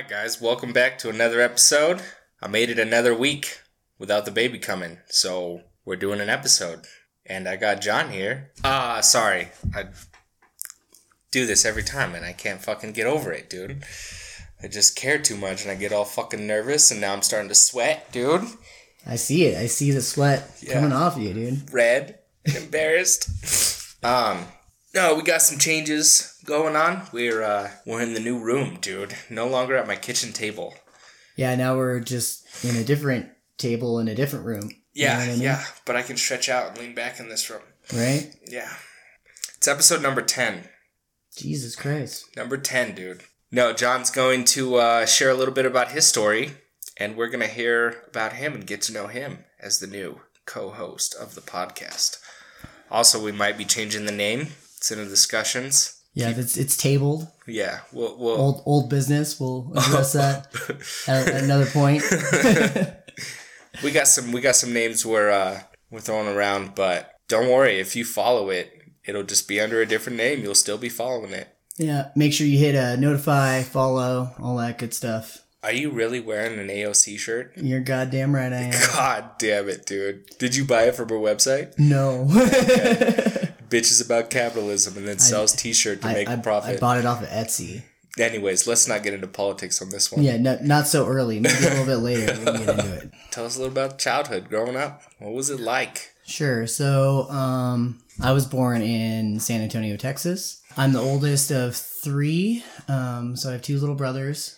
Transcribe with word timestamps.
right, 0.00 0.08
guys, 0.08 0.40
welcome 0.40 0.72
back 0.72 0.96
to 0.96 1.10
another 1.10 1.42
episode. 1.42 2.00
I 2.40 2.48
made 2.48 2.70
it 2.70 2.78
another 2.78 3.14
week 3.14 3.60
without 3.98 4.24
the 4.24 4.30
baby 4.30 4.58
coming, 4.58 4.96
so 5.08 5.60
we're 5.84 5.96
doing 5.96 6.20
an 6.20 6.30
episode. 6.30 6.86
And 7.26 7.46
I 7.46 7.56
got 7.56 7.82
John 7.82 8.10
here. 8.10 8.50
Ah, 8.64 8.96
uh, 8.96 9.02
sorry. 9.02 9.48
I 9.74 9.88
do 11.30 11.44
this 11.44 11.66
every 11.66 11.82
time 11.82 12.14
and 12.14 12.24
I 12.24 12.32
can't 12.32 12.62
fucking 12.62 12.94
get 12.94 13.06
over 13.06 13.30
it, 13.30 13.50
dude. 13.50 13.84
I 14.62 14.68
just 14.68 14.96
care 14.96 15.18
too 15.18 15.36
much 15.36 15.64
and 15.64 15.70
I 15.70 15.74
get 15.74 15.92
all 15.92 16.06
fucking 16.06 16.46
nervous 16.46 16.90
and 16.90 17.02
now 17.02 17.12
I'm 17.12 17.20
starting 17.20 17.50
to 17.50 17.54
sweat, 17.54 18.10
dude. 18.10 18.46
I 19.06 19.16
see 19.16 19.44
it. 19.44 19.58
I 19.58 19.66
see 19.66 19.90
the 19.90 20.00
sweat 20.00 20.50
yeah. 20.62 20.72
coming 20.72 20.92
off 20.92 21.18
you, 21.18 21.34
dude. 21.34 21.74
Red, 21.74 22.20
embarrassed. 22.46 23.98
um, 24.02 24.46
no, 24.94 25.14
we 25.14 25.22
got 25.22 25.42
some 25.42 25.58
changes 25.58 26.39
going 26.50 26.74
on. 26.74 27.06
We're 27.12 27.42
uh 27.42 27.70
we're 27.86 28.02
in 28.02 28.12
the 28.12 28.20
new 28.20 28.38
room, 28.38 28.78
dude. 28.80 29.14
No 29.30 29.46
longer 29.46 29.76
at 29.76 29.86
my 29.86 29.94
kitchen 29.96 30.32
table. 30.32 30.74
Yeah, 31.36 31.54
now 31.54 31.76
we're 31.76 32.00
just 32.00 32.44
in 32.64 32.74
a 32.76 32.82
different 32.84 33.30
table 33.56 34.00
in 34.00 34.08
a 34.08 34.16
different 34.16 34.44
room. 34.44 34.70
Yeah, 34.92 35.20
you 35.20 35.26
know 35.26 35.32
I 35.32 35.34
mean? 35.36 35.42
yeah. 35.42 35.64
But 35.86 35.94
I 35.94 36.02
can 36.02 36.16
stretch 36.16 36.48
out 36.48 36.70
and 36.70 36.78
lean 36.78 36.94
back 36.94 37.20
in 37.20 37.28
this 37.28 37.48
room. 37.48 37.62
Right? 37.94 38.34
Yeah. 38.46 38.68
It's 39.56 39.68
episode 39.68 40.02
number 40.02 40.22
ten. 40.22 40.64
Jesus 41.36 41.76
Christ. 41.76 42.36
Number 42.36 42.56
ten, 42.56 42.96
dude. 42.96 43.22
No, 43.52 43.72
John's 43.72 44.10
going 44.10 44.44
to 44.46 44.74
uh, 44.76 45.06
share 45.06 45.30
a 45.30 45.34
little 45.34 45.54
bit 45.54 45.66
about 45.66 45.92
his 45.92 46.04
story, 46.04 46.52
and 46.96 47.16
we're 47.16 47.30
gonna 47.30 47.46
hear 47.46 48.02
about 48.08 48.32
him 48.32 48.54
and 48.54 48.66
get 48.66 48.82
to 48.82 48.92
know 48.92 49.06
him 49.06 49.44
as 49.60 49.78
the 49.78 49.86
new 49.86 50.20
co-host 50.46 51.14
of 51.14 51.36
the 51.36 51.40
podcast. 51.40 52.18
Also, 52.90 53.22
we 53.22 53.30
might 53.30 53.56
be 53.56 53.64
changing 53.64 54.04
the 54.04 54.12
name. 54.12 54.48
It's 54.76 54.90
in 54.90 54.98
the 54.98 55.04
discussions. 55.04 55.99
Yeah, 56.20 56.34
it's 56.36 56.56
it's 56.56 56.76
tabled. 56.76 57.28
Yeah, 57.46 57.80
we'll, 57.92 58.16
we'll 58.18 58.36
old 58.36 58.62
old 58.66 58.90
business. 58.90 59.40
We'll 59.40 59.72
address 59.76 60.12
that 60.12 60.54
at, 61.08 61.28
at, 61.28 61.44
another 61.44 61.66
point. 61.66 62.02
we 63.82 63.90
got 63.90 64.06
some 64.06 64.32
we 64.32 64.40
got 64.40 64.56
some 64.56 64.72
names 64.72 65.04
we're 65.04 65.30
uh, 65.30 65.62
we're 65.90 66.00
throwing 66.00 66.28
around, 66.28 66.74
but 66.74 67.18
don't 67.28 67.48
worry 67.48 67.80
if 67.80 67.96
you 67.96 68.04
follow 68.04 68.50
it, 68.50 68.82
it'll 69.04 69.22
just 69.22 69.48
be 69.48 69.60
under 69.60 69.80
a 69.80 69.86
different 69.86 70.18
name. 70.18 70.42
You'll 70.42 70.54
still 70.54 70.78
be 70.78 70.88
following 70.88 71.32
it. 71.32 71.48
Yeah, 71.76 72.10
make 72.14 72.32
sure 72.32 72.46
you 72.46 72.58
hit 72.58 72.76
uh, 72.76 72.96
notify, 72.96 73.62
follow, 73.62 74.34
all 74.38 74.56
that 74.58 74.78
good 74.78 74.92
stuff. 74.92 75.42
Are 75.62 75.72
you 75.72 75.90
really 75.90 76.20
wearing 76.20 76.58
an 76.58 76.68
AOC 76.68 77.18
shirt? 77.18 77.52
You're 77.56 77.80
goddamn 77.80 78.34
right 78.34 78.52
I 78.52 78.56
am. 78.56 78.72
God 78.94 79.30
damn 79.38 79.68
it, 79.68 79.84
dude. 79.84 80.26
Did 80.38 80.56
you 80.56 80.64
buy 80.64 80.84
it 80.84 80.94
from 80.94 81.10
her 81.10 81.16
website? 81.16 81.78
No. 81.78 82.26
Bitches 83.70 84.04
about 84.04 84.30
capitalism 84.30 84.96
and 84.96 85.06
then 85.06 85.18
sells 85.18 85.52
t-shirt 85.52 86.02
to 86.02 86.08
I, 86.08 86.12
make 86.12 86.28
I, 86.28 86.34
a 86.34 86.38
profit. 86.38 86.76
I 86.76 86.78
bought 86.78 86.98
it 86.98 87.06
off 87.06 87.22
of 87.22 87.28
Etsy. 87.28 87.82
Anyways, 88.18 88.66
let's 88.66 88.88
not 88.88 89.02
get 89.02 89.14
into 89.14 89.28
politics 89.28 89.80
on 89.80 89.90
this 89.90 90.10
one. 90.10 90.22
Yeah, 90.22 90.36
no, 90.36 90.58
not 90.62 90.88
so 90.88 91.06
early. 91.06 91.38
Maybe 91.38 91.64
a 91.64 91.70
little 91.70 91.86
bit 91.86 91.96
later 91.96 92.38
we 92.38 92.44
can 92.44 92.66
get 92.66 92.78
into 92.78 92.94
it. 92.94 93.12
Tell 93.30 93.46
us 93.46 93.56
a 93.56 93.60
little 93.60 93.72
about 93.72 93.98
childhood 93.98 94.48
growing 94.48 94.76
up. 94.76 95.02
What 95.18 95.32
was 95.32 95.48
it 95.48 95.60
like? 95.60 96.10
Sure. 96.26 96.66
So, 96.66 97.30
um, 97.30 98.00
I 98.20 98.32
was 98.32 98.46
born 98.46 98.82
in 98.82 99.40
San 99.40 99.62
Antonio, 99.62 99.96
Texas. 99.96 100.60
I'm 100.76 100.92
the 100.92 101.00
oldest 101.00 101.50
of 101.50 101.74
three. 101.74 102.62
Um, 102.88 103.36
so 103.36 103.48
I 103.48 103.52
have 103.52 103.62
two 103.62 103.78
little 103.78 103.94
brothers. 103.94 104.56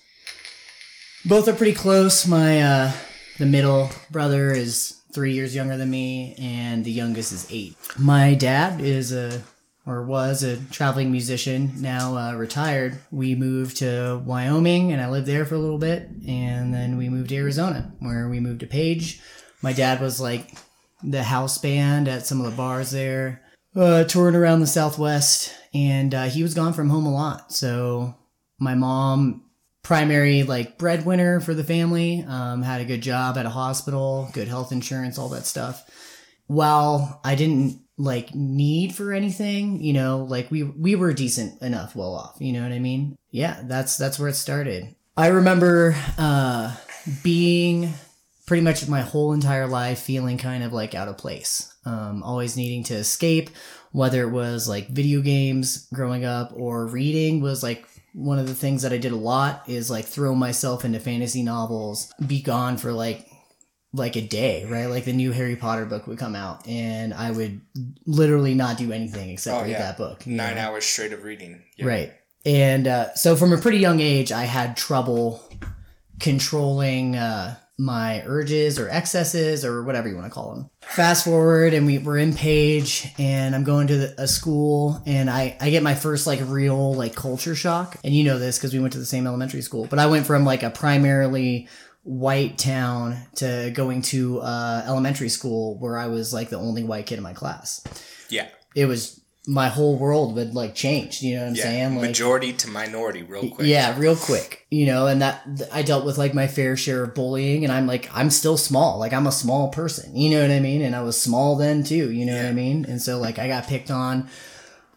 Both 1.24 1.46
are 1.46 1.52
pretty 1.52 1.74
close. 1.74 2.26
My 2.26 2.60
uh, 2.60 2.92
the 3.38 3.46
middle 3.46 3.90
brother 4.10 4.50
is 4.50 5.00
three 5.12 5.32
years 5.32 5.54
younger 5.54 5.76
than 5.76 5.90
me, 5.90 6.34
and 6.38 6.84
the 6.84 6.90
youngest 6.90 7.32
is 7.32 7.46
eight. 7.50 7.76
My 7.98 8.34
dad 8.34 8.80
is 8.80 9.12
a 9.12 9.42
or 9.84 10.04
was 10.04 10.44
a 10.44 10.58
traveling 10.70 11.10
musician, 11.10 11.72
now 11.80 12.16
uh, 12.16 12.34
retired. 12.34 12.98
We 13.10 13.34
moved 13.34 13.78
to 13.78 14.22
Wyoming, 14.24 14.92
and 14.92 15.02
I 15.02 15.10
lived 15.10 15.26
there 15.26 15.44
for 15.44 15.56
a 15.56 15.58
little 15.58 15.78
bit, 15.78 16.08
and 16.26 16.72
then 16.72 16.96
we 16.96 17.08
moved 17.08 17.30
to 17.30 17.36
Arizona, 17.36 17.92
where 17.98 18.28
we 18.28 18.38
moved 18.38 18.60
to 18.60 18.66
Page. 18.66 19.20
My 19.60 19.72
dad 19.72 20.00
was 20.00 20.20
like 20.20 20.54
the 21.02 21.24
house 21.24 21.58
band 21.58 22.06
at 22.06 22.26
some 22.26 22.40
of 22.40 22.48
the 22.48 22.56
bars 22.56 22.92
there, 22.92 23.42
uh, 23.74 24.04
touring 24.04 24.36
around 24.36 24.60
the 24.60 24.66
Southwest, 24.68 25.52
and 25.74 26.14
uh, 26.14 26.24
he 26.24 26.44
was 26.44 26.54
gone 26.54 26.72
from 26.72 26.88
home 26.88 27.06
a 27.06 27.12
lot. 27.12 27.52
So 27.52 28.14
my 28.60 28.76
mom 28.76 29.44
primary 29.82 30.42
like 30.42 30.78
breadwinner 30.78 31.40
for 31.40 31.54
the 31.54 31.64
family. 31.64 32.24
Um, 32.26 32.62
had 32.62 32.80
a 32.80 32.86
good 32.86 33.02
job 33.02 33.36
at 33.36 33.46
a 33.46 33.50
hospital, 33.50 34.28
good 34.32 34.48
health 34.48 34.72
insurance, 34.72 35.18
all 35.18 35.28
that 35.30 35.46
stuff. 35.46 35.88
While 36.46 37.20
I 37.24 37.34
didn't 37.34 37.80
like 37.96 38.34
need 38.34 38.94
for 38.94 39.12
anything, 39.12 39.82
you 39.82 39.92
know, 39.92 40.24
like 40.28 40.50
we 40.50 40.62
we 40.62 40.94
were 40.94 41.12
decent 41.12 41.60
enough, 41.62 41.94
well 41.94 42.14
off. 42.14 42.36
You 42.38 42.52
know 42.52 42.62
what 42.62 42.72
I 42.72 42.78
mean? 42.78 43.16
Yeah, 43.30 43.60
that's 43.64 43.96
that's 43.96 44.18
where 44.18 44.28
it 44.28 44.34
started. 44.34 44.94
I 45.16 45.28
remember 45.28 45.94
uh, 46.16 46.74
being 47.22 47.92
pretty 48.46 48.62
much 48.62 48.88
my 48.88 49.02
whole 49.02 49.32
entire 49.32 49.66
life 49.66 50.00
feeling 50.00 50.38
kind 50.38 50.64
of 50.64 50.72
like 50.72 50.94
out 50.94 51.08
of 51.08 51.18
place. 51.18 51.74
Um, 51.84 52.22
always 52.22 52.56
needing 52.56 52.84
to 52.84 52.94
escape, 52.94 53.50
whether 53.92 54.22
it 54.22 54.30
was 54.30 54.68
like 54.68 54.88
video 54.88 55.20
games 55.20 55.86
growing 55.92 56.24
up 56.24 56.52
or 56.54 56.86
reading 56.86 57.40
was 57.40 57.62
like 57.62 57.86
one 58.12 58.38
of 58.38 58.46
the 58.46 58.54
things 58.54 58.82
that 58.82 58.92
I 58.92 58.98
did 58.98 59.12
a 59.12 59.16
lot 59.16 59.64
is 59.68 59.90
like 59.90 60.04
throw 60.04 60.34
myself 60.34 60.84
into 60.84 61.00
fantasy 61.00 61.42
novels, 61.42 62.12
be 62.26 62.42
gone 62.42 62.76
for 62.76 62.92
like 62.92 63.28
like 63.94 64.16
a 64.16 64.22
day, 64.22 64.64
right? 64.64 64.86
Like 64.86 65.04
the 65.04 65.12
new 65.12 65.32
Harry 65.32 65.56
Potter 65.56 65.84
book 65.84 66.06
would 66.06 66.18
come 66.18 66.34
out, 66.34 66.66
and 66.66 67.12
I 67.12 67.30
would 67.30 67.60
literally 68.06 68.54
not 68.54 68.78
do 68.78 68.92
anything 68.92 69.30
except 69.30 69.58
oh, 69.58 69.62
read 69.62 69.72
yeah. 69.72 69.78
that 69.78 69.98
book. 69.98 70.26
Nine 70.26 70.56
know? 70.56 70.62
hours 70.62 70.84
straight 70.84 71.12
of 71.12 71.24
reading. 71.24 71.62
Yep. 71.76 71.88
Right. 71.88 72.12
And 72.44 72.88
uh, 72.88 73.14
so 73.14 73.36
from 73.36 73.52
a 73.52 73.58
pretty 73.58 73.78
young 73.78 74.00
age, 74.00 74.32
I 74.32 74.44
had 74.44 74.76
trouble 74.76 75.42
controlling 76.18 77.16
uh, 77.16 77.56
my 77.82 78.22
urges 78.26 78.78
or 78.78 78.88
excesses 78.88 79.64
or 79.64 79.82
whatever 79.82 80.08
you 80.08 80.14
want 80.14 80.26
to 80.26 80.30
call 80.30 80.54
them. 80.54 80.70
Fast 80.82 81.24
forward 81.24 81.74
and 81.74 82.06
we're 82.06 82.18
in 82.18 82.32
Page 82.32 83.08
and 83.18 83.56
I'm 83.56 83.64
going 83.64 83.88
to 83.88 83.96
the, 83.96 84.14
a 84.22 84.28
school 84.28 85.02
and 85.04 85.28
I, 85.28 85.56
I 85.60 85.70
get 85.70 85.82
my 85.82 85.96
first 85.96 86.26
like 86.26 86.38
real 86.44 86.94
like 86.94 87.16
culture 87.16 87.56
shock. 87.56 87.96
And 88.04 88.14
you 88.14 88.22
know 88.22 88.38
this 88.38 88.56
because 88.56 88.72
we 88.72 88.78
went 88.78 88.92
to 88.92 89.00
the 89.00 89.04
same 89.04 89.26
elementary 89.26 89.62
school, 89.62 89.86
but 89.86 89.98
I 89.98 90.06
went 90.06 90.26
from 90.26 90.44
like 90.44 90.62
a 90.62 90.70
primarily 90.70 91.68
white 92.04 92.56
town 92.56 93.16
to 93.36 93.72
going 93.74 94.02
to 94.02 94.40
uh, 94.40 94.84
elementary 94.86 95.28
school 95.28 95.76
where 95.78 95.98
I 95.98 96.06
was 96.06 96.32
like 96.32 96.50
the 96.50 96.58
only 96.58 96.84
white 96.84 97.06
kid 97.06 97.16
in 97.16 97.24
my 97.24 97.32
class. 97.32 97.82
Yeah. 98.28 98.48
It 98.76 98.86
was 98.86 99.21
my 99.46 99.68
whole 99.68 99.98
world 99.98 100.36
would 100.36 100.54
like 100.54 100.74
change. 100.74 101.20
You 101.20 101.34
know 101.34 101.42
what 101.42 101.48
I'm 101.48 101.54
yeah, 101.56 101.62
saying? 101.62 101.94
Like 101.96 102.08
majority 102.08 102.52
to 102.52 102.68
minority, 102.68 103.22
real 103.22 103.50
quick. 103.50 103.66
Yeah, 103.66 103.98
real 103.98 104.14
quick. 104.14 104.66
You 104.70 104.86
know, 104.86 105.08
and 105.08 105.20
that 105.20 105.68
I 105.72 105.82
dealt 105.82 106.04
with 106.04 106.16
like 106.16 106.32
my 106.32 106.46
fair 106.46 106.76
share 106.76 107.02
of 107.02 107.14
bullying, 107.14 107.64
and 107.64 107.72
I'm 107.72 107.86
like 107.86 108.08
I'm 108.14 108.30
still 108.30 108.56
small. 108.56 108.98
Like 108.98 109.12
I'm 109.12 109.26
a 109.26 109.32
small 109.32 109.68
person. 109.70 110.16
You 110.16 110.30
know 110.30 110.42
what 110.42 110.50
I 110.52 110.60
mean? 110.60 110.82
And 110.82 110.94
I 110.94 111.02
was 111.02 111.20
small 111.20 111.56
then 111.56 111.82
too. 111.82 112.12
You 112.12 112.24
know 112.24 112.34
yeah. 112.34 112.44
what 112.44 112.50
I 112.50 112.54
mean? 112.54 112.84
And 112.84 113.02
so 113.02 113.18
like 113.18 113.38
I 113.38 113.48
got 113.48 113.66
picked 113.66 113.90
on. 113.90 114.28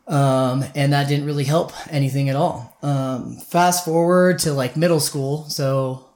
Um, 0.08 0.64
and 0.76 0.94
that 0.94 1.08
didn't 1.08 1.26
really 1.26 1.46
help 1.46 1.74
anything 1.92 2.30
at 2.30 2.36
all. 2.36 2.78
Um, 2.84 3.38
fast 3.38 3.84
forward 3.84 4.38
to 4.40 4.54
like 4.54 4.78
middle 4.78 5.00
school. 5.00 5.46
So 5.50 6.08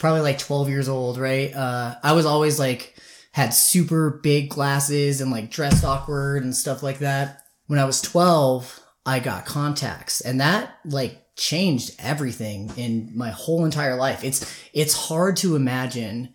probably 0.00 0.22
like 0.22 0.40
12 0.40 0.68
years 0.68 0.88
old, 0.88 1.16
right? 1.16 1.54
Uh, 1.54 1.94
I 2.02 2.12
was 2.12 2.26
always 2.26 2.58
like, 2.58 2.96
had 3.32 3.50
super 3.50 4.10
big 4.10 4.50
glasses 4.50 5.20
and 5.20 5.30
like 5.30 5.50
dressed 5.50 5.84
awkward 5.84 6.42
and 6.42 6.52
stuff 6.56 6.82
like 6.82 6.98
that 6.98 7.39
when 7.70 7.78
I 7.78 7.84
was 7.84 8.00
12, 8.00 8.80
I 9.06 9.20
got 9.20 9.46
contacts 9.46 10.20
and 10.20 10.40
that 10.40 10.74
like 10.84 11.24
changed 11.36 11.94
everything 12.00 12.72
in 12.76 13.12
my 13.14 13.30
whole 13.30 13.64
entire 13.64 13.94
life. 13.94 14.24
It's 14.24 14.44
it's 14.72 15.06
hard 15.06 15.36
to 15.36 15.54
imagine 15.54 16.34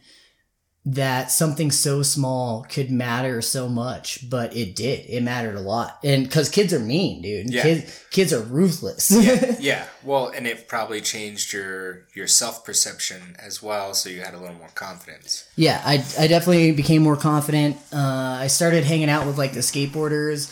that 0.85 1.31
something 1.31 1.71
so 1.71 2.03
small 2.03 2.65
could 2.69 2.89
matter 2.89 3.41
so 3.41 3.67
much, 3.67 4.29
but 4.29 4.55
it 4.55 4.77
did. 4.77 5.05
It 5.09 5.23
mattered 5.23 5.55
a 5.55 5.59
lot. 5.59 5.99
And 6.05 6.31
cuz 6.31 6.47
kids 6.47 6.73
are 6.73 6.79
mean, 6.79 7.21
dude. 7.21 7.49
Yeah. 7.53 7.63
Kids 7.63 8.01
kids 8.11 8.31
are 8.31 8.39
ruthless. 8.39 9.11
yeah. 9.11 9.57
yeah. 9.59 9.85
Well, 10.05 10.29
and 10.29 10.47
it 10.47 10.69
probably 10.69 11.01
changed 11.01 11.51
your 11.51 12.07
your 12.13 12.27
self-perception 12.27 13.35
as 13.39 13.61
well, 13.61 13.93
so 13.93 14.07
you 14.09 14.21
had 14.21 14.35
a 14.35 14.39
little 14.39 14.55
more 14.55 14.71
confidence. 14.73 15.43
Yeah, 15.57 15.81
I 15.83 15.95
I 16.17 16.27
definitely 16.27 16.71
became 16.71 17.01
more 17.01 17.17
confident. 17.17 17.75
Uh, 17.91 18.37
I 18.39 18.47
started 18.47 18.85
hanging 18.85 19.09
out 19.09 19.27
with 19.27 19.37
like 19.37 19.51
the 19.51 19.59
skateboarders 19.59 20.49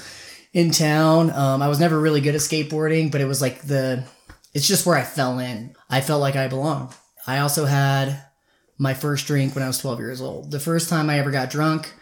in 0.53 0.71
town. 0.71 1.31
Um, 1.31 1.61
I 1.61 1.67
was 1.67 1.79
never 1.79 1.99
really 1.99 2.21
good 2.21 2.35
at 2.35 2.41
skateboarding, 2.41 3.11
but 3.11 3.21
it 3.21 3.25
was 3.25 3.41
like 3.41 3.61
the, 3.63 4.03
it's 4.53 4.67
just 4.67 4.85
where 4.85 4.95
I 4.95 5.03
fell 5.03 5.39
in. 5.39 5.75
I 5.89 6.01
felt 6.01 6.21
like 6.21 6.35
I 6.35 6.47
belonged. 6.47 6.91
I 7.25 7.39
also 7.39 7.65
had 7.65 8.23
my 8.77 8.93
first 8.93 9.27
drink 9.27 9.55
when 9.55 9.63
I 9.63 9.67
was 9.67 9.79
12 9.79 9.99
years 9.99 10.21
old. 10.21 10.51
The 10.51 10.59
first 10.59 10.89
time 10.89 11.09
I 11.09 11.19
ever 11.19 11.31
got 11.31 11.49
drunk 11.49 11.93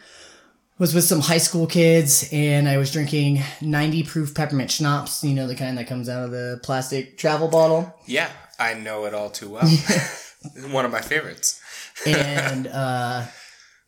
was 0.77 0.95
with 0.95 1.03
some 1.03 1.19
high 1.19 1.37
school 1.37 1.67
kids, 1.67 2.27
and 2.31 2.67
I 2.67 2.77
was 2.77 2.91
drinking 2.91 3.41
90 3.61 4.03
proof 4.03 4.33
peppermint 4.33 4.71
schnapps, 4.71 5.23
you 5.23 5.35
know, 5.35 5.47
the 5.47 5.55
kind 5.55 5.77
that 5.77 5.87
comes 5.87 6.09
out 6.09 6.23
of 6.23 6.31
the 6.31 6.59
plastic 6.63 7.17
travel 7.17 7.47
bottle. 7.47 7.95
Yeah, 8.07 8.29
I 8.59 8.73
know 8.73 9.05
it 9.05 9.13
all 9.13 9.29
too 9.29 9.49
well. 9.49 9.69
One 10.71 10.85
of 10.85 10.91
my 10.91 11.01
favorites. 11.01 11.61
and, 12.05 12.65
uh, 12.65 13.25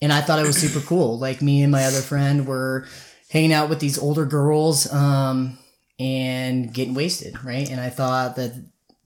and 0.02 0.14
I 0.14 0.22
thought 0.22 0.38
it 0.40 0.46
was 0.46 0.58
super 0.58 0.86
cool. 0.86 1.18
Like 1.18 1.42
me 1.42 1.64
and 1.64 1.72
my 1.72 1.86
other 1.86 2.02
friend 2.02 2.46
were 2.46 2.86
hanging 3.34 3.52
out 3.52 3.68
with 3.68 3.80
these 3.80 3.98
older 3.98 4.26
girls 4.26 4.92
um, 4.94 5.58
and 6.00 6.72
getting 6.72 6.94
wasted, 6.94 7.44
right? 7.44 7.68
And 7.68 7.82
I 7.82 7.90
thought 7.90 8.36
that 8.36 8.54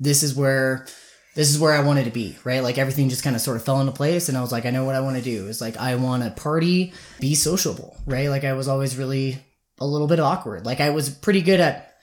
this 0.02 0.22
is 0.22 0.36
where 0.36 0.86
this 1.34 1.50
is 1.50 1.58
where 1.58 1.72
I 1.72 1.82
wanted 1.82 2.06
to 2.06 2.12
be, 2.12 2.36
right? 2.44 2.62
Like 2.62 2.78
everything 2.78 3.08
just 3.08 3.24
kind 3.24 3.38
of 3.38 3.42
sort 3.42 3.56
of 3.56 3.64
fell 3.64 3.80
into 3.80 3.94
place. 3.94 4.28
And 4.28 4.38
I 4.38 4.42
was 4.42 4.52
like, 4.52 4.66
I 4.66 4.72
know 4.72 4.84
what 4.84 4.96
I 4.96 5.02
want 5.02 5.16
to 5.16 5.24
do. 5.24 5.48
It's 5.48 5.62
like, 5.62 5.78
I 5.78 5.96
want 5.96 6.24
to 6.24 6.32
party, 6.32 6.94
be 7.20 7.36
sociable, 7.36 7.96
right? 8.06 8.28
Like 8.28 8.44
I 8.44 8.54
was 8.54 8.68
always 8.68 8.98
really 8.98 9.38
a 9.80 9.86
little 9.86 10.08
bit 10.08 10.20
awkward. 10.20 10.66
Like 10.66 10.82
I 10.82 10.90
was 10.90 11.10
pretty 11.10 11.42
good 11.42 11.62
at 11.62 11.97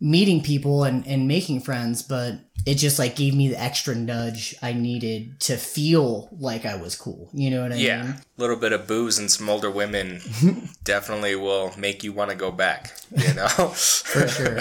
meeting 0.00 0.42
people 0.42 0.84
and, 0.84 1.06
and 1.06 1.26
making 1.26 1.60
friends, 1.60 2.02
but 2.02 2.34
it 2.64 2.74
just 2.74 2.98
like 2.98 3.16
gave 3.16 3.34
me 3.34 3.48
the 3.48 3.60
extra 3.60 3.94
nudge 3.94 4.54
I 4.62 4.72
needed 4.72 5.40
to 5.40 5.56
feel 5.56 6.28
like 6.38 6.64
I 6.64 6.76
was 6.76 6.94
cool. 6.94 7.30
You 7.32 7.50
know 7.50 7.62
what 7.62 7.72
I 7.72 7.76
Yeah, 7.76 8.02
mean? 8.02 8.10
Yeah. 8.10 8.16
A 8.16 8.40
little 8.40 8.56
bit 8.56 8.72
of 8.72 8.86
booze 8.86 9.18
and 9.18 9.30
some 9.30 9.48
older 9.48 9.70
women 9.70 10.20
definitely 10.84 11.34
will 11.34 11.72
make 11.76 12.04
you 12.04 12.12
want 12.12 12.30
to 12.30 12.36
go 12.36 12.50
back. 12.52 12.92
You 13.16 13.34
know, 13.34 13.48
for 13.48 14.28
sure. 14.28 14.60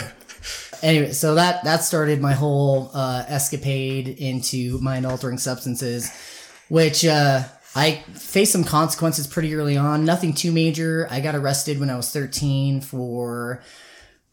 Anyway, 0.84 1.12
so 1.12 1.36
that 1.36 1.64
that 1.64 1.84
started 1.84 2.22
my 2.22 2.34
whole 2.34 2.92
uh, 2.94 3.24
escapade 3.28 4.08
into 4.08 4.80
mind 4.80 5.06
altering 5.06 5.38
substances, 5.40 6.12
which 6.70 7.04
uh, 7.06 7.44
I 7.76 8.04
faced 8.14 8.52
some 8.52 8.64
consequences 8.64 9.28
pretty 9.28 9.54
early 9.56 9.76
on. 9.78 10.06
Nothing 10.06 10.34
too 10.34 10.52
major. 10.52 11.08
I 11.10 11.20
got 11.20 11.36
arrested 11.36 11.80
when 11.80 11.90
I 11.90 11.96
was 11.96 12.12
13 12.12 12.82
for 12.82 13.64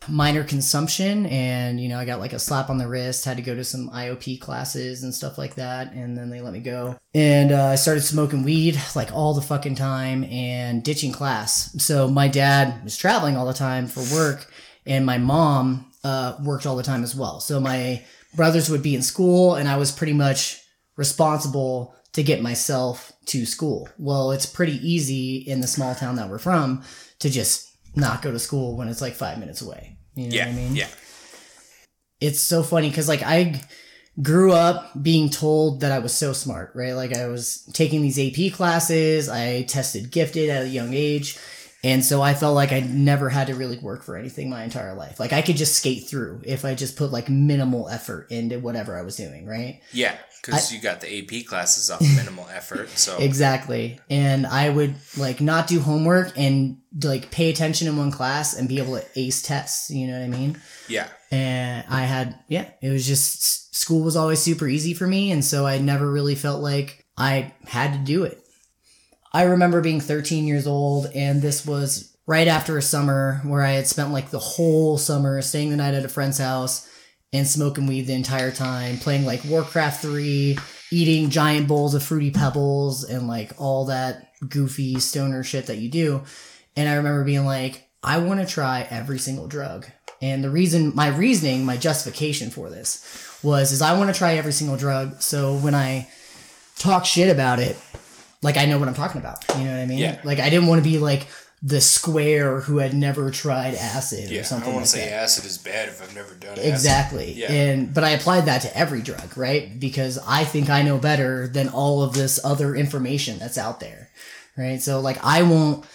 minor 0.09 0.45
consumption 0.45 1.27
and 1.27 1.81
you 1.81 1.89
know 1.89 1.99
i 1.99 2.05
got 2.05 2.21
like 2.21 2.33
a 2.33 2.39
slap 2.39 2.71
on 2.71 2.79
the 2.79 2.87
wrist 2.87 3.25
had 3.25 3.37
to 3.37 3.43
go 3.43 3.55
to 3.55 3.65
some 3.65 3.89
iop 3.91 4.41
classes 4.41 5.03
and 5.03 5.15
stuff 5.15 5.39
like 5.39 5.55
that 5.55 5.93
and 5.93 6.17
then 6.17 6.31
they 6.31 6.41
let 6.41 6.53
me 6.53 6.61
go. 6.61 6.97
And 7.15 7.53
uh, 7.53 7.67
i 7.67 7.75
started 7.75 8.03
smoking 8.03 8.43
weed 8.43 8.81
like 8.95 9.13
all 9.13 9.35
the 9.35 9.43
fucking 9.43 9.75
time 9.75 10.25
and 10.25 10.83
ditching 10.83 11.13
class. 11.13 11.75
So 11.83 12.09
my 12.09 12.29
dad 12.29 12.83
was 12.85 12.97
traveling 12.97 13.37
all 13.37 13.47
the 13.47 13.53
time 13.53 13.87
for 13.87 14.03
work 14.15 14.51
and 14.87 15.07
my 15.07 15.19
mom 15.19 15.91
uh, 16.03 16.37
worked 16.43 16.67
all 16.67 16.77
the 16.77 16.83
time 16.83 17.03
as 17.03 17.15
well. 17.15 17.41
So 17.41 17.59
my 17.61 18.03
brothers 18.35 18.69
would 18.69 18.83
be 18.83 18.95
in 18.95 19.03
school 19.03 19.55
and 19.55 19.69
i 19.69 19.77
was 19.77 19.93
pretty 19.93 20.13
much 20.13 20.61
responsible 20.97 21.95
to 22.13 22.23
get 22.23 22.43
myself 22.43 23.13
to 23.27 23.47
school. 23.47 23.89
Well 23.99 24.33
it's 24.33 24.47
pretty 24.47 24.77
easy 24.87 25.37
in 25.37 25.61
the 25.61 25.67
small 25.67 25.95
town 25.95 26.17
that 26.17 26.29
we're 26.29 26.39
from 26.39 26.83
to 27.21 27.31
just 27.31 27.71
not 27.97 28.23
go 28.23 28.31
to 28.31 28.39
school 28.39 28.77
when 28.77 28.89
it's 28.89 29.01
like 29.01 29.15
five 29.15 29.39
minutes 29.39 29.63
away. 29.63 29.94
You 30.15 30.29
know 30.31 30.37
yeah, 30.37 30.47
what 30.47 30.49
I 30.49 30.53
mean? 30.53 30.75
yeah, 30.75 30.89
It's 32.21 32.41
so 32.41 32.63
funny 32.63 32.89
because 32.89 33.09
like 33.09 33.23
I 33.23 33.61
grew 34.23 34.53
up 34.53 34.91
being 35.03 35.31
told 35.31 35.81
that 35.81 35.93
I 35.93 35.99
was 35.99 36.15
so 36.15 36.33
smart, 36.33 36.73
right? 36.75 36.95
Like 36.95 37.15
I 37.15 37.27
was 37.29 37.69
taking 37.73 38.03
these 38.03 38.19
AP 38.19 38.55
classes, 38.55 39.29
I 39.29 39.63
tested 39.65 40.11
gifted 40.11 40.51
at 40.51 40.65
a 40.65 40.69
young 40.69 40.95
age. 40.95 41.39
And 41.85 42.05
so 42.05 42.23
I 42.23 42.35
felt 42.35 42.55
like 42.55 42.73
I 42.73 42.81
never 42.81 43.29
had 43.31 43.49
to 43.49 43.55
really 43.55 43.79
work 43.79 44.05
for 44.05 44.17
anything 44.17 44.51
my 44.51 44.65
entire 44.65 44.95
life. 44.95 45.21
Like 45.21 45.33
I 45.35 45.43
could 45.43 45.57
just 45.57 45.77
skate 45.77 46.09
through 46.09 46.43
if 46.45 46.65
I 46.65 46.75
just 46.75 46.97
put 46.97 47.13
like 47.13 47.29
minimal 47.29 47.89
effort 47.91 48.31
into 48.31 48.59
whatever 48.61 48.99
I 48.99 49.03
was 49.03 49.17
doing, 49.17 49.47
right? 49.47 49.81
yeah. 49.93 50.17
Because 50.53 50.73
you 50.73 50.81
got 50.81 51.01
the 51.01 51.19
AP 51.19 51.47
classes 51.47 51.91
off 51.91 52.01
minimal 52.01 52.47
effort, 52.53 52.91
so 52.91 53.17
Exactly. 53.21 53.99
And 54.11 54.47
I 54.47 54.69
would 54.69 54.95
like 55.17 55.41
not 55.41 55.67
do 55.67 55.81
homework 55.81 56.33
and 56.37 56.79
like 57.03 57.31
pay 57.31 57.51
attention 57.51 57.89
in 57.89 57.97
one 57.97 58.11
class 58.11 58.55
and 58.55 58.69
be 58.69 58.79
able 58.79 58.99
to 58.99 59.05
ace 59.17 59.43
tests. 59.43 59.91
You 59.91 60.07
know 60.07 60.19
what 60.19 60.25
I 60.25 60.29
mean? 60.29 60.61
yeah, 60.89 61.09
And 61.31 61.85
I 61.89 62.03
had, 62.03 62.39
yeah, 62.49 62.69
it 62.83 62.91
was 62.91 63.07
just 63.07 63.75
school 63.75 64.03
was 64.03 64.17
always 64.17 64.41
super 64.41 64.67
easy 64.69 64.95
for 64.95 65.07
me. 65.07 65.31
And 65.31 65.45
so 65.45 65.67
I 65.67 65.79
never 65.79 66.11
really 66.11 66.35
felt 66.35 66.63
like 66.63 67.05
I 67.17 67.53
had 67.67 67.93
to 67.93 67.99
do 67.99 68.25
it. 68.25 68.41
I 69.33 69.45
remember 69.45 69.81
being 69.81 70.01
13 70.01 70.47
years 70.47 70.67
old 70.67 71.07
and 71.15 71.43
this 71.43 71.67
was 71.67 72.17
right 72.27 72.49
after 72.49 72.79
a 72.79 72.83
summer 72.83 73.41
where 73.45 73.63
I 73.63 73.73
had 73.73 73.87
spent 73.87 74.13
like 74.13 74.31
the 74.31 74.39
whole 74.39 74.97
summer 74.97 75.43
staying 75.43 75.71
the 75.71 75.77
night 75.77 75.95
at 75.95 76.05
a 76.05 76.09
friend's 76.09 76.39
house 76.39 76.89
and 77.35 77.47
smoking 77.47 77.87
weed 77.87 78.03
the 78.03 78.15
entire 78.15 78.53
time, 78.53 78.97
playing 78.97 79.27
like 79.27 79.45
Warcraft 79.45 80.01
3, 80.01 80.57
eating 80.93 81.31
giant 81.31 81.67
bowls 81.67 81.95
of 81.95 82.03
fruity 82.03 82.31
pebbles 82.31 83.03
and 83.03 83.27
like 83.27 83.51
all 83.59 83.87
that 83.87 84.31
goofy 84.49 85.01
stoner 85.01 85.43
shit 85.43 85.67
that 85.67 85.79
you 85.79 85.91
do. 85.91 86.23
And 86.77 86.89
I 86.89 86.95
remember 86.95 87.25
being 87.25 87.45
like, 87.45 87.89
I 88.05 88.19
want 88.19 88.41
to 88.41 88.47
try 88.47 88.87
every 88.89 89.19
single 89.19 89.49
drug. 89.49 89.87
And 90.23 90.45
the 90.45 90.51
reason, 90.51 90.93
my 90.95 91.09
reasoning, 91.09 91.65
my 91.65 91.77
justification 91.77 92.51
for 92.51 92.71
this 92.71 93.39
was, 93.43 93.73
is 93.73 93.83
I 93.83 93.99
want 93.99 94.15
to 94.15 94.19
try 94.19 94.35
every 94.35 94.53
single 94.53 94.77
drug. 94.77 95.21
So 95.21 95.57
when 95.57 95.75
I 95.75 96.09
talk 96.79 97.05
shit 97.05 97.31
about 97.31 97.59
it, 97.59 97.77
like 98.43 98.57
I 98.57 98.67
know 98.67 98.79
what 98.79 98.87
I'm 98.87 98.95
talking 98.95 99.21
about. 99.21 99.45
You 99.59 99.65
know 99.65 99.73
what 99.73 99.81
I 99.81 99.87
mean? 99.87 99.99
Yeah. 99.99 100.21
Like 100.23 100.39
I 100.39 100.51
didn't 100.51 100.69
want 100.69 100.85
to 100.85 100.89
be 100.89 100.99
like 100.99 101.27
the 101.67 101.81
square 101.81 102.61
who 102.61 102.77
had 102.77 102.93
never 102.93 103.31
tried 103.31 103.75
acid 103.75 104.29
yeah. 104.31 104.37
or 104.37 104.41
I 104.41 104.45
something 104.45 104.67
don't 104.67 104.75
want 104.75 104.83
like 104.83 104.91
say 104.91 105.09
that. 105.09 105.23
acid 105.23 105.47
is 105.47 105.57
bad 105.57 105.89
if 105.89 106.03
I've 106.03 106.15
never 106.15 106.35
done 106.35 106.59
it. 106.59 106.67
Exactly. 106.67 107.33
Yeah. 107.33 107.51
And 107.51 107.95
but 107.95 108.05
I 108.05 108.11
applied 108.11 108.45
that 108.45 108.61
to 108.63 108.77
every 108.77 109.01
drug, 109.01 109.37
right? 109.39 109.81
Because 109.81 110.19
I 110.29 110.45
think 110.45 110.69
I 110.69 110.83
know 110.83 110.99
better 110.99 111.49
than 111.49 111.71
all 111.71 112.03
of 112.03 112.13
this 112.13 112.39
other 112.45 112.75
information 112.75 113.39
that's 113.39 113.57
out 113.57 113.81
there. 113.81 114.11
Right? 114.59 114.83
So 114.83 115.01
like 115.01 115.17
I 115.25 115.43
won't 115.43 115.87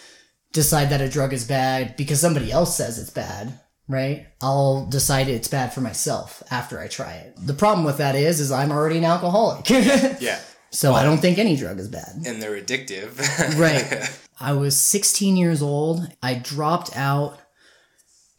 decide 0.54 0.90
that 0.90 1.02
a 1.02 1.10
drug 1.10 1.34
is 1.34 1.46
bad 1.48 1.96
because 1.96 2.20
somebody 2.20 2.52
else 2.52 2.76
says 2.76 2.98
it's 2.98 3.12
bad, 3.12 3.60
right? 3.88 4.26
I'll 4.42 4.88
decide 4.88 5.28
it's 5.28 5.48
bad 5.48 5.72
for 5.72 5.82
myself 5.82 6.42
after 6.50 6.80
I 6.80 6.88
try 6.88 7.14
it. 7.14 7.36
The 7.38 7.54
problem 7.54 7.86
with 7.86 7.98
that 8.00 8.16
is 8.16 8.40
is 8.40 8.52
I'm 8.52 8.72
already 8.72 8.98
an 8.98 9.06
alcoholic. 9.06 9.70
Yeah, 10.20 10.40
so 10.72 10.94
I 10.94 11.04
don't 11.04 11.20
think 11.20 11.38
any 11.38 11.56
drug 11.56 11.80
is 11.80 11.88
bad. 11.88 12.10
and 12.26 12.42
they're 12.42 12.60
addictive. 12.60 13.20
Right. 13.60 14.10
I 14.40 14.54
was 14.54 14.80
16 14.80 15.36
years 15.36 15.62
old. 15.62 16.08
I 16.24 16.36
dropped 16.36 16.96
out 16.96 17.38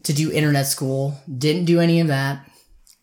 to 0.05 0.13
do 0.13 0.33
internet 0.33 0.67
school. 0.67 1.19
Didn't 1.39 1.67
do 1.67 1.81
any 1.81 2.01
of 2.01 2.09
that 2.09 2.49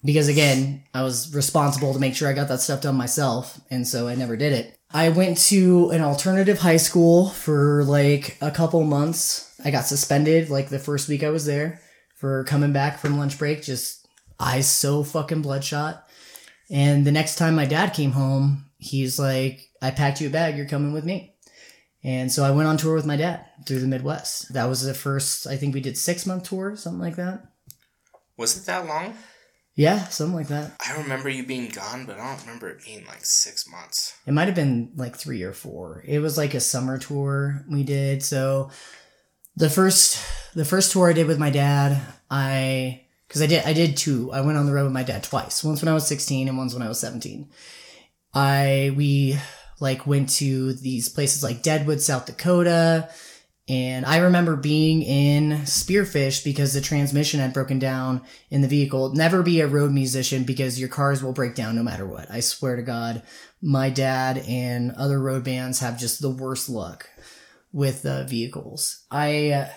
because, 0.04 0.28
again, 0.28 0.84
I 0.94 1.04
was 1.04 1.34
responsible 1.36 1.94
to 1.94 2.00
make 2.00 2.16
sure 2.16 2.28
I 2.28 2.34
got 2.34 2.48
that 2.48 2.62
stuff 2.62 2.82
done 2.82 2.96
myself. 2.96 3.60
And 3.70 3.88
so 3.88 4.08
I 4.08 4.16
never 4.16 4.36
did 4.36 4.54
it. 4.54 4.80
I 4.92 5.10
went 5.10 5.38
to 5.50 5.90
an 5.90 6.02
alternative 6.02 6.60
high 6.60 6.78
school 6.78 7.30
for 7.30 7.84
like 7.84 8.38
a 8.42 8.52
couple 8.52 8.84
months. 8.84 9.54
I 9.64 9.72
got 9.72 9.86
suspended 9.86 10.50
like 10.50 10.70
the 10.70 10.80
first 10.80 11.10
week 11.10 11.24
I 11.24 11.30
was 11.30 11.46
there 11.46 11.82
for 12.16 12.46
coming 12.46 12.74
back 12.74 13.00
from 13.00 13.18
lunch 13.18 13.38
break, 13.38 13.62
just 13.62 14.08
eyes 14.40 14.68
so 14.68 15.04
fucking 15.04 15.42
bloodshot. 15.42 16.08
And 16.70 17.06
the 17.06 17.12
next 17.12 17.36
time 17.36 17.56
my 17.56 17.66
dad 17.66 17.94
came 17.94 18.12
home, 18.12 18.66
he's 18.78 19.20
like, 19.20 19.70
I 19.82 19.92
packed 19.92 20.22
you 20.22 20.28
a 20.28 20.32
bag, 20.32 20.58
you're 20.58 20.68
coming 20.68 20.94
with 20.94 21.06
me. 21.06 21.36
And 22.08 22.32
so 22.32 22.46
I 22.46 22.52
went 22.52 22.70
on 22.70 22.78
tour 22.78 22.96
with 22.96 23.06
my 23.06 23.18
dad 23.18 23.46
through 23.66 23.82
the 23.82 23.88
Midwest. 23.88 24.54
That 24.54 24.70
was 24.70 24.82
the 24.82 24.94
first, 24.94 25.46
I 25.46 25.58
think 25.58 25.74
we 25.74 25.82
did 25.82 25.98
six 25.98 26.26
month 26.26 26.44
tour, 26.44 26.78
something 26.78 27.02
like 27.02 27.18
that. 27.18 27.44
Was 28.38 28.58
it 28.58 28.66
that 28.68 28.88
long? 28.88 29.14
Yeah, 29.76 30.06
something 30.06 30.34
like 30.34 30.48
that. 30.48 30.72
I 30.88 31.02
remember 31.02 31.28
you 31.28 31.46
being 31.46 31.68
gone, 31.68 32.06
but 32.06 32.18
I 32.18 32.30
don't 32.30 32.46
remember 32.46 32.70
it 32.70 32.86
being 32.86 33.06
like 33.08 33.26
six 33.26 33.70
months. 33.70 34.16
It 34.26 34.32
might 34.32 34.46
have 34.46 34.56
been 34.56 34.94
like 34.96 35.18
three 35.18 35.44
or 35.44 35.52
four. 35.52 36.02
It 36.08 36.20
was 36.20 36.38
like 36.38 36.54
a 36.54 36.62
summer 36.62 36.98
tour 36.98 37.66
we 37.70 37.84
did. 37.84 38.24
So 38.24 38.72
the 39.58 39.70
first 39.70 40.24
the 40.56 40.64
first 40.64 40.94
tour 40.94 41.10
I 41.10 41.14
did 41.14 41.28
with 41.28 41.40
my 41.40 41.50
dad, 41.50 42.02
I 42.32 43.02
because 43.28 43.42
I 43.42 43.48
did 43.48 43.66
I 43.66 43.74
did 43.74 43.98
two. 43.98 44.32
I 44.32 44.40
went 44.40 44.58
on 44.58 44.66
the 44.66 44.72
road 44.72 44.86
with 44.86 44.94
my 44.94 45.04
dad 45.04 45.24
twice. 45.24 45.62
Once 45.62 45.82
when 45.82 45.90
I 45.90 45.94
was 45.94 46.08
sixteen 46.08 46.48
and 46.48 46.58
once 46.58 46.74
when 46.74 46.84
I 46.84 46.88
was 46.88 47.02
seventeen. 47.02 47.50
I 48.34 48.94
we 48.96 49.38
like 49.80 50.08
went 50.08 50.30
to 50.30 50.74
these 50.74 51.10
places 51.10 51.44
like 51.44 51.62
Deadwood, 51.62 52.02
South 52.02 52.26
Dakota. 52.26 53.10
And 53.70 54.06
I 54.06 54.20
remember 54.20 54.56
being 54.56 55.02
in 55.02 55.60
Spearfish 55.64 56.44
because 56.44 56.74
the 56.74 56.80
transmission 56.80 57.42
had 57.42 57.54
broken 57.54 57.80
down 57.80 58.22
in 58.50 58.62
the 58.62 58.68
vehicle. 58.68 59.14
Never 59.14 59.44
be 59.44 59.60
a 59.60 59.68
road 59.68 59.92
musician 59.92 60.44
because 60.44 60.80
your 60.80 60.88
cars 60.88 61.22
will 61.22 61.34
break 61.34 61.54
down 61.54 61.76
no 61.76 61.84
matter 61.84 62.06
what. 62.06 62.32
I 62.32 62.40
swear 62.40 62.78
to 62.78 62.82
God, 62.82 63.24
my 63.62 63.90
dad 63.90 64.38
and 64.48 64.92
other 64.92 65.20
road 65.20 65.44
bands 65.44 65.80
have 65.80 66.00
just 66.00 66.22
the 66.22 66.30
worst 66.30 66.70
luck 66.70 67.10
with 67.74 68.06
uh, 68.06 68.24
vehicles. 68.24 69.06
I 69.12 69.50
uh, 69.52 69.70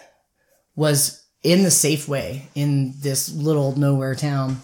was 0.77 1.27
in 1.43 1.63
the 1.65 1.69
Safeway 1.71 2.43
in 2.55 2.95
this 3.01 3.33
little 3.33 3.77
nowhere 3.77 4.15
town. 4.15 4.63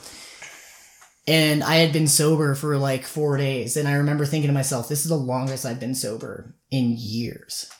And 1.26 1.64
I 1.64 1.76
had 1.76 1.92
been 1.92 2.06
sober 2.06 2.54
for 2.54 2.76
like 2.78 3.04
four 3.04 3.36
days. 3.36 3.76
And 3.76 3.88
I 3.88 3.94
remember 3.94 4.24
thinking 4.24 4.48
to 4.48 4.54
myself, 4.54 4.88
this 4.88 5.04
is 5.04 5.08
the 5.08 5.16
longest 5.16 5.66
I've 5.66 5.80
been 5.80 5.94
sober 5.94 6.54
in 6.70 6.94
years. 6.96 7.70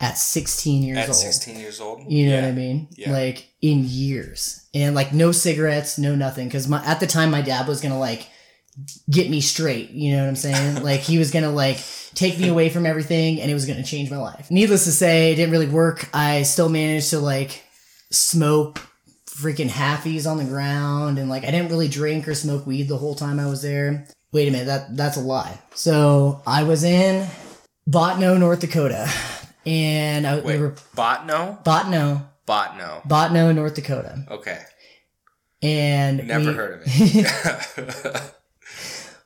At 0.00 0.18
16 0.18 0.82
years 0.82 0.98
At 0.98 1.08
old. 1.08 1.16
16 1.16 1.60
years 1.60 1.80
old? 1.80 2.10
You 2.10 2.26
know 2.26 2.34
yeah. 2.34 2.42
what 2.42 2.48
I 2.48 2.52
mean? 2.52 2.88
Yeah. 2.90 3.12
Like 3.12 3.48
in 3.60 3.84
years. 3.84 4.66
And 4.74 4.96
like 4.96 5.12
no 5.12 5.30
cigarettes, 5.30 5.96
no 5.96 6.16
nothing. 6.16 6.50
Cause 6.50 6.66
my, 6.66 6.84
at 6.84 6.98
the 6.98 7.06
time 7.06 7.30
my 7.30 7.40
dad 7.40 7.68
was 7.68 7.80
gonna 7.80 8.00
like 8.00 8.28
get 9.08 9.30
me 9.30 9.40
straight. 9.40 9.90
You 9.90 10.16
know 10.16 10.22
what 10.22 10.28
I'm 10.28 10.36
saying? 10.36 10.82
like 10.82 11.00
he 11.00 11.18
was 11.18 11.30
gonna 11.30 11.52
like 11.52 11.78
take 12.14 12.36
me 12.40 12.48
away 12.48 12.68
from 12.68 12.84
everything 12.84 13.40
and 13.40 13.48
it 13.48 13.54
was 13.54 13.64
gonna 13.64 13.84
change 13.84 14.10
my 14.10 14.16
life. 14.16 14.50
Needless 14.50 14.86
to 14.86 14.92
say, 14.92 15.32
it 15.32 15.36
didn't 15.36 15.52
really 15.52 15.68
work. 15.68 16.08
I 16.12 16.42
still 16.42 16.68
managed 16.68 17.10
to 17.10 17.20
like 17.20 17.62
smoke 18.10 18.80
freaking 19.32 19.68
halfies 19.68 20.30
on 20.30 20.36
the 20.36 20.44
ground 20.44 21.18
and 21.18 21.30
like 21.30 21.42
I 21.44 21.50
didn't 21.50 21.70
really 21.70 21.88
drink 21.88 22.28
or 22.28 22.34
smoke 22.34 22.66
weed 22.66 22.88
the 22.88 22.98
whole 22.98 23.14
time 23.14 23.40
I 23.40 23.46
was 23.46 23.62
there. 23.62 24.06
Wait 24.30 24.48
a 24.48 24.50
minute, 24.50 24.66
that 24.66 24.96
that's 24.96 25.16
a 25.16 25.20
lie. 25.20 25.58
So 25.74 26.42
I 26.46 26.62
was 26.64 26.84
in 26.84 27.26
Bottineau, 27.88 28.38
North 28.38 28.60
Dakota. 28.60 29.08
And 29.64 30.26
I, 30.26 30.40
we 30.40 30.58
were 30.58 30.72
Bottineau? 30.96 31.62
Bottineau, 31.64 32.26
Bottineau. 32.46 33.06
Bottineau, 33.06 33.54
North 33.54 33.74
Dakota. 33.74 34.24
Okay. 34.30 34.58
And 35.62 36.26
Never 36.26 36.50
we- 36.50 36.56
heard 36.56 36.74
of 36.74 36.82
it. 36.86 38.34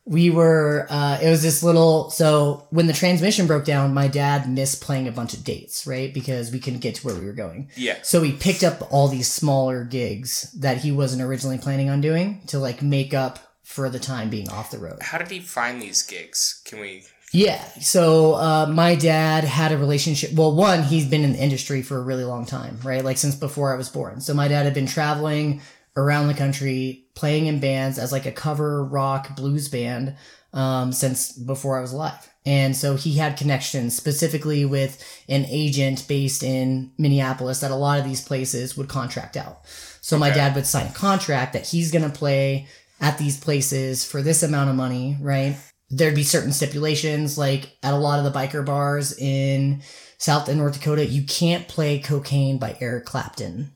we 0.08 0.30
were 0.30 0.86
uh, 0.88 1.18
it 1.20 1.28
was 1.28 1.42
this 1.42 1.62
little 1.64 2.10
so 2.10 2.66
when 2.70 2.86
the 2.86 2.92
transmission 2.92 3.46
broke 3.46 3.64
down 3.64 3.92
my 3.92 4.06
dad 4.06 4.48
missed 4.48 4.80
playing 4.80 5.08
a 5.08 5.12
bunch 5.12 5.34
of 5.34 5.42
dates 5.42 5.86
right 5.86 6.14
because 6.14 6.52
we 6.52 6.60
couldn't 6.60 6.78
get 6.78 6.94
to 6.94 7.04
where 7.06 7.16
we 7.16 7.26
were 7.26 7.32
going 7.32 7.68
Yeah. 7.76 7.96
so 8.02 8.22
he 8.22 8.32
picked 8.32 8.62
up 8.62 8.86
all 8.92 9.08
these 9.08 9.30
smaller 9.30 9.82
gigs 9.84 10.50
that 10.60 10.78
he 10.78 10.92
wasn't 10.92 11.22
originally 11.22 11.58
planning 11.58 11.90
on 11.90 12.00
doing 12.00 12.42
to 12.46 12.58
like 12.60 12.82
make 12.82 13.12
up 13.14 13.40
for 13.64 13.90
the 13.90 13.98
time 13.98 14.30
being 14.30 14.48
off 14.48 14.70
the 14.70 14.78
road 14.78 14.98
How 15.02 15.18
did 15.18 15.28
he 15.30 15.40
find 15.40 15.82
these 15.82 16.02
gigs? 16.04 16.62
Can 16.64 16.80
we? 16.80 17.02
yeah 17.32 17.60
so 17.80 18.34
uh, 18.34 18.66
my 18.70 18.94
dad 18.94 19.42
had 19.42 19.72
a 19.72 19.76
relationship 19.76 20.32
well 20.34 20.54
one 20.54 20.84
he's 20.84 21.04
been 21.04 21.24
in 21.24 21.32
the 21.32 21.42
industry 21.42 21.82
for 21.82 21.96
a 21.98 22.00
really 22.02 22.22
long 22.24 22.46
time 22.46 22.78
right 22.84 23.04
like 23.04 23.18
since 23.18 23.34
before 23.34 23.74
i 23.74 23.76
was 23.76 23.88
born 23.88 24.20
so 24.20 24.32
my 24.32 24.46
dad 24.46 24.62
had 24.62 24.72
been 24.74 24.86
traveling 24.86 25.60
around 25.96 26.28
the 26.28 26.34
country 26.34 27.05
playing 27.16 27.46
in 27.46 27.58
bands 27.58 27.98
as 27.98 28.12
like 28.12 28.26
a 28.26 28.32
cover 28.32 28.84
rock 28.84 29.34
blues 29.34 29.68
band 29.68 30.14
um, 30.52 30.92
since 30.92 31.32
before 31.32 31.78
i 31.78 31.80
was 31.80 31.92
alive. 31.92 32.30
And 32.44 32.76
so 32.76 32.94
he 32.94 33.14
had 33.14 33.36
connections 33.36 33.96
specifically 33.96 34.64
with 34.64 35.02
an 35.28 35.44
agent 35.48 36.06
based 36.06 36.44
in 36.44 36.92
minneapolis 36.96 37.58
that 37.60 37.72
a 37.72 37.76
lot 37.76 37.98
of 37.98 38.04
these 38.04 38.24
places 38.24 38.76
would 38.76 38.88
contract 38.88 39.36
out. 39.36 39.62
So 40.00 40.16
my 40.16 40.30
dad 40.30 40.54
would 40.54 40.66
sign 40.66 40.86
a 40.86 40.92
contract 40.92 41.54
that 41.54 41.66
he's 41.66 41.90
going 41.90 42.08
to 42.08 42.16
play 42.16 42.68
at 43.00 43.18
these 43.18 43.38
places 43.40 44.04
for 44.04 44.22
this 44.22 44.44
amount 44.44 44.70
of 44.70 44.76
money 44.76 45.16
right? 45.20 45.56
There'd 45.90 46.14
be 46.14 46.22
certain 46.22 46.52
stipulations 46.52 47.36
like 47.36 47.76
at 47.82 47.94
a 47.94 47.98
lot 47.98 48.18
of 48.18 48.24
the 48.24 48.38
biker 48.38 48.64
bars 48.64 49.16
in 49.18 49.82
south 50.18 50.48
and 50.48 50.58
north 50.58 50.74
dakota 50.74 51.04
you 51.04 51.22
can't 51.24 51.68
play 51.68 51.98
cocaine 51.98 52.58
by 52.58 52.76
eric 52.80 53.04
clapton 53.04 53.70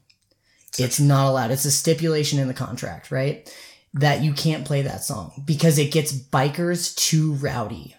it's 0.81 0.99
not 1.01 1.29
allowed 1.29 1.51
it's 1.51 1.65
a 1.65 1.71
stipulation 1.71 2.39
in 2.39 2.49
the 2.49 2.55
contract 2.55 3.11
right 3.11 3.55
that 3.95 4.23
you 4.23 4.33
can't 4.33 4.65
play 4.67 4.83
that 4.83 5.03
song 5.03 5.43
because 5.45 5.79
it 5.79 5.93
gets 5.93 6.13
bikers 6.13 6.95
too 6.97 7.35
rowdy 7.35 7.95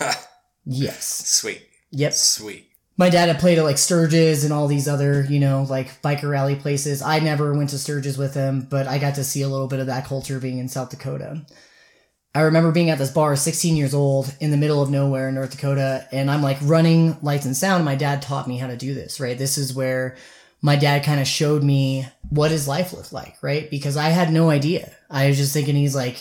yes 0.64 1.06
Sweet. 1.06 1.62
yep 1.90 2.12
Sweet. 2.12 2.68
my 2.96 3.08
dad 3.10 3.28
had 3.28 3.38
played 3.40 3.58
at 3.58 3.64
like 3.64 3.78
Sturgis 3.78 4.44
and 4.44 4.52
all 4.52 4.68
these 4.68 4.88
other, 4.88 5.22
you 5.28 5.38
know, 5.38 5.66
like 5.68 6.00
biker 6.02 6.30
rally 6.30 6.56
places. 6.56 7.02
I 7.02 7.18
never 7.20 7.52
went 7.52 7.70
to 7.70 7.78
Sturgis 7.78 8.16
with 8.16 8.34
him, 8.34 8.66
but 8.70 8.86
I 8.86 8.98
got 8.98 9.16
to 9.16 9.24
see 9.24 9.42
a 9.42 9.48
little 9.48 9.66
bit 9.68 9.80
of 9.80 9.86
that 9.86 10.06
culture 10.06 10.40
being 10.40 10.58
in 10.58 10.68
South 10.68 10.90
Dakota. 10.90 11.44
I 12.34 12.40
remember 12.42 12.70
being 12.72 12.90
at 12.90 12.98
this 12.98 13.10
bar, 13.10 13.34
16 13.36 13.76
years 13.76 13.94
old, 13.94 14.34
in 14.40 14.50
the 14.50 14.56
middle 14.58 14.82
of 14.82 14.90
nowhere 14.90 15.28
in 15.28 15.34
North 15.34 15.52
Dakota, 15.52 16.06
and 16.12 16.30
I'm 16.30 16.42
like 16.42 16.58
running 16.62 17.16
lights 17.22 17.46
and 17.46 17.56
sound. 17.56 17.84
My 17.84 17.96
dad 17.96 18.20
taught 18.22 18.48
me 18.48 18.58
how 18.58 18.66
to 18.66 18.76
do 18.76 18.92
this, 18.94 19.20
right? 19.20 19.38
This 19.38 19.56
is 19.56 19.74
where 19.74 20.16
my 20.66 20.76
dad 20.76 21.04
kind 21.04 21.20
of 21.20 21.26
showed 21.26 21.62
me 21.62 22.06
what 22.30 22.50
his 22.50 22.66
life 22.66 22.92
looked 22.92 23.12
like, 23.12 23.36
right? 23.42 23.70
Because 23.70 23.96
I 23.96 24.08
had 24.10 24.32
no 24.32 24.50
idea. 24.50 24.90
I 25.08 25.28
was 25.28 25.36
just 25.36 25.52
thinking 25.54 25.76
he's 25.76 25.94
like 25.94 26.18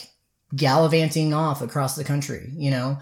gallivanting 0.55 1.33
off 1.33 1.61
across 1.61 1.95
the 1.95 2.03
country, 2.03 2.51
you 2.55 2.71
know? 2.71 2.97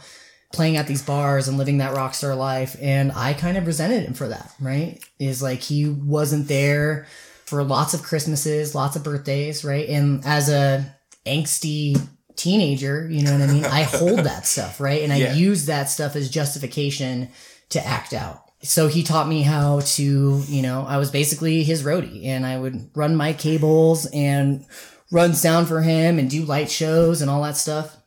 playing 0.53 0.77
at 0.77 0.85
these 0.85 1.01
bars 1.01 1.47
and 1.47 1.57
living 1.57 1.79
that 1.79 1.95
rock 1.95 2.13
star 2.13 2.35
life 2.35 2.75
and 2.79 3.11
i 3.13 3.33
kind 3.33 3.57
of 3.57 3.65
resented 3.65 4.03
him 4.05 4.13
for 4.13 4.27
that 4.27 4.53
right 4.61 5.03
is 5.17 5.41
like 5.41 5.61
he 5.61 5.89
wasn't 5.89 6.47
there 6.47 7.07
for 7.45 7.63
lots 7.63 7.95
of 7.95 8.03
christmases 8.03 8.75
lots 8.75 8.95
of 8.95 9.03
birthdays 9.03 9.65
right 9.65 9.89
and 9.89 10.23
as 10.27 10.49
a 10.49 10.85
angsty 11.25 11.99
teenager 12.35 13.09
you 13.09 13.23
know 13.23 13.31
what 13.33 13.41
i 13.41 13.51
mean 13.51 13.65
i 13.65 13.81
hold 13.81 14.19
that 14.29 14.45
stuff 14.45 14.79
right 14.79 15.01
and 15.01 15.11
i 15.11 15.15
Yeah. 15.17 15.33
use 15.33 15.65
that 15.65 15.89
stuff 15.89 16.15
as 16.15 16.29
justification 16.29 17.29
to 17.69 17.83
act 17.83 18.13
out 18.13 18.42
so 18.63 18.87
he 18.87 19.03
taught 19.03 19.27
me 19.27 19.41
how 19.41 19.81
to 19.81 20.41
you 20.47 20.61
know 20.61 20.85
i 20.87 20.97
was 20.97 21.11
basically 21.11 21.63
his 21.63 21.83
roadie 21.83 22.25
and 22.25 22.45
i 22.45 22.57
would 22.57 22.89
run 22.95 23.15
my 23.15 23.33
cables 23.33 24.05
and 24.13 24.65
run 25.11 25.33
sound 25.33 25.67
for 25.67 25.81
him 25.81 26.17
and 26.17 26.29
do 26.29 26.43
light 26.43 26.71
shows 26.71 27.21
and 27.21 27.29
all 27.29 27.43
that 27.43 27.57
stuff 27.57 27.97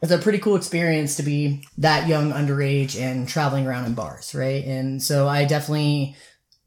it's 0.00 0.12
a 0.12 0.18
pretty 0.18 0.38
cool 0.38 0.56
experience 0.56 1.16
to 1.16 1.22
be 1.22 1.64
that 1.78 2.06
young 2.06 2.32
underage 2.32 3.00
and 3.00 3.28
traveling 3.28 3.66
around 3.66 3.86
in 3.86 3.94
bars, 3.94 4.34
right? 4.34 4.64
And 4.64 5.02
so 5.02 5.26
I 5.26 5.44
definitely 5.44 6.14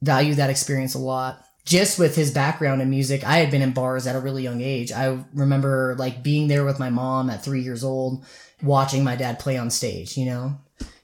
value 0.02 0.34
that 0.36 0.50
experience 0.50 0.96
a 0.96 1.00
lot. 1.00 1.44
Just 1.64 2.00
with 2.00 2.16
his 2.16 2.32
background 2.32 2.82
in 2.82 2.90
music, 2.90 3.24
I 3.24 3.38
had 3.38 3.52
been 3.52 3.62
in 3.62 3.72
bars 3.72 4.08
at 4.08 4.16
a 4.16 4.20
really 4.20 4.44
young 4.44 4.62
age. 4.62 4.92
I 4.92 5.24
remember 5.34 5.96
like 5.98 6.24
being 6.24 6.48
there 6.48 6.66
with 6.66 6.80
my 6.80 6.90
mom 6.90 7.30
at 7.30 7.44
three 7.44 7.62
years 7.62 7.84
old, 7.84 8.26
watching 8.64 9.04
my 9.04 9.16
dad 9.16 9.40
play 9.40 9.58
on 9.58 9.70
stage, 9.70 10.18
you 10.18 10.26
know? 10.26 10.60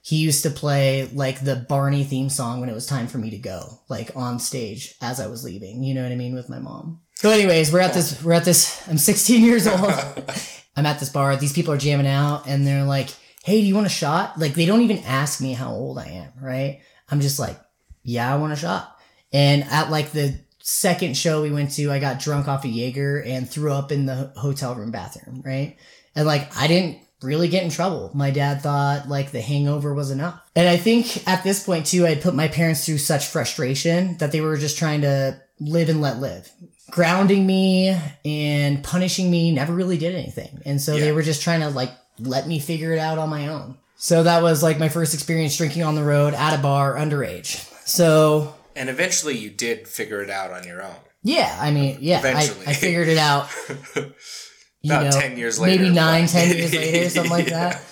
He 0.08 0.16
used 0.16 0.42
to 0.44 0.50
play 0.50 1.06
like 1.12 1.44
the 1.44 1.54
Barney 1.54 2.02
theme 2.02 2.30
song 2.30 2.60
when 2.60 2.70
it 2.70 2.74
was 2.74 2.86
time 2.86 3.08
for 3.08 3.18
me 3.18 3.28
to 3.28 3.36
go, 3.36 3.80
like 3.90 4.10
on 4.16 4.38
stage 4.38 4.94
as 5.02 5.20
I 5.20 5.26
was 5.26 5.44
leaving, 5.44 5.82
you 5.82 5.92
know 5.92 6.02
what 6.02 6.12
I 6.12 6.16
mean, 6.16 6.34
with 6.34 6.48
my 6.48 6.58
mom. 6.58 7.02
So 7.16 7.28
anyways, 7.28 7.70
we're 7.70 7.80
at 7.80 7.92
this, 7.92 8.24
we're 8.24 8.32
at 8.32 8.46
this, 8.46 8.88
I'm 8.88 8.96
16 8.96 9.44
years 9.44 9.66
old. 9.66 9.82
I'm 10.78 10.86
at 10.86 10.98
this 10.98 11.10
bar. 11.10 11.36
These 11.36 11.52
people 11.52 11.74
are 11.74 11.76
jamming 11.76 12.06
out, 12.06 12.46
and 12.46 12.66
they're 12.66 12.84
like, 12.84 13.10
"Hey, 13.44 13.60
do 13.60 13.66
you 13.66 13.74
want 13.74 13.88
a 13.88 13.90
shot?" 13.90 14.38
Like 14.38 14.54
they 14.54 14.64
don't 14.64 14.82
even 14.82 14.98
ask 14.98 15.40
me 15.42 15.52
how 15.52 15.72
old 15.72 15.98
I 15.98 16.06
am, 16.06 16.32
right? 16.40 16.80
I'm 17.10 17.20
just 17.20 17.40
like, 17.40 17.60
"Yeah, 18.04 18.32
I 18.32 18.38
want 18.38 18.52
a 18.52 18.56
shot." 18.56 18.96
And 19.32 19.64
at 19.64 19.90
like 19.90 20.12
the 20.12 20.38
second 20.60 21.16
show 21.16 21.42
we 21.42 21.50
went 21.50 21.72
to, 21.72 21.90
I 21.90 21.98
got 21.98 22.20
drunk 22.20 22.46
off 22.46 22.64
a 22.64 22.68
Jaeger 22.68 23.20
and 23.20 23.50
threw 23.50 23.72
up 23.72 23.90
in 23.90 24.06
the 24.06 24.32
hotel 24.36 24.76
room 24.76 24.92
bathroom, 24.92 25.42
right? 25.44 25.76
And 26.14 26.26
like 26.26 26.56
I 26.56 26.68
didn't 26.68 26.98
really 27.22 27.48
get 27.48 27.64
in 27.64 27.70
trouble. 27.70 28.10
My 28.14 28.30
dad 28.30 28.62
thought 28.62 29.08
like 29.08 29.32
the 29.32 29.40
hangover 29.40 29.92
was 29.94 30.10
enough. 30.10 30.40
And 30.54 30.68
I 30.68 30.76
think 30.76 31.26
at 31.28 31.42
this 31.44 31.64
point 31.64 31.86
too, 31.86 32.06
I 32.06 32.14
put 32.14 32.34
my 32.34 32.48
parents 32.48 32.84
through 32.86 32.98
such 32.98 33.26
frustration 33.26 34.16
that 34.18 34.32
they 34.32 34.40
were 34.40 34.56
just 34.56 34.78
trying 34.78 35.00
to 35.02 35.40
live 35.60 35.88
and 35.88 36.00
let 36.00 36.18
live. 36.18 36.50
Grounding 36.90 37.46
me 37.46 37.94
and 38.24 38.82
punishing 38.82 39.30
me 39.30 39.50
never 39.52 39.74
really 39.74 39.98
did 39.98 40.14
anything. 40.14 40.62
And 40.64 40.80
so 40.80 40.96
they 40.98 41.12
were 41.12 41.22
just 41.22 41.42
trying 41.42 41.60
to 41.60 41.68
like 41.70 41.90
let 42.18 42.46
me 42.48 42.58
figure 42.60 42.92
it 42.92 42.98
out 42.98 43.18
on 43.18 43.28
my 43.28 43.48
own. 43.48 43.76
So 43.96 44.22
that 44.22 44.42
was 44.42 44.62
like 44.62 44.78
my 44.78 44.88
first 44.88 45.12
experience 45.12 45.56
drinking 45.56 45.82
on 45.82 45.96
the 45.96 46.04
road 46.04 46.34
at 46.34 46.58
a 46.58 46.62
bar 46.62 46.94
underage. 46.94 47.56
So 47.86 48.54
And 48.76 48.88
eventually 48.88 49.36
you 49.36 49.50
did 49.50 49.88
figure 49.88 50.22
it 50.22 50.30
out 50.30 50.52
on 50.52 50.64
your 50.64 50.82
own. 50.82 50.94
yeah, 51.24 51.58
I 51.60 51.72
mean, 51.72 51.98
yeah, 52.00 52.20
I, 52.24 52.48
I 52.66 52.72
figured 52.74 53.08
it 53.08 53.18
out. 53.18 53.48
About 54.90 55.04
know, 55.14 55.20
10 55.20 55.36
years 55.38 55.58
later. 55.58 55.82
maybe 55.82 55.94
nine, 55.94 56.26
ten 56.26 56.56
years 56.56 56.74
later, 56.74 57.08
something 57.10 57.30
like 57.30 57.48
Yeah. 57.48 57.70
that. 57.70 57.82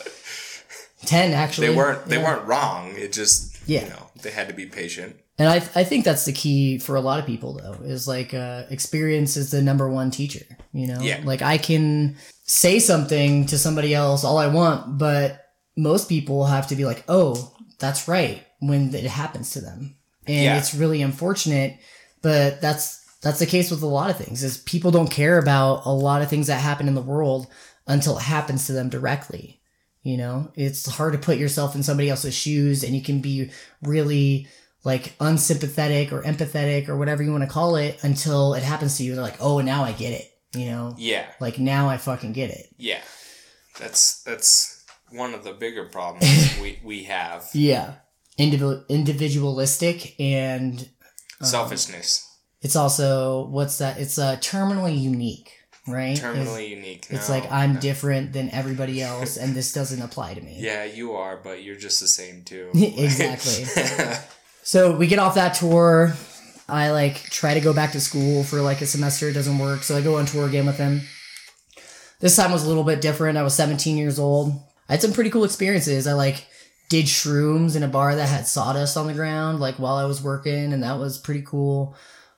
Ten 1.04 1.32
actually. 1.32 1.68
They 1.68 1.74
weren't 1.76 2.06
they 2.06 2.16
yeah. 2.16 2.24
weren't 2.24 2.46
wrong. 2.46 2.94
It 2.96 3.12
just 3.12 3.56
Yeah. 3.68 3.84
you 3.84 3.90
know, 3.90 4.08
they 4.22 4.30
had 4.30 4.48
to 4.48 4.54
be 4.54 4.66
patient. 4.66 5.16
And 5.38 5.48
I, 5.48 5.56
I 5.74 5.84
think 5.84 6.04
that's 6.06 6.24
the 6.24 6.32
key 6.32 6.78
for 6.78 6.96
a 6.96 7.00
lot 7.00 7.20
of 7.20 7.26
people 7.26 7.52
though, 7.54 7.74
is 7.84 8.08
like 8.08 8.32
uh, 8.34 8.62
experience 8.70 9.36
is 9.36 9.50
the 9.50 9.60
number 9.62 9.88
one 9.88 10.10
teacher. 10.10 10.44
You 10.72 10.86
know, 10.88 11.00
Yeah. 11.00 11.20
like 11.24 11.42
I 11.42 11.58
can 11.58 12.16
say 12.44 12.78
something 12.78 13.46
to 13.46 13.58
somebody 13.58 13.94
else 13.94 14.24
all 14.24 14.38
I 14.38 14.46
want, 14.46 14.98
but 14.98 15.42
most 15.76 16.08
people 16.08 16.46
have 16.46 16.68
to 16.68 16.76
be 16.76 16.84
like, 16.86 17.04
oh, 17.08 17.52
that's 17.78 18.08
right 18.08 18.42
when 18.60 18.94
it 18.94 19.04
happens 19.04 19.50
to 19.52 19.60
them, 19.60 19.96
and 20.26 20.44
Yeah. 20.44 20.56
it's 20.58 20.74
really 20.74 21.02
unfortunate. 21.02 21.76
But 22.22 22.62
that's 22.62 23.00
that's 23.26 23.38
the 23.40 23.46
case 23.46 23.70
with 23.70 23.82
a 23.82 23.86
lot 23.86 24.10
of 24.10 24.16
things. 24.16 24.42
Is 24.44 24.58
people 24.58 24.90
don't 24.90 25.10
care 25.10 25.38
about 25.38 25.84
a 25.86 25.90
lot 25.92 26.22
of 26.22 26.28
things 26.30 26.46
that 26.46 26.60
happen 26.60 26.88
in 26.88 26.94
the 26.94 27.02
world 27.02 27.46
until 27.86 28.16
it 28.18 28.22
happens 28.22 28.66
to 28.66 28.72
them 28.72 28.88
directly. 28.88 29.60
You 30.02 30.16
know, 30.16 30.52
it's 30.54 30.86
hard 30.88 31.12
to 31.14 31.18
put 31.18 31.36
yourself 31.38 31.74
in 31.74 31.82
somebody 31.82 32.08
else's 32.08 32.34
shoes, 32.34 32.84
and 32.84 32.94
you 32.94 33.02
can 33.02 33.20
be 33.20 33.50
really 33.82 34.46
like 34.84 35.14
unsympathetic 35.18 36.12
or 36.12 36.22
empathetic 36.22 36.88
or 36.88 36.96
whatever 36.96 37.22
you 37.24 37.32
want 37.32 37.42
to 37.42 37.50
call 37.50 37.74
it 37.74 37.98
until 38.04 38.54
it 38.54 38.62
happens 38.62 38.96
to 38.98 39.02
you. 39.02 39.14
They're 39.14 39.22
like, 39.24 39.40
oh, 39.40 39.60
now 39.60 39.82
I 39.82 39.90
get 39.92 40.12
it. 40.12 40.30
You 40.54 40.66
know, 40.66 40.94
Yeah. 40.96 41.26
like 41.40 41.58
now 41.58 41.88
I 41.88 41.96
fucking 41.96 42.32
get 42.32 42.50
it. 42.50 42.68
Yeah. 42.78 43.00
That's 43.80 44.22
that's 44.22 44.84
one 45.10 45.34
of 45.34 45.42
the 45.44 45.52
bigger 45.52 45.84
problems 45.86 46.56
we, 46.62 46.78
we 46.84 47.02
have. 47.04 47.48
Yeah. 47.52 47.94
Individual, 48.38 48.84
individualistic 48.88 50.18
and 50.20 50.88
um, 51.40 51.46
Selfishness. 51.46 52.25
It's 52.66 52.74
also 52.74 53.46
what's 53.46 53.78
that? 53.78 54.00
It's 54.00 54.18
uh, 54.18 54.38
terminally 54.38 55.00
unique, 55.00 55.52
right? 55.86 56.16
Terminally 56.16 56.68
unique. 56.70 57.06
It's, 57.08 57.12
it's 57.12 57.30
like 57.30 57.50
I'm 57.52 57.74
no. 57.74 57.80
different 57.80 58.32
than 58.32 58.50
everybody 58.50 59.00
else, 59.00 59.36
and 59.36 59.54
this 59.54 59.72
doesn't 59.72 60.02
apply 60.02 60.34
to 60.34 60.40
me. 60.40 60.56
Yeah, 60.60 60.82
you 60.82 61.12
are, 61.12 61.36
but 61.36 61.62
you're 61.62 61.76
just 61.76 62.00
the 62.00 62.08
same 62.08 62.42
too. 62.42 62.70
Exactly. 62.74 63.64
So 64.64 64.96
we 64.96 65.06
get 65.06 65.20
off 65.20 65.36
that 65.36 65.54
tour. 65.54 66.16
I 66.68 66.90
like 66.90 67.22
try 67.30 67.54
to 67.54 67.60
go 67.60 67.72
back 67.72 67.92
to 67.92 68.00
school 68.00 68.42
for 68.42 68.60
like 68.60 68.80
a 68.80 68.86
semester. 68.86 69.28
It 69.28 69.34
doesn't 69.34 69.60
work. 69.60 69.84
So 69.84 69.96
I 69.96 70.00
go 70.00 70.16
on 70.16 70.26
tour 70.26 70.48
again 70.48 70.66
with 70.66 70.76
him. 70.76 71.02
This 72.18 72.34
time 72.34 72.50
was 72.50 72.64
a 72.64 72.68
little 72.68 72.82
bit 72.82 73.00
different. 73.00 73.38
I 73.38 73.44
was 73.44 73.54
17 73.54 73.96
years 73.96 74.18
old. 74.18 74.50
I 74.88 74.94
had 74.94 75.02
some 75.02 75.12
pretty 75.12 75.30
cool 75.30 75.44
experiences. 75.44 76.08
I 76.08 76.14
like 76.14 76.48
did 76.88 77.04
shrooms 77.04 77.76
in 77.76 77.84
a 77.84 77.88
bar 77.88 78.16
that 78.16 78.28
had 78.28 78.48
sawdust 78.48 78.96
on 78.96 79.06
the 79.06 79.14
ground, 79.14 79.60
like 79.60 79.76
while 79.76 79.94
I 79.94 80.04
was 80.04 80.20
working, 80.20 80.72
and 80.72 80.82
that 80.82 80.98
was 80.98 81.16
pretty 81.16 81.42
cool. 81.42 81.94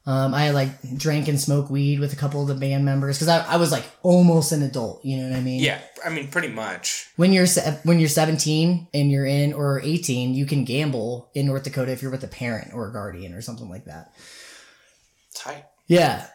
Um, 0.09 0.33
I 0.33 0.51
like 0.53 0.71
drank 0.97 1.29
and 1.29 1.39
smoked 1.39 1.71
weed 1.71 2.01
with 2.01 2.15
a 2.15 2.17
couple 2.17 2.41
of 2.41 2.49
the 2.49 2.55
band 2.55 2.83
members 2.85 3.19
because 3.19 3.29
I, 3.29 3.45
I 3.45 3.57
was 3.59 3.71
like 3.71 3.85
almost 4.03 4.53
an 4.53 4.63
adult. 4.63 5.05
You 5.05 5.19
know 5.19 5.29
what 5.29 5.37
I 5.37 5.43
mean? 5.43 5.61
yeah, 5.63 5.81
I 6.03 6.09
mean, 6.09 6.29
pretty 6.29 6.49
much. 6.49 7.11
when 7.17 7.33
you're 7.35 7.47
se- 7.47 7.81
when 7.85 7.99
you're 8.01 8.09
17 8.09 8.89
and 8.95 9.11
you're 9.11 9.27
in 9.27 9.53
or 9.53 9.81
18 9.85 10.33
you 10.35 10.47
can 10.47 10.65
gamble 10.65 11.29
in 11.35 11.45
north 11.47 11.65
dakota 11.65 11.93
if 11.93 12.01
you're 12.01 12.11
with 12.11 12.25
a 12.25 12.29
parent 12.29 12.73
or 12.73 12.89
a 12.89 12.93
guardian 12.93 13.35
or 13.35 13.43
something 13.43 13.69
like 13.69 13.85
that 13.85 14.13
Tight. 15.35 15.65
yeah 15.89 16.27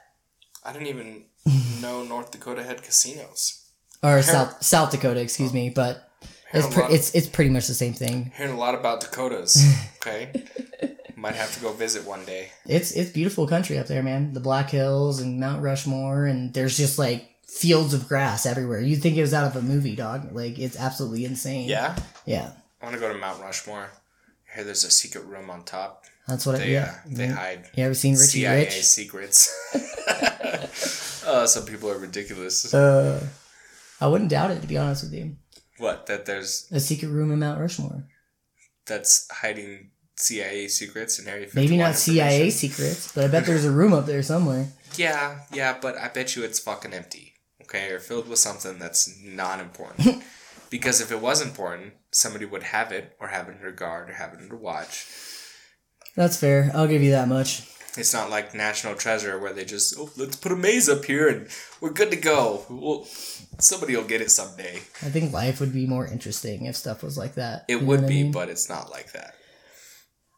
I 0.63 0.72
didn't 0.72 0.88
even 0.88 1.25
know 1.82 2.03
North 2.03 2.32
Dakota 2.32 2.63
had 2.63 2.82
casinos. 2.84 3.65
or 4.01 4.22
South 4.22 4.63
South 4.63 4.92
Dakota, 4.92 5.20
excuse 5.20 5.51
me. 5.51 5.70
But 5.70 6.10
it's 6.53 6.74
pre- 6.74 6.86
it's 6.86 7.13
it's 7.15 7.27
pretty 7.27 7.50
much 7.50 7.68
the 7.68 7.74
same 7.74 7.94
thing. 7.94 8.32
Hearing 8.38 8.53
a 8.53 8.58
lot 8.58 8.75
about 8.75 9.01
Dakotas. 9.01 9.58
Okay. 10.06 10.32
Might 11.24 11.36
have 11.36 11.53
to 11.56 11.62
go 11.62 11.72
visit 11.72 12.06
one 12.06 12.25
day. 12.25 12.51
It's 12.65 12.92
it's 12.92 13.10
beautiful 13.12 13.48
country 13.48 13.77
up 13.80 13.88
there, 13.88 14.03
man. 14.03 14.34
The 14.34 14.42
Black 14.42 14.70
Hills 14.72 15.22
and 15.22 15.39
Mount 15.39 15.63
Rushmore, 15.63 16.25
and 16.25 16.53
there's 16.53 16.75
just 16.75 17.00
like 17.00 17.30
fields 17.48 17.94
of 17.94 18.10
grass 18.10 18.46
everywhere. 18.46 18.82
You'd 18.82 19.01
think 19.01 19.15
it 19.15 19.22
was 19.22 19.34
out 19.34 19.48
of 19.48 19.56
a 19.56 19.62
movie, 19.62 19.96
dog. 19.96 20.36
Like 20.36 20.60
it's 20.60 20.77
absolutely 20.77 21.24
insane. 21.24 21.70
Yeah? 21.70 21.96
yeah. 22.25 22.51
I 22.82 22.86
want 22.86 22.96
to 22.96 23.00
go 23.00 23.08
to 23.13 23.18
Mount 23.18 23.42
Rushmore. 23.42 23.89
I 24.51 24.56
hear 24.56 24.63
there's 24.65 24.84
a 24.84 24.92
secret 24.92 25.24
room 25.24 25.50
on 25.50 25.63
top. 25.63 26.03
That's 26.27 26.46
what. 26.46 26.56
it, 26.56 26.60
They, 26.60 26.74
yeah. 26.74 26.96
uh, 27.06 27.08
they 27.08 27.27
hide 27.27 27.70
You 27.74 27.86
ever 27.86 27.94
seen 27.94 28.15
Richie 28.15 28.42
CIA 28.42 28.65
Rich? 28.65 28.84
secrets. 28.84 29.39
uh, 31.25 31.48
some 31.48 31.65
people 31.65 31.89
are 31.89 31.98
ridiculous. 32.00 32.74
Uh, 32.74 33.25
I 34.01 34.08
wouldn't 34.08 34.30
doubt 34.30 34.51
it 34.51 34.62
to 34.62 34.68
be 34.68 34.77
honest 34.77 35.03
with 35.06 35.13
you. 35.13 35.38
What? 35.77 36.06
That 36.08 36.25
there's 36.25 36.68
A 36.72 36.82
secret 36.82 37.08
room 37.10 37.32
in 37.32 37.39
Mount 37.39 37.62
Rushmore. 37.62 38.03
that's 38.86 39.25
hiding 39.32 39.92
CIA 40.15 40.67
secrets 40.67 41.20
and 41.20 41.27
Area 41.27 41.46
51 41.46 41.65
Maybe 41.65 41.77
not 41.77 41.96
CIA 41.96 42.50
secrets, 42.50 43.12
but 43.13 43.24
I 43.24 43.27
bet 43.27 43.46
there's 43.46 43.65
a 43.65 43.72
room 43.72 43.93
up 43.93 44.05
there 44.05 44.22
somewhere. 44.24 44.67
Yeah, 44.96 45.39
yeah, 45.51 45.77
but 45.82 45.98
I 45.98 46.08
bet 46.10 46.36
you 46.36 46.43
it's 46.43 46.60
fucking 46.60 46.93
empty. 46.93 47.34
Okay, 47.63 47.89
or 47.91 48.00
filled 48.00 48.27
with 48.27 48.39
something 48.39 48.77
that's 48.77 49.12
not 49.24 49.60
important. 49.60 50.24
because 50.70 51.01
if 51.01 51.12
it 51.12 51.22
was 51.22 51.41
important, 51.41 51.93
somebody 52.12 52.46
would 52.46 52.63
have 52.63 52.91
it, 52.91 53.15
or 53.20 53.29
have 53.29 53.48
it 53.50 53.55
under 53.55 53.72
guard, 53.72 54.10
or 54.10 54.13
have 54.13 54.34
it 54.34 54.39
under 54.41 54.55
watch. 54.58 55.08
That's 56.15 56.38
fair. 56.38 56.70
I'll 56.75 56.88
give 56.88 57.01
you 57.01 57.12
that 57.12 57.27
much. 57.27 57.67
It's 57.98 58.13
not 58.13 58.29
like 58.29 58.53
National 58.55 58.96
Treasure 58.96 59.38
where 59.39 59.53
they 59.53 59.65
just 59.65 59.96
oh 60.00 60.10
let's 60.17 60.36
put 60.36 60.51
a 60.51 60.55
maze 60.55 60.89
up 60.89 61.05
here 61.05 61.27
and 61.27 61.48
we're 61.79 61.91
good 61.93 62.10
to 62.12 62.17
go. 62.17 62.65
Well, 62.70 63.05
somebody 63.60 63.96
will 63.96 64.03
get 64.03 64.22
it 64.22 64.32
someday. 64.32 64.77
I 65.01 65.10
think 65.10 65.32
life 65.32 65.60
would 65.60 65.74
be 65.74 65.86
more 65.86 66.05
interesting 66.08 66.65
if 66.65 66.75
stuff 66.75 67.03
was 67.03 67.17
like 67.20 67.36
that. 67.36 67.65
It 67.67 67.74
You 67.82 67.86
would 67.86 68.01
what 68.01 68.05
I 68.05 68.08
be, 68.08 68.24
mean? 68.24 68.32
but 68.32 68.50
it's 68.50 68.67
not 68.67 68.89
like 68.89 69.12
that. 69.13 69.36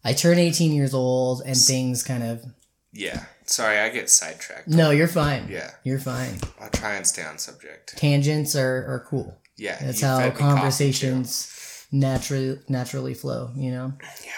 I 0.06 0.14
turn 0.14 0.38
18 0.38 0.72
years 0.72 0.94
old 0.94 1.42
and 1.46 1.58
things 1.58 2.04
kind 2.04 2.24
of. 2.24 2.46
Yeah. 2.94 3.26
Sorry, 3.46 3.80
I 3.80 3.90
get 3.90 4.10
sidetracked. 4.10 4.68
No, 4.68 4.92
you're 4.92 5.08
fine. 5.08 5.48
Yeah. 5.50 5.72
You're 5.84 6.00
fine. 6.00 6.40
I'll 6.62 6.70
try 6.70 6.94
and 6.94 7.06
stay 7.06 7.24
on 7.24 7.38
subject. 7.38 7.98
Tangents 7.98 8.56
are, 8.56 8.86
are 8.88 9.06
cool. 9.10 9.38
Yeah. 9.58 9.78
That's 9.82 10.02
how 10.02 10.20
fed 10.20 10.34
me 10.34 10.40
coffee, 10.40 10.54
conversations 10.56 11.88
naturally 11.92 12.60
naturally 12.70 13.14
flow, 13.14 13.52
you 13.56 13.72
know? 13.72 13.94
Yeah. 14.24 14.32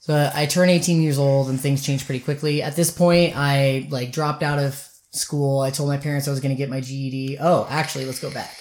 So 0.00 0.30
I 0.34 0.46
turn 0.46 0.68
18 0.68 1.00
years 1.00 1.18
old 1.18 1.48
and 1.48 1.60
things 1.60 1.84
change 1.84 2.04
pretty 2.04 2.20
quickly. 2.24 2.60
At 2.60 2.74
this 2.74 2.90
point, 2.90 3.34
I 3.36 3.86
like 3.90 4.10
dropped 4.10 4.42
out 4.42 4.58
of 4.58 4.84
school. 5.12 5.60
I 5.60 5.70
told 5.70 5.88
my 5.88 5.96
parents 5.96 6.26
I 6.26 6.32
was 6.32 6.40
going 6.40 6.54
to 6.54 6.58
get 6.58 6.70
my 6.70 6.80
GED. 6.80 7.38
Oh, 7.40 7.68
actually, 7.70 8.04
let's 8.04 8.20
go 8.20 8.30
back. 8.32 8.52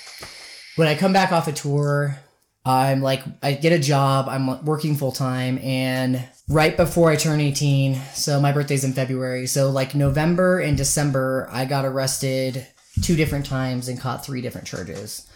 When 0.76 0.88
I 0.88 0.96
come 0.96 1.14
back 1.14 1.32
off 1.32 1.48
a 1.48 1.52
tour, 1.52 2.20
I'm 2.66 3.02
like, 3.02 3.24
I 3.42 3.54
get 3.54 3.74
a 3.74 3.80
job. 3.80 4.28
I'm 4.30 4.64
working 4.66 4.96
full 4.96 5.12
time. 5.12 5.58
And 5.60 6.24
right 6.48 6.78
before 6.78 7.10
I 7.10 7.16
turn 7.16 7.40
18, 7.42 7.96
so 8.14 8.40
my 8.40 8.52
birthday's 8.52 8.84
in 8.84 8.94
February. 8.94 9.48
So 9.48 9.72
like 9.72 9.96
November 9.96 10.60
and 10.60 10.78
December, 10.78 11.48
I 11.52 11.66
got 11.66 11.86
arrested 11.86 12.68
two 13.02 13.16
different 13.16 13.46
times 13.48 13.88
and 13.88 14.00
caught 14.00 14.24
three 14.26 14.42
different 14.42 14.68
charges. 14.68 15.28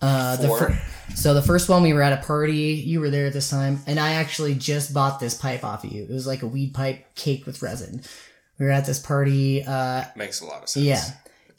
Uh, 0.00 0.36
the 0.36 0.48
Four? 0.48 0.58
fir- 0.58 0.82
so 1.14 1.32
the 1.34 1.42
first 1.42 1.68
one 1.68 1.82
we 1.82 1.92
were 1.92 2.02
at 2.02 2.12
a 2.12 2.24
party. 2.24 2.74
You 2.84 3.00
were 3.00 3.10
there 3.10 3.26
at 3.26 3.32
this 3.32 3.48
time, 3.50 3.80
and 3.86 4.00
I 4.00 4.14
actually 4.14 4.54
just 4.56 4.92
bought 4.92 5.20
this 5.20 5.34
pipe 5.34 5.62
off 5.64 5.84
of 5.84 5.92
you. 5.92 6.02
It 6.04 6.10
was 6.10 6.26
like 6.26 6.42
a 6.42 6.46
weed 6.48 6.74
pipe 6.74 7.04
caked 7.14 7.46
with 7.46 7.62
resin. 7.62 8.02
We 8.58 8.66
were 8.66 8.72
at 8.72 8.84
this 8.84 8.98
party. 8.98 9.62
Uh, 9.64 10.02
Makes 10.16 10.40
a 10.40 10.46
lot 10.46 10.62
of 10.64 10.68
sense. 10.68 10.84
yeah, 10.86 11.04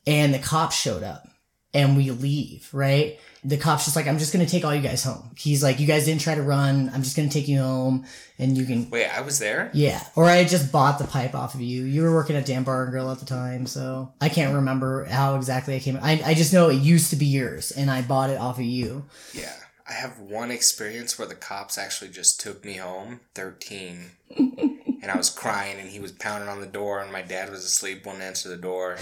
and 0.06 0.34
the 0.34 0.40
cops 0.40 0.76
showed 0.76 1.04
up, 1.04 1.26
and 1.74 1.98
we 1.98 2.12
leave. 2.12 2.70
Right, 2.72 3.20
the 3.44 3.58
cops 3.58 3.86
just 3.86 3.96
like, 3.96 4.08
I'm 4.08 4.18
just 4.18 4.34
gonna 4.34 4.46
take 4.46 4.66
all 4.66 4.74
you 4.74 4.82
guys 4.82 5.04
home. 5.04 5.32
He's 5.38 5.64
like, 5.64 5.80
you 5.80 5.88
guys 5.88 6.06
didn't 6.06 6.22
try 6.22 6.36
to 6.36 6.42
run. 6.42 6.92
I'm 6.94 7.04
just 7.04 7.16
gonna 7.16 7.30
take 7.30 7.48
you 7.48 7.60
home, 7.60 8.06
and 8.40 8.58
you 8.58 8.66
can. 8.66 8.90
Wait, 8.90 9.08
I 9.08 9.22
was 9.22 9.40
there? 9.40 9.70
Yeah, 9.74 10.06
or 10.16 10.26
I 10.26 10.44
just 10.44 10.72
bought 10.72 11.00
the 11.00 11.08
pipe 11.08 11.36
off 11.36 11.56
of 11.56 11.62
you. 11.62 11.84
You 11.84 12.04
were 12.04 12.14
working 12.14 12.36
at 12.36 12.46
Dan 12.46 12.64
Bar 12.64 12.84
and 12.84 12.92
Grill 12.92 13.12
at 13.12 13.20
the 13.20 13.26
time, 13.26 13.66
so 13.66 14.12
I 14.22 14.30
can't 14.30 14.56
remember 14.56 15.06
how 15.06 15.36
exactly 15.36 15.76
I 15.76 15.80
came. 15.80 15.98
I 16.02 16.22
I 16.26 16.34
just 16.34 16.54
know 16.54 16.70
it 16.70 16.76
used 16.76 17.10
to 17.10 17.16
be 17.16 17.26
yours, 17.26 17.72
and 17.72 17.90
I 17.92 18.02
bought 18.02 18.30
it 18.30 18.38
off 18.38 18.58
of 18.58 18.66
you. 18.66 19.06
Yeah. 19.34 19.54
I 19.86 19.92
have 19.92 20.18
one 20.18 20.50
experience 20.50 21.20
where 21.20 21.28
the 21.28 21.36
cops 21.36 21.78
actually 21.78 22.10
just 22.10 22.40
took 22.40 22.64
me 22.64 22.76
home, 22.76 23.20
13. 23.36 24.12
and 24.38 25.12
I 25.12 25.18
was 25.18 25.30
crying 25.30 25.80
and 25.80 25.90
he 25.90 26.00
was 26.00 26.14
pounding 26.14 26.50
on 26.50 26.62
the 26.62 26.68
door 26.68 27.02
and 27.02 27.12
my 27.12 27.22
dad 27.22 27.50
was 27.50 27.66
asleep, 27.66 28.06
wouldn't 28.06 28.24
answer 28.24 28.48
the 28.48 28.58
door. 28.58 28.98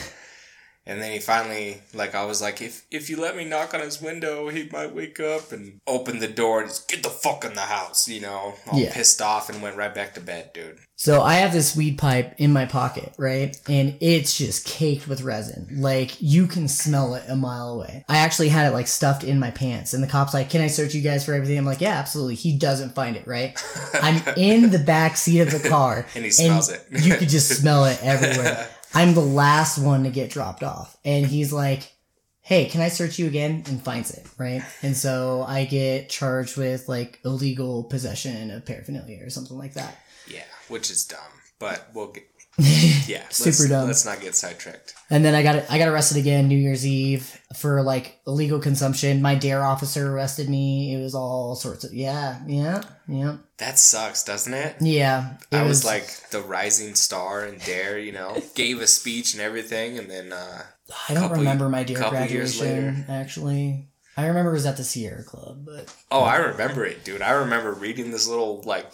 And 0.91 1.01
then 1.01 1.11
he 1.13 1.19
finally, 1.19 1.81
like, 1.93 2.13
I 2.15 2.25
was 2.25 2.41
like, 2.41 2.61
if 2.61 2.85
if 2.91 3.09
you 3.09 3.15
let 3.19 3.37
me 3.37 3.45
knock 3.45 3.73
on 3.73 3.79
his 3.79 4.01
window, 4.01 4.49
he 4.49 4.67
might 4.71 4.93
wake 4.93 5.19
up 5.21 5.51
and 5.53 5.79
open 5.87 6.19
the 6.19 6.27
door 6.27 6.59
and 6.61 6.69
just 6.69 6.89
get 6.89 7.01
the 7.01 7.09
fuck 7.09 7.45
in 7.45 7.53
the 7.53 7.61
house, 7.61 8.07
you 8.09 8.19
know, 8.19 8.55
all 8.67 8.77
Yeah. 8.79 8.91
pissed 8.93 9.21
off 9.21 9.49
and 9.49 9.61
went 9.61 9.77
right 9.77 9.95
back 9.95 10.13
to 10.15 10.19
bed, 10.19 10.51
dude. 10.53 10.79
So 10.97 11.23
I 11.23 11.35
have 11.35 11.51
this 11.53 11.75
weed 11.75 11.97
pipe 11.97 12.35
in 12.37 12.53
my 12.53 12.65
pocket, 12.65 13.13
right? 13.17 13.57
And 13.67 13.95
it's 14.01 14.37
just 14.37 14.65
caked 14.65 15.07
with 15.07 15.21
resin. 15.23 15.67
Like 15.79 16.21
you 16.21 16.45
can 16.45 16.67
smell 16.67 17.15
it 17.15 17.23
a 17.27 17.35
mile 17.35 17.69
away. 17.69 18.03
I 18.09 18.17
actually 18.17 18.49
had 18.49 18.67
it 18.69 18.73
like 18.75 18.87
stuffed 18.87 19.23
in 19.23 19.39
my 19.39 19.49
pants 19.49 19.93
and 19.93 20.03
the 20.03 20.07
cop's 20.07 20.33
like, 20.33 20.49
"Can 20.51 20.61
I 20.61 20.67
search 20.67 20.93
you 20.93 21.01
guys 21.01 21.25
for 21.25 21.33
everything?" 21.33 21.57
I'm 21.57 21.65
like, 21.65 21.81
"Yeah, 21.81 21.97
absolutely." 21.97 22.35
He 22.35 22.55
doesn't 22.57 22.93
find 22.93 23.15
it, 23.15 23.25
right? 23.25 23.57
I'm 23.93 24.21
in 24.37 24.69
the 24.69 24.77
back 24.79 25.17
seat 25.17 25.39
of 25.39 25.51
the 25.51 25.67
car 25.69 26.05
And 26.15 26.23
he 26.25 26.31
smells 26.31 26.69
it. 26.69 26.85
you 26.91 27.15
could 27.15 27.29
just 27.29 27.49
smell 27.49 27.85
it 27.85 27.97
everywhere. 28.03 28.67
I'm 28.93 29.13
the 29.13 29.21
last 29.21 29.77
one 29.77 30.03
to 30.03 30.09
get 30.09 30.29
dropped 30.29 30.63
off. 30.63 30.97
And 31.05 31.25
he's 31.25 31.53
like, 31.53 31.93
Hey, 32.41 32.65
can 32.65 32.81
I 32.81 32.89
search 32.89 33.19
you 33.19 33.27
again? 33.27 33.63
And 33.67 33.81
finds 33.81 34.11
it, 34.11 34.25
right? 34.37 34.63
And 34.81 34.97
so 34.97 35.45
I 35.47 35.65
get 35.65 36.09
charged 36.09 36.57
with 36.57 36.89
like 36.89 37.19
illegal 37.23 37.83
possession 37.83 38.49
of 38.49 38.65
paraphernalia 38.65 39.23
or 39.23 39.29
something 39.29 39.57
like 39.57 39.75
that. 39.75 39.95
Yeah, 40.27 40.43
which 40.67 40.89
is 40.89 41.05
dumb. 41.05 41.19
But 41.59 41.89
we'll 41.93 42.11
get. 42.11 42.27
Yeah, 43.07 43.27
Super 43.29 43.47
let's, 43.47 43.69
dumb. 43.69 43.87
Let's 43.87 44.05
not 44.05 44.21
get 44.21 44.35
sidetracked. 44.35 44.93
And 45.09 45.25
then 45.25 45.35
I 45.35 45.43
got 45.43 45.69
I 45.69 45.77
got 45.77 45.89
arrested 45.89 46.17
again 46.17 46.47
New 46.47 46.57
Year's 46.57 46.85
Eve 46.85 47.39
for 47.57 47.81
like 47.81 48.19
illegal 48.25 48.59
consumption. 48.59 49.21
My 49.21 49.35
dare 49.35 49.63
officer 49.63 50.13
arrested 50.13 50.47
me. 50.49 50.93
It 50.93 51.01
was 51.01 51.13
all 51.15 51.55
sorts 51.55 51.83
of 51.83 51.93
yeah, 51.93 52.39
yeah, 52.47 52.83
yeah, 53.07 53.37
That 53.57 53.77
sucks, 53.79 54.23
doesn't 54.23 54.53
it? 54.53 54.75
yeah. 54.79 55.33
It 55.51 55.57
I 55.57 55.63
was, 55.63 55.83
like 55.83 56.07
the 56.29 56.41
rising 56.41 56.95
star 56.95 57.43
and 57.43 57.59
Dare, 57.65 57.99
you 57.99 58.11
know, 58.11 58.41
gave 58.55 58.79
a 58.79 58.87
speech 58.87 59.33
and 59.33 59.41
everything, 59.41 59.97
and 59.97 60.09
then 60.09 60.31
uh, 60.31 60.63
I 61.09 61.13
don't 61.13 61.31
remember 61.31 61.67
my 61.67 61.83
dare 61.83 62.09
graduation 62.09 63.05
actually. 63.09 63.87
I 64.17 64.27
remember 64.27 64.51
it 64.51 64.55
was 64.55 64.65
at 64.65 64.77
the 64.77 64.83
Sierra 64.83 65.23
Club, 65.23 65.65
but 65.65 65.93
oh, 66.11 66.21
I 66.21 66.35
remember 66.37 66.85
it, 66.85 67.03
dude. 67.03 67.21
I 67.21 67.31
remember 67.31 67.71
reading 67.71 68.11
this 68.11 68.27
little 68.27 68.61
like 68.65 68.85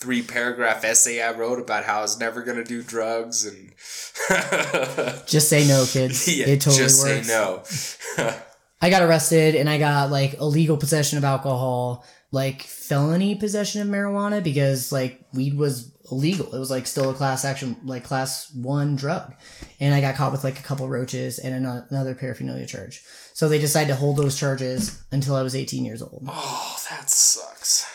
three 0.00 0.22
paragraph 0.22 0.84
essay 0.84 1.22
I 1.22 1.32
wrote 1.32 1.58
about 1.58 1.84
how 1.84 1.98
I 1.98 2.02
was 2.02 2.18
never 2.20 2.42
gonna 2.42 2.64
do 2.64 2.82
drugs 2.82 3.46
and 3.46 3.72
just 5.26 5.48
say 5.48 5.66
no, 5.66 5.84
kids. 5.86 6.28
yeah, 6.28 6.46
it 6.46 6.60
totally 6.60 6.82
just 6.82 7.02
works. 7.04 7.26
say 7.26 7.32
no. 8.22 8.34
I 8.82 8.90
got 8.90 9.02
arrested 9.02 9.54
and 9.54 9.68
I 9.70 9.78
got 9.78 10.10
like 10.10 10.34
illegal 10.34 10.76
possession 10.76 11.16
of 11.18 11.24
alcohol, 11.24 12.04
like 12.30 12.62
felony 12.62 13.34
possession 13.36 13.80
of 13.80 13.88
marijuana 13.88 14.42
because 14.44 14.92
like 14.92 15.20
weed 15.32 15.56
was 15.56 15.92
illegal. 16.12 16.54
It 16.54 16.58
was 16.58 16.70
like 16.70 16.86
still 16.86 17.08
a 17.10 17.14
class 17.14 17.44
action, 17.46 17.76
like 17.84 18.04
class 18.04 18.52
one 18.54 18.94
drug. 18.96 19.34
And 19.80 19.94
I 19.94 20.00
got 20.02 20.14
caught 20.16 20.30
with 20.32 20.44
like 20.44 20.58
a 20.60 20.62
couple 20.62 20.88
roaches 20.88 21.38
and 21.38 21.54
ano- 21.54 21.86
another 21.88 22.14
paraphernalia 22.14 22.66
charge. 22.66 23.02
So 23.32 23.48
they 23.48 23.58
decided 23.58 23.88
to 23.88 23.96
hold 23.96 24.18
those 24.18 24.38
charges 24.38 25.02
until 25.10 25.34
I 25.36 25.42
was 25.42 25.56
18 25.56 25.84
years 25.84 26.02
old. 26.02 26.22
oh, 26.28 26.76
that 26.90 27.08
sucks. 27.10 27.86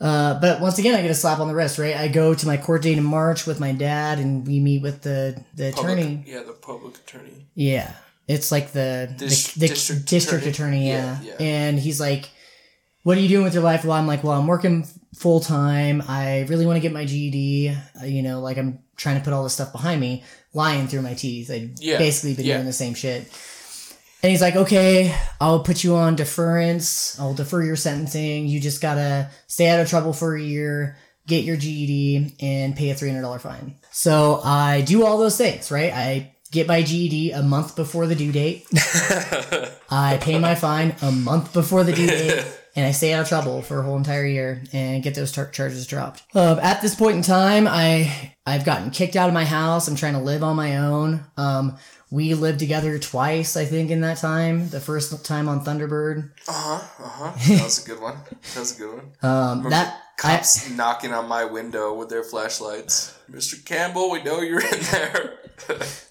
Uh, 0.00 0.38
but 0.40 0.60
once 0.60 0.78
again, 0.78 0.94
I 0.94 1.02
get 1.02 1.10
a 1.10 1.14
slap 1.14 1.38
on 1.38 1.48
the 1.48 1.54
wrist, 1.54 1.78
right? 1.78 1.96
I 1.96 2.08
go 2.08 2.34
to 2.34 2.46
my 2.46 2.56
court 2.58 2.82
date 2.82 2.98
in 2.98 3.04
March 3.04 3.46
with 3.46 3.60
my 3.60 3.72
dad 3.72 4.18
and 4.18 4.46
we 4.46 4.60
meet 4.60 4.82
with 4.82 5.02
the, 5.02 5.42
the 5.54 5.68
attorney. 5.68 6.22
yeah, 6.26 6.42
the 6.42 6.52
public 6.52 6.96
attorney. 6.98 7.46
Yeah. 7.54 7.92
It's 8.28 8.52
like 8.52 8.72
the 8.72 9.14
Dis- 9.16 9.54
the, 9.54 9.60
the 9.60 9.68
district 9.68 10.06
district, 10.06 10.46
attorney? 10.46 10.88
attorney, 10.88 10.88
yeah. 10.88 11.18
Yeah, 11.22 11.34
yeah. 11.38 11.46
And 11.46 11.78
he's 11.78 12.00
like, 12.00 12.28
"What 13.04 13.16
are 13.16 13.20
you 13.20 13.28
doing 13.28 13.44
with 13.44 13.54
your 13.54 13.62
life?" 13.62 13.84
Well, 13.84 13.92
I'm 13.96 14.08
like, 14.08 14.24
"Well, 14.24 14.32
I'm 14.32 14.48
working 14.48 14.84
full 15.14 15.38
time. 15.38 16.02
I 16.08 16.40
really 16.48 16.66
want 16.66 16.76
to 16.76 16.80
get 16.80 16.92
my 16.92 17.04
GED. 17.04 17.68
Uh, 18.02 18.04
you 18.04 18.22
know, 18.22 18.40
like 18.40 18.58
I'm 18.58 18.80
trying 18.96 19.16
to 19.18 19.24
put 19.24 19.32
all 19.32 19.44
this 19.44 19.52
stuff 19.54 19.70
behind 19.70 20.00
me, 20.00 20.24
lying 20.52 20.88
through 20.88 21.02
my 21.02 21.14
teeth. 21.14 21.52
I 21.52 21.70
Yeah, 21.78 21.98
basically 21.98 22.34
been 22.34 22.46
yeah. 22.46 22.54
doing 22.56 22.66
the 22.66 22.72
same 22.72 22.94
shit." 22.94 23.28
And 24.22 24.30
he's 24.30 24.40
like, 24.40 24.56
"Okay, 24.56 25.14
I'll 25.40 25.60
put 25.60 25.84
you 25.84 25.94
on 25.96 26.16
deference. 26.16 27.18
I'll 27.20 27.34
defer 27.34 27.62
your 27.62 27.76
sentencing. 27.76 28.46
You 28.46 28.60
just 28.60 28.80
gotta 28.80 29.30
stay 29.46 29.68
out 29.68 29.80
of 29.80 29.88
trouble 29.88 30.12
for 30.12 30.34
a 30.34 30.42
year." 30.42 30.96
Get 31.26 31.42
your 31.42 31.56
GED 31.56 32.36
and 32.40 32.76
pay 32.76 32.90
a 32.90 32.94
three 32.94 33.08
hundred 33.08 33.22
dollar 33.22 33.40
fine. 33.40 33.74
So 33.90 34.40
I 34.44 34.82
do 34.82 35.04
all 35.04 35.18
those 35.18 35.36
things, 35.36 35.72
right? 35.72 35.92
I 35.92 36.36
get 36.52 36.68
my 36.68 36.82
GED 36.82 37.32
a 37.32 37.42
month 37.42 37.74
before 37.74 38.06
the 38.06 38.14
due 38.14 38.30
date. 38.30 38.64
I 39.90 40.18
pay 40.20 40.38
my 40.38 40.54
fine 40.54 40.94
a 41.02 41.10
month 41.10 41.52
before 41.52 41.82
the 41.82 41.92
due 41.92 42.06
date, 42.06 42.46
and 42.76 42.86
I 42.86 42.92
stay 42.92 43.12
out 43.12 43.22
of 43.22 43.28
trouble 43.28 43.62
for 43.62 43.80
a 43.80 43.82
whole 43.82 43.96
entire 43.96 44.24
year 44.24 44.62
and 44.72 45.02
get 45.02 45.16
those 45.16 45.32
tar- 45.32 45.50
charges 45.50 45.86
dropped. 45.86 46.22
Um, 46.34 46.58
at 46.60 46.80
this 46.80 46.94
point 46.94 47.16
in 47.16 47.22
time, 47.22 47.66
I 47.68 48.34
I've 48.46 48.64
gotten 48.64 48.90
kicked 48.90 49.16
out 49.16 49.28
of 49.28 49.34
my 49.34 49.44
house. 49.44 49.88
I'm 49.88 49.96
trying 49.96 50.14
to 50.14 50.20
live 50.20 50.44
on 50.44 50.54
my 50.54 50.76
own. 50.76 51.24
Um, 51.36 51.76
We 52.10 52.34
lived 52.34 52.60
together 52.60 52.98
twice, 52.98 53.56
I 53.56 53.64
think, 53.64 53.90
in 53.90 54.00
that 54.02 54.18
time. 54.18 54.68
The 54.68 54.80
first 54.80 55.24
time 55.24 55.48
on 55.48 55.64
Thunderbird. 55.64 56.30
Uh 56.46 56.52
huh. 56.52 57.04
Uh 57.04 57.08
huh. 57.08 57.32
That 57.56 57.64
was 57.64 57.84
a 57.84 57.88
good 57.88 58.00
one. 58.00 58.16
That 58.54 58.60
was 58.60 58.76
a 58.76 58.78
good 58.78 58.94
one. 58.94 59.12
Um, 59.22 59.70
that 59.70 60.02
I, 60.18 60.20
cops 60.20 60.70
knocking 60.70 61.12
on 61.12 61.26
my 61.28 61.44
window 61.44 61.94
with 61.94 62.08
their 62.08 62.22
flashlights. 62.22 63.18
Mr. 63.30 63.62
Campbell, 63.64 64.10
we 64.10 64.22
know 64.22 64.40
you're 64.40 64.60
in 64.60 64.80
there. 64.92 65.38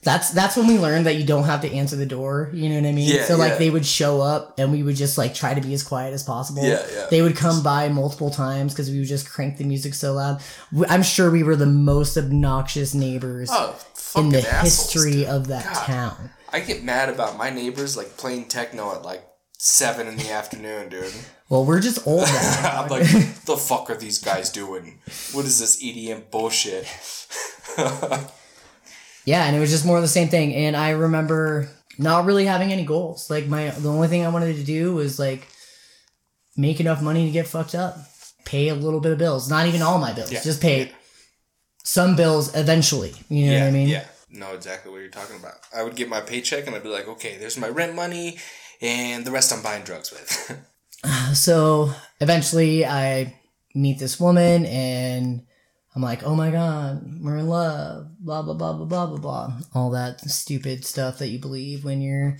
That's 0.01 0.31
that's 0.31 0.55
when 0.57 0.67
we 0.67 0.77
learned 0.77 1.05
that 1.05 1.15
you 1.15 1.25
don't 1.25 1.43
have 1.43 1.61
to 1.61 1.71
answer 1.71 1.95
the 1.95 2.05
door. 2.05 2.49
You 2.53 2.69
know 2.69 2.75
what 2.75 2.87
I 2.87 2.91
mean? 2.91 3.13
Yeah, 3.13 3.25
so 3.25 3.37
like 3.37 3.53
yeah. 3.53 3.57
they 3.57 3.69
would 3.69 3.85
show 3.85 4.21
up 4.21 4.59
and 4.59 4.71
we 4.71 4.83
would 4.83 4.95
just 4.95 5.17
like 5.17 5.33
try 5.33 5.53
to 5.53 5.61
be 5.61 5.73
as 5.73 5.83
quiet 5.83 6.13
as 6.13 6.23
possible. 6.23 6.63
Yeah, 6.63 6.85
yeah. 6.93 7.07
They 7.09 7.21
would 7.21 7.35
come 7.35 7.63
by 7.63 7.89
multiple 7.89 8.29
times 8.29 8.73
because 8.73 8.89
we 8.89 8.99
would 8.99 9.07
just 9.07 9.29
crank 9.29 9.57
the 9.57 9.63
music 9.63 9.93
so 9.93 10.13
loud. 10.13 10.41
I'm 10.89 11.03
sure 11.03 11.29
we 11.29 11.43
were 11.43 11.55
the 11.55 11.65
most 11.65 12.17
obnoxious 12.17 12.93
neighbors 12.93 13.49
oh, 13.51 13.79
in 14.15 14.29
the 14.29 14.39
assholes, 14.39 14.93
history 14.93 15.11
dude. 15.11 15.27
of 15.27 15.47
that 15.47 15.65
God. 15.65 15.85
town. 15.85 16.29
I 16.51 16.59
get 16.61 16.83
mad 16.83 17.09
about 17.09 17.37
my 17.37 17.49
neighbors 17.49 17.97
like 17.97 18.17
playing 18.17 18.45
techno 18.45 18.95
at 18.95 19.03
like 19.03 19.27
seven 19.57 20.07
in 20.07 20.17
the 20.17 20.31
afternoon, 20.31 20.89
dude. 20.89 21.13
Well, 21.49 21.65
we're 21.65 21.81
just 21.81 22.07
old 22.07 22.23
now. 22.23 22.81
I'm 22.83 22.89
like, 22.89 23.03
the 23.45 23.57
fuck 23.57 23.89
are 23.89 23.97
these 23.97 24.19
guys 24.19 24.49
doing? 24.49 24.99
What 25.33 25.45
is 25.45 25.59
this 25.59 25.83
EDM 25.83 26.31
bullshit? 26.31 26.87
Yeah, 29.25 29.45
and 29.45 29.55
it 29.55 29.59
was 29.59 29.71
just 29.71 29.85
more 29.85 29.97
of 29.97 30.03
the 30.03 30.07
same 30.07 30.27
thing. 30.29 30.53
And 30.53 30.75
I 30.77 30.91
remember 30.91 31.69
not 31.97 32.25
really 32.25 32.45
having 32.45 32.71
any 32.71 32.85
goals. 32.85 33.29
Like 33.29 33.47
my 33.47 33.69
the 33.71 33.89
only 33.91 34.07
thing 34.07 34.25
I 34.25 34.29
wanted 34.29 34.55
to 34.57 34.63
do 34.63 34.93
was 34.95 35.17
like 35.19 35.47
make 36.55 36.79
enough 36.79 37.01
money 37.01 37.25
to 37.25 37.31
get 37.31 37.47
fucked 37.47 37.75
up, 37.75 37.97
pay 38.45 38.69
a 38.69 38.75
little 38.75 38.99
bit 38.99 39.11
of 39.11 39.17
bills. 39.17 39.49
Not 39.49 39.67
even 39.67 39.81
all 39.81 39.97
my 39.99 40.13
bills, 40.13 40.31
Yeah, 40.31 40.41
just 40.43 40.61
pay 40.61 40.91
some 41.83 42.15
bills 42.15 42.55
eventually. 42.55 43.13
You 43.29 43.47
know 43.47 43.51
yeah, 43.53 43.59
what 43.61 43.67
I 43.67 43.71
mean? 43.71 43.87
yeah. 43.87 44.05
Know 44.29 44.53
exactly 44.53 44.91
what 44.91 44.99
you're 44.99 45.09
talking 45.09 45.37
about. 45.37 45.53
I 45.75 45.83
would 45.83 45.95
get 45.95 46.09
my 46.09 46.19
paycheck 46.19 46.67
and 46.67 46.75
I'd 46.75 46.83
be 46.83 46.89
like, 46.89 47.07
okay, 47.07 47.37
there's 47.37 47.57
my 47.57 47.69
rent 47.69 47.95
money, 47.95 48.37
and 48.81 49.23
the 49.23 49.31
rest 49.31 49.53
I'm 49.53 49.61
buying 49.63 49.83
drugs 49.83 50.11
with. 50.11 50.59
So 51.33 51.91
eventually, 52.19 52.83
I 52.85 53.35
meet 53.75 53.99
this 53.99 54.19
woman, 54.19 54.65
and 54.65 55.45
I'm 55.95 56.01
like, 56.01 56.23
"Oh 56.23 56.35
my 56.35 56.51
god, 56.51 57.03
we're 57.21 57.37
in 57.37 57.47
love." 57.47 58.07
Blah 58.19 58.41
blah 58.41 58.53
blah 58.53 58.73
blah 58.73 58.85
blah 58.85 59.05
blah 59.07 59.17
blah. 59.17 59.59
All 59.73 59.91
that 59.91 60.21
stupid 60.21 60.85
stuff 60.85 61.19
that 61.19 61.29
you 61.29 61.39
believe 61.39 61.85
when 61.85 62.01
you're 62.01 62.37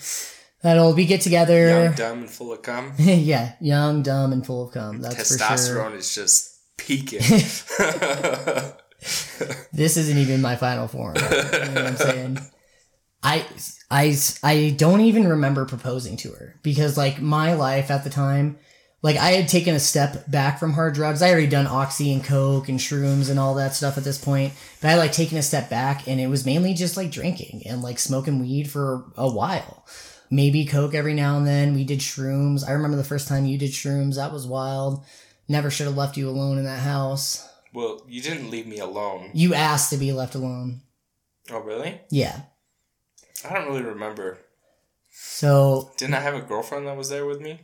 that 0.62 0.78
old. 0.78 0.96
We 0.98 1.06
get 1.06 1.22
together. 1.22 1.70
Young, 1.70 1.94
dumb, 1.96 2.20
and 2.20 2.30
full 2.30 2.52
of 2.52 2.62
cum. 2.62 2.94
yeah, 2.98 3.54
young, 3.62 4.04
dumb, 4.04 4.34
and 4.34 4.46
full 4.46 4.68
of 4.68 4.74
cum. 4.74 5.02
That's 5.02 5.16
for 5.16 5.38
sure. 5.38 5.48
Testosterone 5.48 5.96
is 5.96 6.14
just 6.14 6.60
peaking. 6.78 7.22
This 9.72 9.98
isn't 9.98 10.18
even 10.18 10.42
my 10.42 10.56
final 10.56 10.88
form. 10.88 11.16
You 11.16 11.22
know 11.22 11.28
what 11.28 11.78
I'm 11.78 11.96
saying? 11.98 12.40
I, 13.22 13.46
I, 13.92 14.16
I 14.42 14.74
don't 14.78 15.02
even 15.02 15.28
remember 15.28 15.66
proposing 15.66 16.16
to 16.18 16.32
her 16.32 16.56
because 16.64 16.98
like 16.98 17.22
my 17.22 17.54
life 17.54 17.92
at 17.92 18.04
the 18.04 18.10
time, 18.10 18.58
like 19.06 19.18
I 19.18 19.34
had 19.34 19.48
taken 19.48 19.76
a 19.76 19.80
step 19.80 20.28
back 20.32 20.58
from 20.58 20.74
hard 20.74 20.96
drugs. 20.96 21.22
I 21.22 21.30
already 21.30 21.46
done 21.46 21.68
oxy 21.68 22.12
and 22.12 22.24
coke 22.24 22.70
and 22.70 22.80
shrooms 22.80 23.30
and 23.30 23.38
all 23.40 23.54
that 23.54 23.76
stuff 23.76 24.00
at 24.00 24.04
this 24.04 24.18
point, 24.18 24.54
but 24.82 24.90
I 24.90 24.96
like 24.96 25.12
taken 25.12 25.38
a 25.38 25.44
step 25.44 25.70
back 25.70 26.08
and 26.08 26.20
it 26.20 26.26
was 26.26 26.44
mainly 26.44 26.74
just 26.74 26.98
like 26.98 27.12
drinking 27.12 27.62
and 27.68 27.84
like 27.84 28.00
smoking 28.00 28.40
weed 28.40 28.68
for 28.68 29.06
a 29.16 29.32
while. 29.32 29.86
Maybe 30.32 30.66
coke 30.66 30.96
every 30.96 31.14
now 31.14 31.38
and 31.38 31.46
then. 31.46 31.76
We 31.76 31.84
did 31.84 32.00
shrooms. 32.00 32.68
I 32.68 32.72
remember 32.72 32.98
the 32.98 33.04
first 33.04 33.28
time 33.28 33.46
you 33.46 33.60
did 33.60 33.74
shrooms. 33.74 34.16
That 34.16 34.34
was 34.34 34.48
wild. 34.48 35.06
Never 35.48 35.70
should 35.70 35.86
have 35.86 35.96
left 35.96 36.18
you 36.18 36.28
alone 36.28 36.58
in 36.58 36.64
that 36.64 36.80
house. 36.80 37.48
well, 37.76 38.02
you 38.08 38.24
didn't 38.24 38.50
leave 38.50 38.66
me 38.66 38.80
alone. 38.80 39.30
You 39.36 39.54
asked 39.54 39.92
to 39.92 39.98
be 39.98 40.14
left 40.14 40.34
alone. 40.34 40.82
Oh, 41.52 41.60
really? 41.60 42.02
Yeah. 42.10 42.42
I 43.48 43.54
don't 43.54 43.68
really 43.68 43.84
remember. 43.84 44.40
So 45.12 45.92
Didn't 45.96 46.16
I 46.16 46.22
have 46.22 46.34
a 46.34 46.42
girlfriend 46.42 46.88
that 46.88 46.98
was 46.98 47.10
there 47.10 47.28
with 47.28 47.40
me? 47.40 47.60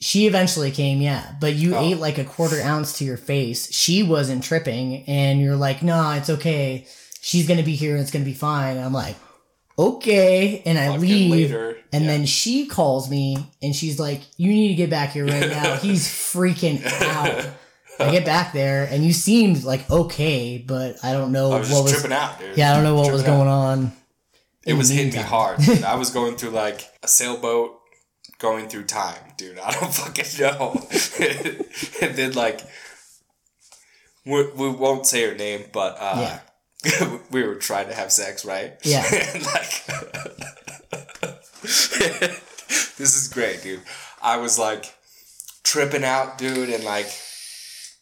She 0.00 0.26
eventually 0.26 0.70
came, 0.70 1.00
yeah. 1.00 1.32
But 1.40 1.54
you 1.54 1.74
Oh. 1.76 1.84
ate 1.84 1.98
like 1.98 2.18
a 2.18 2.24
quarter 2.24 2.60
ounce 2.62 2.98
to 2.98 3.04
your 3.04 3.16
face. 3.16 3.72
She 3.74 4.02
wasn't 4.02 4.44
tripping, 4.44 5.04
and 5.06 5.40
you're 5.40 5.56
like, 5.56 5.82
"Nah, 5.82 6.14
it's 6.16 6.30
okay. 6.30 6.86
She's 7.20 7.46
gonna 7.48 7.62
be 7.62 7.74
here. 7.76 7.96
It's 7.96 8.10
gonna 8.10 8.24
be 8.24 8.34
fine." 8.34 8.76
And 8.76 8.84
I'm 8.86 8.92
like, 8.92 9.16
"Okay," 9.78 10.62
and 10.66 10.78
I 10.78 10.96
leave. 10.96 11.30
later. 11.30 11.76
And 11.92 12.04
Yeah. 12.04 12.10
then 12.12 12.26
she 12.26 12.66
calls 12.66 13.08
me, 13.08 13.38
and 13.62 13.74
she's 13.74 13.98
like, 13.98 14.20
"You 14.36 14.50
need 14.50 14.68
to 14.68 14.74
get 14.74 14.90
back 14.90 15.12
here 15.12 15.26
right 15.26 15.48
now." 15.48 15.76
He's 15.82 16.06
freaking 16.06 16.84
out. 17.02 17.46
I 18.00 18.12
get 18.12 18.24
back 18.24 18.52
there, 18.52 18.84
and 18.90 19.04
you 19.04 19.12
seemed 19.12 19.64
like 19.64 19.90
okay, 19.90 20.62
but 20.64 20.96
I 21.02 21.12
don't 21.12 21.32
know 21.32 21.52
I 21.52 21.58
was 21.60 21.70
what 21.70 21.84
was. 21.84 21.92
tripping 21.92 22.12
out, 22.12 22.38
dude. 22.38 22.56
Yeah, 22.56 22.70
I 22.70 22.74
don't 22.74 22.84
know 22.84 22.94
what 22.94 23.10
was 23.12 23.22
Tripping 23.22 23.34
out. 23.34 23.38
going 23.38 23.48
on. 23.48 23.92
It 24.66 24.74
was 24.74 24.88
hitting 24.90 25.12
me 25.12 25.18
hard. 25.18 25.58
I 25.84 25.94
was 26.02 26.10
going 26.10 26.36
through 26.36 26.50
like 26.50 26.88
a 27.02 27.08
sailboat 27.08 27.77
going 28.38 28.68
through 28.68 28.84
time, 28.84 29.32
dude. 29.36 29.58
I 29.64 29.72
don't 29.72 29.92
fucking 29.92 30.40
know. 30.40 30.86
and 32.06 32.16
then 32.16 32.32
like 32.32 32.60
we, 34.24 34.50
we 34.52 34.68
won't 34.70 35.06
say 35.06 35.28
her 35.28 35.34
name, 35.34 35.64
but 35.72 35.96
uh 35.98 36.38
we 37.30 37.42
were 37.42 37.56
trying 37.56 37.88
to 37.88 37.94
have 37.94 38.12
sex, 38.12 38.44
right? 38.44 38.74
Yeah. 38.84 39.02
like 39.54 39.84
this 41.62 43.16
is 43.16 43.28
great, 43.32 43.62
dude. 43.62 43.80
I 44.22 44.36
was 44.36 44.58
like 44.58 44.94
tripping 45.64 46.04
out, 46.04 46.38
dude, 46.38 46.70
and 46.70 46.84
like 46.84 47.08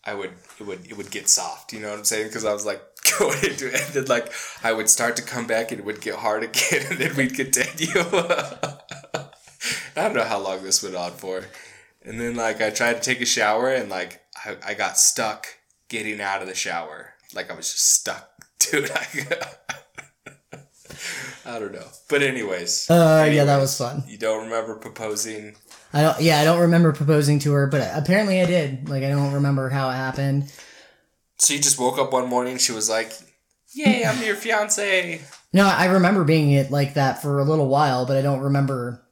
I 0.05 0.14
would 0.14 0.31
it 0.59 0.66
would 0.66 0.87
it 0.87 0.96
would 0.96 1.11
get 1.11 1.29
soft. 1.29 1.72
You 1.72 1.81
know 1.81 1.90
what 1.90 1.99
I'm 1.99 2.05
saying? 2.05 2.29
Because 2.29 2.44
I 2.44 2.53
was 2.53 2.64
like 2.66 2.83
going 3.18 3.38
into 3.44 3.68
it, 3.68 3.81
and 3.87 3.94
then 3.94 4.05
like 4.07 4.33
I 4.62 4.72
would 4.72 4.88
start 4.88 5.16
to 5.16 5.22
come 5.22 5.46
back, 5.46 5.70
and 5.70 5.81
it 5.81 5.87
would 5.87 6.01
get 6.01 6.16
hard 6.16 6.42
again, 6.44 6.87
and 6.90 6.99
then 6.99 7.16
we'd 7.16 7.35
continue. 7.35 8.03
I 9.96 10.02
don't 10.02 10.14
know 10.14 10.24
how 10.24 10.38
long 10.38 10.62
this 10.62 10.82
went 10.82 10.94
on 10.94 11.12
for, 11.12 11.44
and 12.04 12.20
then 12.20 12.37
like 12.37 12.61
I 12.61 12.70
tried 12.70 12.94
to 12.94 13.00
take 13.00 13.20
a 13.20 13.26
shower, 13.26 13.72
and 13.72 13.88
like 13.88 14.22
I, 14.44 14.56
I 14.64 14.74
got 14.74 14.98
stuck 14.98 15.46
getting 15.88 16.20
out 16.20 16.42
of 16.42 16.48
the 16.48 16.54
shower. 16.54 17.14
Like 17.35 17.50
I 17.50 17.54
was 17.54 17.72
just 17.72 17.94
stuck, 17.94 18.30
dude. 18.59 18.90
I, 18.90 19.06
I 21.46 21.59
don't 21.59 21.72
know, 21.72 21.87
but 22.09 22.22
anyways. 22.22 22.90
Uh, 22.90 23.28
yeah, 23.32 23.44
that 23.44 23.59
was 23.59 23.76
fun. 23.78 24.04
You 24.06 24.18
don't 24.18 24.44
remember 24.44 24.76
proposing? 24.76 25.56
I 25.92 26.02
don't. 26.02 26.20
Yeah, 26.20 26.40
I 26.40 26.44
don't 26.44 26.61
remember 26.61 26.92
proposing 26.92 27.38
to 27.40 27.52
her, 27.52 27.66
but 27.66 27.90
apparently 27.94 28.40
I 28.40 28.46
did. 28.46 28.88
Like 28.88 29.02
I 29.02 29.11
don't 29.11 29.32
remember 29.32 29.70
how 29.70 29.88
it 29.90 29.94
happened. 29.94 30.52
So 31.38 31.54
you 31.54 31.61
just 31.61 31.78
woke 31.78 31.98
up 31.98 32.12
one 32.12 32.28
morning, 32.28 32.59
she 32.59 32.72
was 32.72 32.88
like, 32.90 33.12
"Yay, 33.74 34.04
I'm 34.04 34.22
your 34.22 34.37
fiance." 34.37 35.20
No, 35.52 35.64
I 35.66 35.87
remember 35.87 36.24
being 36.24 36.50
it 36.50 36.70
like 36.70 36.94
that 36.94 37.22
for 37.22 37.38
a 37.38 37.44
little 37.44 37.68
while, 37.68 38.04
but 38.04 38.18
I 38.18 38.20
don't 38.20 38.40
remember 38.40 39.05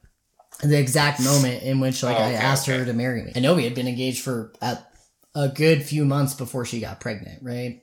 the 0.65 0.79
exact 0.79 1.21
moment 1.23 1.63
in 1.63 1.81
which 1.81 2.03
like 2.03 2.17
Oh, 2.17 2.23
I 2.23 2.27
okay, 2.35 2.37
asked 2.37 2.67
her 2.67 2.85
to 2.85 2.93
marry 2.93 3.23
me. 3.23 3.33
I 3.37 3.41
know 3.41 3.55
we 3.55 3.65
had 3.65 3.75
been 3.75 3.89
engaged 3.89 4.23
for 4.23 4.53
a, 4.61 4.79
a 5.35 5.49
good 5.49 5.83
few 5.83 6.05
months 6.05 6.35
before 6.35 6.65
she 6.65 6.81
got 6.81 7.01
pregnant, 7.01 7.43
right? 7.43 7.83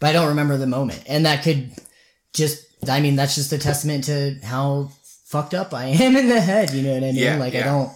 But 0.00 0.08
I 0.10 0.12
don't 0.12 0.28
remember 0.28 0.56
the 0.56 0.66
moment, 0.66 1.02
and 1.06 1.24
that 1.26 1.42
could 1.44 1.70
just. 2.32 2.62
I 2.88 3.00
mean, 3.00 3.16
that's 3.16 3.34
just 3.34 3.52
a 3.52 3.58
testament 3.58 4.04
to 4.04 4.38
how 4.44 4.90
fucked 5.24 5.54
up 5.54 5.72
I 5.72 5.86
am 5.86 6.16
in 6.16 6.28
the 6.28 6.40
head. 6.40 6.70
You 6.72 6.82
know 6.82 6.92
what 6.94 7.02
I 7.04 7.06
mean? 7.06 7.14
Yeah, 7.16 7.36
like 7.38 7.54
I 7.54 7.62
don't. 7.62 7.90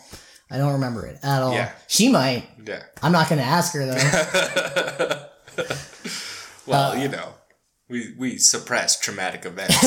I 0.51 0.57
don't 0.57 0.73
remember 0.75 1.05
it 1.07 1.19
at 1.23 1.43
all. 1.43 1.53
Yeah. 1.53 1.73
She 1.89 2.09
might. 2.11 2.45
Yeah. 2.65 2.83
I'm 3.03 3.13
not 3.13 3.29
gonna 3.29 3.43
ask 3.43 3.75
her 3.75 3.85
though. 3.85 5.25
well, 6.67 6.93
Uh, 6.93 6.95
you 7.03 7.09
know, 7.09 7.35
we 7.89 8.15
we 8.17 8.39
suppress 8.39 8.99
traumatic 8.99 9.45
events. 9.45 9.77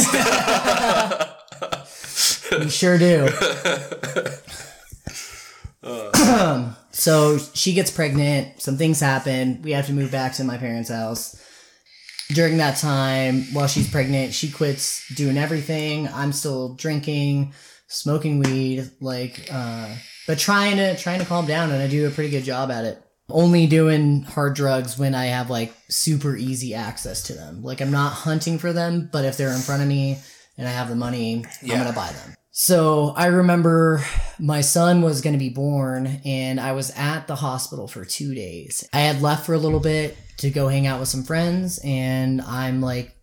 We 2.59 2.69
sure 2.69 2.97
do. 2.97 3.27
so 6.91 7.37
she 7.53 7.73
gets 7.73 7.91
pregnant. 7.91 8.61
Some 8.61 8.77
things 8.77 8.99
happen. 8.99 9.61
We 9.61 9.71
have 9.71 9.87
to 9.87 9.93
move 9.93 10.11
back 10.11 10.33
to 10.33 10.43
my 10.43 10.57
parents' 10.57 10.89
house. 10.89 11.37
During 12.33 12.57
that 12.57 12.77
time, 12.77 13.43
while 13.53 13.67
she's 13.67 13.89
pregnant, 13.89 14.33
she 14.33 14.49
quits 14.51 15.07
doing 15.15 15.37
everything. 15.37 16.07
I'm 16.09 16.31
still 16.31 16.75
drinking, 16.75 17.53
smoking 17.87 18.39
weed, 18.39 18.89
like, 19.01 19.49
uh, 19.51 19.93
but 20.27 20.37
trying 20.39 20.77
to 20.77 20.95
trying 20.97 21.19
to 21.19 21.25
calm 21.25 21.45
down, 21.45 21.71
and 21.71 21.81
I 21.81 21.87
do 21.87 22.07
a 22.07 22.11
pretty 22.11 22.29
good 22.29 22.43
job 22.45 22.71
at 22.71 22.85
it. 22.85 23.01
Only 23.29 23.67
doing 23.67 24.21
hard 24.23 24.55
drugs 24.55 24.97
when 24.97 25.13
I 25.15 25.25
have 25.25 25.49
like 25.49 25.73
super 25.89 26.35
easy 26.37 26.73
access 26.73 27.23
to 27.23 27.33
them. 27.33 27.63
Like 27.63 27.81
I'm 27.81 27.91
not 27.91 28.11
hunting 28.13 28.59
for 28.59 28.71
them, 28.71 29.09
but 29.11 29.25
if 29.25 29.35
they're 29.37 29.53
in 29.53 29.61
front 29.61 29.81
of 29.81 29.87
me 29.89 30.17
and 30.57 30.67
I 30.67 30.71
have 30.71 30.89
the 30.89 30.95
money, 30.95 31.43
Yeah. 31.61 31.75
I'm 31.75 31.83
gonna 31.83 31.95
buy 31.95 32.11
them. 32.11 32.35
So 32.51 33.13
I 33.15 33.27
remember 33.27 34.03
my 34.37 34.59
son 34.59 35.01
was 35.01 35.21
going 35.21 35.33
to 35.33 35.39
be 35.39 35.49
born 35.49 36.21
and 36.25 36.59
I 36.59 36.73
was 36.73 36.91
at 36.97 37.25
the 37.27 37.35
hospital 37.35 37.87
for 37.87 38.03
two 38.03 38.35
days. 38.35 38.87
I 38.91 38.99
had 38.99 39.21
left 39.21 39.45
for 39.45 39.53
a 39.53 39.57
little 39.57 39.79
bit 39.79 40.17
to 40.37 40.49
go 40.49 40.67
hang 40.67 40.85
out 40.85 40.99
with 40.99 41.07
some 41.07 41.23
friends 41.23 41.79
and 41.83 42.41
I'm 42.41 42.81
like 42.81 43.15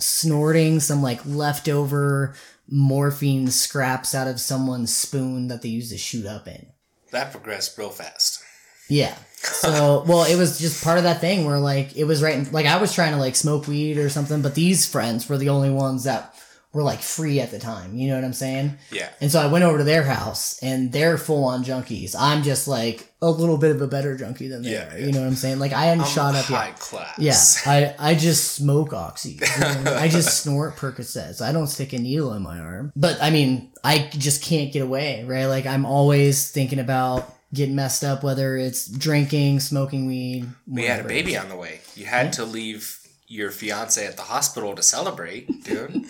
snorting 0.00 0.80
some 0.80 1.02
like 1.02 1.20
leftover 1.24 2.34
morphine 2.68 3.48
scraps 3.48 4.14
out 4.14 4.26
of 4.26 4.40
someone's 4.40 4.94
spoon 4.94 5.48
that 5.48 5.62
they 5.62 5.68
used 5.68 5.92
to 5.92 5.98
shoot 5.98 6.26
up 6.26 6.48
in. 6.48 6.66
that 7.12 7.30
progressed 7.30 7.78
real 7.78 7.90
fast. 7.90 8.42
Yeah. 8.88 9.14
So, 9.36 10.04
well, 10.08 10.24
it 10.24 10.36
was 10.36 10.58
just 10.58 10.82
part 10.82 10.98
of 10.98 11.04
that 11.04 11.20
thing 11.20 11.44
where 11.46 11.58
like 11.58 11.96
it 11.96 12.04
was 12.04 12.22
right, 12.22 12.38
in, 12.38 12.50
like 12.50 12.66
I 12.66 12.80
was 12.80 12.92
trying 12.92 13.12
to 13.12 13.18
like 13.18 13.36
smoke 13.36 13.68
weed 13.68 13.98
or 13.98 14.08
something, 14.08 14.42
but 14.42 14.56
these 14.56 14.84
friends 14.84 15.28
were 15.28 15.38
the 15.38 15.50
only 15.50 15.70
ones 15.70 16.04
that 16.04 16.33
were 16.74 16.82
like 16.82 17.00
free 17.00 17.40
at 17.40 17.50
the 17.50 17.58
time. 17.58 17.96
You 17.96 18.08
know 18.08 18.16
what 18.16 18.24
I'm 18.24 18.32
saying? 18.34 18.76
Yeah. 18.90 19.08
And 19.20 19.30
so 19.30 19.40
I 19.40 19.46
went 19.46 19.64
over 19.64 19.78
to 19.78 19.84
their 19.84 20.02
house 20.02 20.58
and 20.62 20.92
they're 20.92 21.16
full 21.16 21.44
on 21.44 21.64
junkies. 21.64 22.14
I'm 22.18 22.42
just 22.42 22.68
like 22.68 23.10
a 23.22 23.30
little 23.30 23.56
bit 23.56 23.70
of 23.74 23.80
a 23.80 23.86
better 23.86 24.16
junkie 24.16 24.48
than 24.48 24.62
they 24.62 24.72
Yeah, 24.72 24.92
are. 24.92 24.98
yeah. 24.98 25.06
You 25.06 25.12
know 25.12 25.20
what 25.20 25.28
I'm 25.28 25.34
saying? 25.36 25.60
Like 25.60 25.72
I 25.72 25.84
hadn't 25.86 26.02
I'm 26.04 26.10
shot 26.10 26.34
up 26.34 26.44
high 26.46 26.66
yet. 26.66 26.78
class. 26.80 27.64
Yeah, 27.66 27.94
I, 27.98 28.10
I 28.10 28.14
just 28.16 28.52
smoke 28.52 28.92
oxy. 28.92 29.38
You 29.40 29.60
know 29.60 29.66
I, 29.66 29.76
mean? 29.78 29.86
I 29.88 30.08
just 30.08 30.38
snort 30.42 30.76
Percocets. 30.76 31.40
I 31.40 31.52
don't 31.52 31.68
stick 31.68 31.92
a 31.92 31.98
needle 31.98 32.34
in 32.34 32.42
my 32.42 32.58
arm. 32.58 32.92
But 32.96 33.18
I 33.22 33.30
mean, 33.30 33.70
I 33.84 34.10
just 34.10 34.42
can't 34.42 34.72
get 34.72 34.82
away, 34.82 35.24
right? 35.24 35.46
Like 35.46 35.64
I'm 35.66 35.86
always 35.86 36.50
thinking 36.50 36.80
about 36.80 37.32
getting 37.54 37.76
messed 37.76 38.02
up, 38.02 38.24
whether 38.24 38.56
it's 38.56 38.88
drinking, 38.88 39.60
smoking 39.60 40.06
weed. 40.06 40.46
We 40.66 40.86
had 40.86 41.00
a 41.04 41.08
baby 41.08 41.36
on 41.36 41.48
the 41.48 41.54
way. 41.56 41.80
You 41.94 42.04
had 42.06 42.32
to 42.34 42.44
leave 42.44 42.98
your 43.34 43.50
fiance 43.50 44.06
at 44.06 44.16
the 44.16 44.22
hospital 44.22 44.74
to 44.76 44.82
celebrate, 44.82 45.64
dude. 45.64 46.06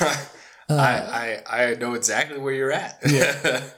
Uh, 0.00 0.16
I, 0.68 1.40
I 1.48 1.62
I 1.70 1.74
know 1.74 1.94
exactly 1.94 2.38
where 2.38 2.52
you're 2.54 2.72
at. 2.72 2.98
yeah. 3.08 3.62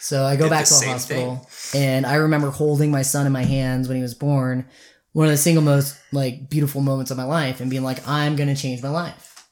So 0.00 0.24
I 0.24 0.36
go 0.36 0.48
back 0.48 0.64
to 0.64 0.72
the 0.74 0.86
hospital, 0.86 1.46
and 1.74 2.06
I 2.06 2.14
remember 2.14 2.48
holding 2.50 2.90
my 2.90 3.02
son 3.02 3.26
in 3.26 3.32
my 3.32 3.42
hands 3.42 3.88
when 3.88 3.96
he 3.98 4.02
was 4.02 4.14
born. 4.14 4.64
One 5.12 5.26
of 5.26 5.32
the 5.32 5.36
single 5.36 5.62
most 5.62 5.98
like 6.12 6.48
beautiful 6.48 6.80
moments 6.80 7.10
of 7.10 7.18
my 7.18 7.24
life, 7.24 7.60
and 7.60 7.68
being 7.68 7.82
like, 7.82 8.06
"I'm 8.08 8.34
gonna 8.36 8.54
change 8.56 8.82
my 8.82 8.88
life." 8.88 9.46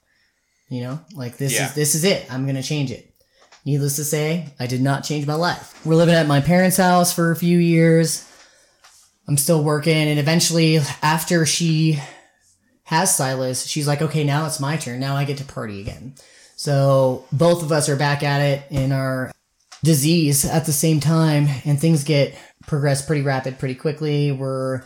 You 0.71 0.83
know, 0.85 1.01
like 1.15 1.37
this 1.37 1.53
Yeah. 1.53 1.67
is 1.67 1.75
this 1.75 1.95
is 1.95 2.05
it. 2.05 2.33
I'm 2.33 2.47
gonna 2.47 2.63
change 2.63 2.91
it. 2.91 3.13
Needless 3.67 3.97
to 3.97 4.05
say, 4.05 4.47
I 4.59 4.67
did 4.67 4.81
not 4.81 5.05
change 5.05 5.27
my 5.27 5.35
life. 5.35 5.75
We're 5.85 5.97
living 5.97 6.15
at 6.15 6.27
my 6.29 6.41
parents' 6.41 6.77
house 6.79 7.13
for 7.13 7.33
a 7.33 7.37
few 7.37 7.59
years. 7.59 8.25
I'm 9.29 9.37
still 9.37 9.63
working, 9.63 10.09
and 10.09 10.19
eventually, 10.19 10.79
after 11.03 11.45
she 11.45 12.01
has 12.87 13.15
Silas, 13.15 13.67
she's 13.67 13.87
like, 13.87 14.03
"Okay, 14.03 14.25
now 14.25 14.47
it's 14.47 14.59
my 14.59 14.77
turn. 14.77 14.99
Now 14.99 15.15
I 15.15 15.25
get 15.25 15.39
to 15.39 15.45
party 15.45 15.81
again." 15.81 16.15
So 16.57 17.25
both 17.31 17.63
of 17.63 17.71
us 17.71 17.89
are 17.89 17.97
back 17.97 18.23
at 18.23 18.41
it 18.41 18.63
in 18.71 18.91
our 18.91 19.31
disease 19.85 20.45
at 20.45 20.67
the 20.67 20.73
same 20.73 21.01
time 21.01 21.47
and 21.65 21.79
things 21.79 22.03
get 22.03 22.37
progress 22.67 23.05
pretty 23.05 23.23
rapid 23.23 23.59
pretty 23.59 23.75
quickly 23.75 24.33
we're 24.33 24.83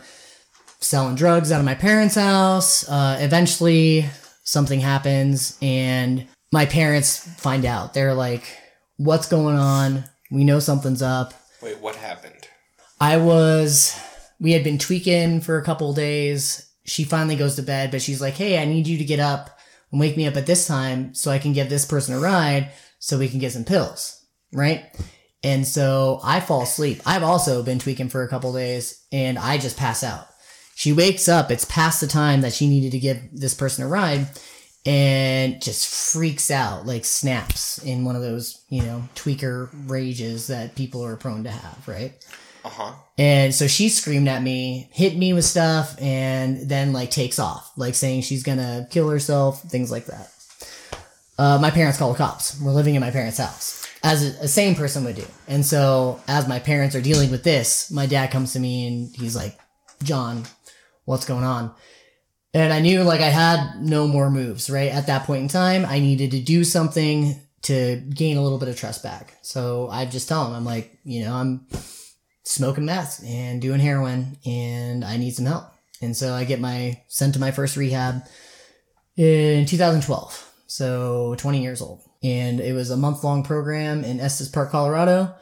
selling 0.79 1.15
drugs 1.15 1.51
out 1.51 1.59
of 1.59 1.65
my 1.65 1.73
parents 1.73 2.15
house 2.15 2.87
uh, 2.89 3.17
eventually 3.19 4.05
something 4.43 4.79
happens 4.79 5.57
and 5.61 6.27
my 6.51 6.65
parents 6.65 7.17
find 7.39 7.65
out 7.65 7.93
they're 7.93 8.13
like 8.13 8.43
what's 8.97 9.27
going 9.27 9.55
on 9.57 10.03
we 10.29 10.43
know 10.43 10.59
something's 10.59 11.01
up 11.01 11.33
Wait, 11.63 11.79
what 11.79 11.95
happened? 11.95 12.47
i 12.99 13.17
was 13.17 13.99
we 14.39 14.51
had 14.51 14.63
been 14.63 14.77
tweaking 14.77 15.41
for 15.41 15.57
a 15.57 15.63
couple 15.63 15.93
days 15.93 16.70
she 16.85 17.03
finally 17.03 17.35
goes 17.35 17.55
to 17.55 17.61
bed 17.61 17.91
but 17.91 18.01
she's 18.01 18.21
like 18.21 18.35
hey 18.35 18.61
i 18.61 18.65
need 18.65 18.87
you 18.87 18.97
to 18.97 19.05
get 19.05 19.19
up 19.19 19.59
and 19.91 19.99
wake 19.99 20.17
me 20.17 20.27
up 20.27 20.35
at 20.35 20.45
this 20.45 20.67
time 20.67 21.13
so 21.13 21.31
i 21.31 21.39
can 21.39 21.53
give 21.53 21.69
this 21.69 21.85
person 21.85 22.15
a 22.15 22.19
ride 22.19 22.71
so 22.99 23.17
we 23.17 23.29
can 23.29 23.39
get 23.39 23.51
some 23.51 23.65
pills 23.65 24.21
right? 24.53 24.85
And 25.43 25.67
so 25.67 26.19
i 26.23 26.39
fall 26.39 26.63
asleep. 26.63 27.01
I've 27.05 27.23
also 27.23 27.63
been 27.63 27.79
tweaking 27.79 28.09
for 28.09 28.23
a 28.23 28.27
couple 28.27 28.53
days 28.53 29.05
and 29.11 29.37
i 29.39 29.57
just 29.57 29.77
pass 29.77 30.03
out. 30.03 30.27
She 30.75 30.93
wakes 30.93 31.27
up 31.27 31.51
it's 31.51 31.65
past 31.65 32.01
the 32.01 32.07
time 32.07 32.41
that 32.41 32.53
she 32.53 32.67
needed 32.67 32.91
to 32.91 32.99
give 32.99 33.19
this 33.31 33.53
person 33.53 33.83
a 33.83 33.87
ride 33.87 34.27
and 34.85 35.61
just 35.61 36.13
freaks 36.13 36.49
out 36.49 36.87
like 36.87 37.05
snaps 37.05 37.77
in 37.79 38.03
one 38.03 38.15
of 38.15 38.23
those 38.23 38.65
you 38.69 38.81
know 38.81 39.03
tweaker 39.15 39.69
rages 39.87 40.47
that 40.47 40.75
people 40.75 41.05
are 41.05 41.15
prone 41.15 41.43
to 41.43 41.51
have 41.51 41.87
right 41.87 42.13
Uh 42.63 42.69
huh. 42.69 42.93
and 43.17 43.53
so 43.53 43.67
she 43.67 43.89
screamed 43.89 44.27
at 44.27 44.43
me, 44.43 44.87
hit 44.91 45.17
me 45.17 45.33
with 45.33 45.45
stuff, 45.45 45.95
and 45.99 46.69
then 46.69 46.93
like 46.93 47.09
takes 47.11 47.39
off, 47.39 47.71
like 47.75 47.95
saying 47.95 48.21
she's 48.21 48.43
gonna 48.43 48.87
kill 48.91 49.09
herself, 49.09 49.61
things 49.63 49.91
like 49.91 50.05
that. 50.05 50.31
Uh, 51.37 51.57
my 51.59 51.71
parents 51.71 51.97
call 51.97 52.11
the 52.11 52.17
cops. 52.17 52.59
We're 52.61 52.71
living 52.71 52.93
in 52.93 53.01
my 53.01 53.09
parents' 53.09 53.39
house, 53.39 53.87
as 54.03 54.23
a, 54.23 54.43
a 54.43 54.47
sane 54.47 54.75
person 54.75 55.03
would 55.05 55.15
do. 55.15 55.25
And 55.47 55.65
so, 55.65 56.21
as 56.27 56.47
my 56.47 56.59
parents 56.59 56.95
are 56.95 57.01
dealing 57.01 57.31
with 57.31 57.43
this, 57.43 57.89
my 57.89 58.05
dad 58.05 58.31
comes 58.31 58.53
to 58.53 58.59
me 58.59 58.87
and 58.87 59.15
he's 59.15 59.35
like, 59.35 59.57
"John, 60.03 60.43
what's 61.05 61.25
going 61.25 61.43
on?" 61.43 61.73
And 62.53 62.71
I 62.73 62.79
knew 62.81 63.01
like 63.03 63.21
I 63.21 63.29
had 63.29 63.81
no 63.81 64.07
more 64.07 64.29
moves. 64.29 64.69
Right 64.69 64.91
at 64.91 65.07
that 65.07 65.23
point 65.25 65.41
in 65.41 65.47
time, 65.47 65.85
I 65.85 65.99
needed 65.99 66.31
to 66.31 66.41
do 66.41 66.63
something 66.63 67.39
to 67.63 68.01
gain 68.13 68.37
a 68.37 68.41
little 68.43 68.57
bit 68.57 68.69
of 68.69 68.75
trust 68.77 69.03
back. 69.03 69.37
So 69.41 69.87
I 69.89 70.05
just 70.05 70.27
tell 70.27 70.47
him, 70.47 70.53
I'm 70.53 70.65
like, 70.65 70.97
you 71.03 71.23
know, 71.23 71.33
I'm 71.33 71.65
smoking 72.43 72.85
meth 72.85 73.23
and 73.25 73.61
doing 73.61 73.79
heroin 73.79 74.37
and 74.45 75.05
I 75.05 75.17
need 75.17 75.35
some 75.35 75.45
help. 75.45 75.65
And 76.01 76.17
so 76.17 76.33
I 76.33 76.43
get 76.43 76.59
my 76.59 77.01
sent 77.07 77.35
to 77.35 77.39
my 77.39 77.51
first 77.51 77.77
rehab 77.77 78.23
in 79.15 79.65
2012. 79.65 80.47
So 80.67 81.35
20 81.37 81.61
years 81.61 81.81
old. 81.81 82.01
And 82.23 82.59
it 82.59 82.73
was 82.73 82.89
a 82.89 82.97
month 82.97 83.23
long 83.23 83.43
program 83.43 84.03
in 84.03 84.19
Estes 84.19 84.47
Park, 84.47 84.71
Colorado. 84.71 85.35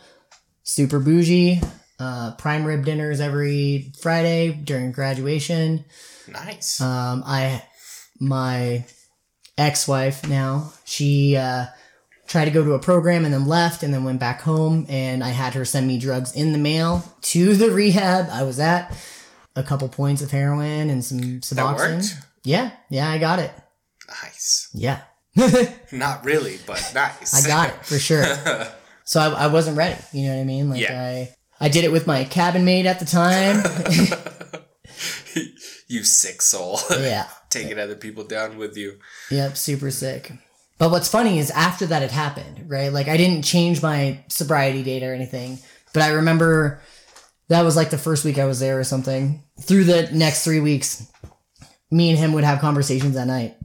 Super 0.64 1.00
bougie. 1.00 1.62
Uh, 2.00 2.34
prime 2.36 2.64
rib 2.64 2.86
dinners 2.86 3.20
every 3.20 3.92
Friday 4.02 4.52
during 4.52 4.92
graduation. 4.92 5.84
Nice. 6.30 6.80
Um, 6.80 7.24
I, 7.26 7.62
my 8.20 8.86
ex-wife 9.58 10.28
now, 10.28 10.72
she, 10.86 11.36
uh, 11.36 11.66
tried 12.30 12.46
to 12.46 12.52
go 12.52 12.64
to 12.64 12.74
a 12.74 12.80
program 12.80 13.26
and 13.26 13.34
then 13.34 13.48
left 13.48 13.82
and 13.84 13.92
then 13.94 14.04
went 14.04 14.20
back 14.20 14.42
home 14.42 14.86
and 14.88 15.24
I 15.24 15.30
had 15.30 15.56
her 15.56 15.66
send 15.66 15.88
me 15.88 15.98
drugs 15.98 16.34
in 16.36 16.52
the 16.54 16.60
mail 16.60 17.04
to 17.24 17.56
the 17.56 17.72
rehab 17.72 18.28
I 18.32 18.44
was 18.44 18.60
at. 18.60 18.96
A 19.56 19.64
couple 19.64 19.90
points 19.90 20.22
of 20.22 20.30
heroin 20.32 20.90
and 20.92 21.04
some 21.04 21.20
Suboxone. 21.42 21.96
worked. 21.96 22.18
Yeah, 22.44 22.72
yeah, 22.90 23.10
I 23.10 23.18
got 23.18 23.40
it. 23.40 23.52
Nice. 24.08 24.70
Yeah. 24.74 25.02
Not 25.92 26.24
really, 26.24 26.60
but 26.68 26.92
nice. 26.94 27.34
I 27.34 27.48
got 27.48 27.70
it 27.70 27.86
for 27.86 28.00
sure. 28.00 28.24
So 29.06 29.20
I, 29.20 29.46
I 29.46 29.48
wasn't 29.48 29.76
ready. 29.76 30.00
You 30.14 30.28
know 30.28 30.36
what 30.36 30.42
I 30.42 30.44
mean? 30.44 30.70
Like 30.70 30.82
Yeah. 30.82 31.02
I, 31.60 31.66
I 31.66 31.68
did 31.70 31.84
it 31.84 31.92
with 31.92 32.06
my 32.06 32.26
cabin 32.26 32.64
mate 32.64 32.86
at 32.86 33.00
the 33.00 33.06
time. 33.06 33.64
you 35.88 36.04
sick 36.04 36.44
soul. 36.44 36.78
yeah. 36.92 37.26
Taking 37.50 37.80
other 37.80 37.96
people 37.96 38.24
down 38.24 38.60
with 38.60 38.78
you. 38.78 39.00
Yep, 39.32 39.58
super 39.58 39.90
sick. 39.90 40.32
But 40.80 40.90
what's 40.92 41.10
funny 41.10 41.38
is 41.38 41.52
after 41.52 41.86
that 41.88 42.02
had 42.02 42.12
happened, 42.12 42.64
right? 42.68 42.92
Like 42.92 43.08
I 43.08 43.18
didn't 43.18 43.44
change 43.44 43.84
my 43.84 44.24
sobriety 44.30 44.82
date 44.82 45.04
or 45.04 45.14
anything, 45.14 45.60
but 45.94 46.02
I 46.02 46.10
remember 46.14 46.82
that 47.50 47.62
was 47.64 47.76
like 47.76 47.90
the 47.92 47.98
first 47.98 48.24
week 48.26 48.38
I 48.40 48.46
was 48.46 48.60
there 48.60 48.80
or 48.80 48.84
something. 48.84 49.44
Through 49.62 49.84
the 49.84 50.10
next 50.14 50.44
three 50.44 50.60
weeks, 50.62 51.06
me 51.92 52.10
and 52.10 52.18
him 52.18 52.34
would 52.34 52.44
have 52.46 52.60
conversations 52.62 53.18
at 53.18 53.28
night, 53.28 53.58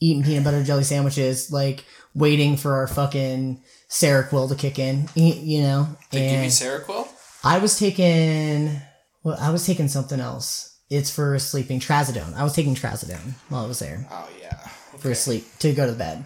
eating 0.00 0.22
peanut 0.24 0.44
butter 0.44 0.64
jelly 0.64 0.84
sandwiches, 0.84 1.52
like 1.52 1.84
waiting 2.14 2.56
for 2.56 2.74
our 2.74 2.86
fucking 2.88 3.62
Seroquel 3.90 4.48
to 4.48 4.54
kick 4.54 4.78
in, 4.78 5.08
you 5.14 5.62
know. 5.62 5.88
They 6.10 6.30
give 6.30 6.44
you 6.44 6.48
Seroquel? 6.48 7.08
I 7.44 7.58
was 7.58 7.78
taking, 7.78 8.80
well, 9.22 9.36
I 9.38 9.50
was 9.50 9.66
taking 9.66 9.88
something 9.88 10.18
else. 10.20 10.78
It's 10.90 11.10
for 11.14 11.38
sleeping, 11.38 11.80
trazodone. 11.80 12.34
I 12.34 12.42
was 12.42 12.54
taking 12.54 12.74
trazodone 12.74 13.34
while 13.50 13.64
I 13.64 13.68
was 13.68 13.78
there 13.80 14.06
Oh 14.10 14.28
yeah. 14.40 14.56
for 14.98 15.14
sleep 15.14 15.44
to 15.58 15.72
go 15.74 15.86
to 15.86 15.92
bed. 15.92 16.24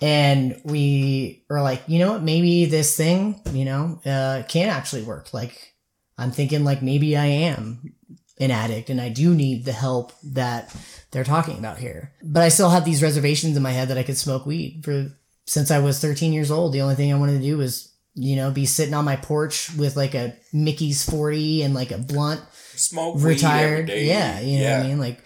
And 0.00 0.60
we 0.64 1.44
are 1.50 1.62
like, 1.62 1.82
you 1.86 1.98
know 1.98 2.12
what? 2.12 2.22
Maybe 2.22 2.66
this 2.66 2.96
thing, 2.96 3.40
you 3.52 3.64
know, 3.64 4.00
uh, 4.04 4.42
can 4.48 4.68
actually 4.68 5.02
work. 5.02 5.32
Like, 5.32 5.74
I'm 6.18 6.30
thinking, 6.30 6.64
like, 6.64 6.82
maybe 6.82 7.16
I 7.16 7.26
am 7.26 7.94
an 8.38 8.50
addict 8.50 8.90
and 8.90 9.00
I 9.00 9.08
do 9.08 9.34
need 9.34 9.64
the 9.64 9.72
help 9.72 10.12
that 10.24 10.74
they're 11.10 11.24
talking 11.24 11.58
about 11.58 11.78
here. 11.78 12.12
But 12.22 12.42
I 12.42 12.48
still 12.48 12.70
have 12.70 12.84
these 12.84 13.02
reservations 13.02 13.56
in 13.56 13.62
my 13.62 13.70
head 13.70 13.88
that 13.88 13.98
I 13.98 14.02
could 14.02 14.18
smoke 14.18 14.44
weed 14.46 14.82
for 14.84 15.12
since 15.46 15.70
I 15.70 15.78
was 15.78 16.00
13 16.00 16.32
years 16.32 16.50
old. 16.50 16.72
The 16.72 16.80
only 16.80 16.96
thing 16.96 17.12
I 17.12 17.18
wanted 17.18 17.34
to 17.34 17.46
do 17.46 17.56
was, 17.56 17.92
you 18.14 18.36
know, 18.36 18.50
be 18.50 18.66
sitting 18.66 18.94
on 18.94 19.04
my 19.04 19.16
porch 19.16 19.72
with 19.76 19.96
like 19.96 20.14
a 20.14 20.34
Mickey's 20.52 21.08
40 21.08 21.62
and 21.62 21.74
like 21.74 21.92
a 21.92 21.98
blunt 21.98 22.40
Smoke 22.76 23.14
weed 23.14 23.20
every 23.20 23.34
retired. 23.34 23.88
Yeah, 23.88 24.40
you 24.40 24.58
know 24.58 24.64
yeah. 24.64 24.78
what 24.78 24.84
I 24.84 24.88
mean? 24.88 24.98
Like 24.98 25.20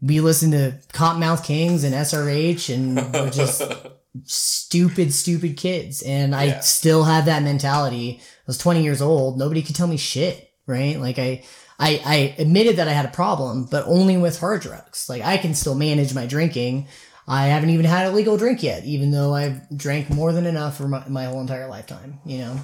we 0.00 0.20
listened 0.20 0.52
to 0.52 0.78
Kottonmouth 0.92 1.44
Kings 1.44 1.84
and 1.84 1.94
SRH 1.94 2.74
and 2.74 2.96
we're 3.12 3.30
just 3.30 3.62
stupid, 4.24 5.12
stupid 5.12 5.56
kids. 5.56 6.02
And 6.02 6.34
I 6.34 6.44
Yeah. 6.44 6.60
still 6.60 7.04
have 7.04 7.24
that 7.26 7.42
mentality. 7.42 8.20
I 8.20 8.24
was 8.46 8.58
20 8.58 8.82
years 8.82 9.00
old. 9.02 9.38
Nobody 9.38 9.62
could 9.62 9.76
tell 9.76 9.86
me 9.86 9.96
shit, 9.96 10.50
right? 10.66 10.98
Like 11.00 11.18
I, 11.18 11.42
I, 11.78 12.00
I 12.04 12.34
admitted 12.38 12.76
that 12.76 12.88
I 12.88 12.92
had 12.92 13.04
a 13.06 13.10
problem, 13.10 13.64
but 13.70 13.86
only 13.86 14.16
with 14.16 14.38
hard 14.40 14.62
drugs. 14.62 15.08
Like 15.08 15.22
I 15.22 15.36
can 15.36 15.54
still 15.54 15.74
manage 15.74 16.14
my 16.14 16.26
drinking. 16.26 16.88
I 17.28 17.46
haven't 17.46 17.70
even 17.70 17.86
had 17.86 18.06
a 18.06 18.10
legal 18.10 18.36
drink 18.36 18.62
yet, 18.62 18.84
even 18.84 19.12
though 19.12 19.34
I've 19.34 19.60
drank 19.76 20.10
more 20.10 20.32
than 20.32 20.46
enough 20.46 20.76
for 20.76 20.88
my, 20.88 21.06
my 21.08 21.24
whole 21.26 21.40
entire 21.40 21.68
lifetime, 21.68 22.18
you 22.24 22.38
know? 22.38 22.60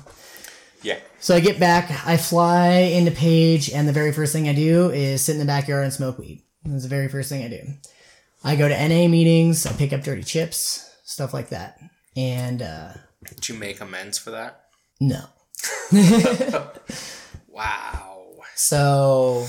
yeah. 0.82 0.98
So 1.20 1.34
I 1.36 1.40
get 1.40 1.60
back, 1.60 1.90
I 2.06 2.16
fly 2.16 2.68
into 2.70 3.10
Page, 3.12 3.70
and 3.70 3.86
the 3.88 3.92
very 3.92 4.12
first 4.12 4.32
thing 4.32 4.48
I 4.48 4.52
do 4.54 4.90
is 4.90 5.22
sit 5.22 5.32
in 5.34 5.38
the 5.38 5.44
backyard 5.44 5.84
and 5.84 5.92
smoke 5.92 6.18
weed. 6.18 6.42
That's 6.64 6.82
the 6.82 6.88
very 6.88 7.08
first 7.08 7.28
thing 7.28 7.44
I 7.44 7.48
do. 7.48 7.60
I 8.44 8.56
go 8.56 8.68
to 8.68 8.88
NA 8.88 9.08
meetings, 9.08 9.66
I 9.66 9.72
pick 9.72 9.92
up 9.92 10.02
dirty 10.02 10.22
chips, 10.24 10.85
stuff 11.16 11.32
like 11.32 11.48
that. 11.48 11.80
And 12.14 12.60
uh, 12.60 12.92
Did 13.26 13.48
you 13.48 13.54
make 13.54 13.80
amends 13.80 14.18
for 14.18 14.32
that? 14.32 14.66
no. 15.00 15.24
Wow. 17.48 18.34
So 18.54 19.46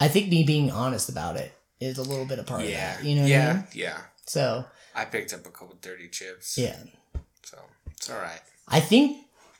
I 0.00 0.08
think 0.08 0.30
me 0.30 0.42
being 0.42 0.72
honest 0.72 1.08
about 1.08 1.36
it 1.36 1.52
is 1.78 1.96
a 1.98 2.02
little 2.02 2.24
bit 2.24 2.40
a 2.40 2.42
part 2.42 2.62
Yeah. 2.62 2.94
of 2.96 2.98
that. 2.98 3.04
You 3.08 3.14
know 3.14 3.22
what 3.22 3.30
yeah. 3.30 3.50
I 3.50 3.54
mean? 3.54 3.64
Yeah. 3.72 3.98
So 4.26 4.64
I 4.96 5.04
picked 5.04 5.32
up 5.32 5.46
a 5.46 5.50
couple 5.50 5.76
dirty 5.80 6.08
chips. 6.08 6.58
Yeah. 6.58 6.76
So 7.44 7.58
it's 7.92 8.10
all 8.10 8.18
right. 8.18 8.40
I 8.66 8.80
think 8.80 9.18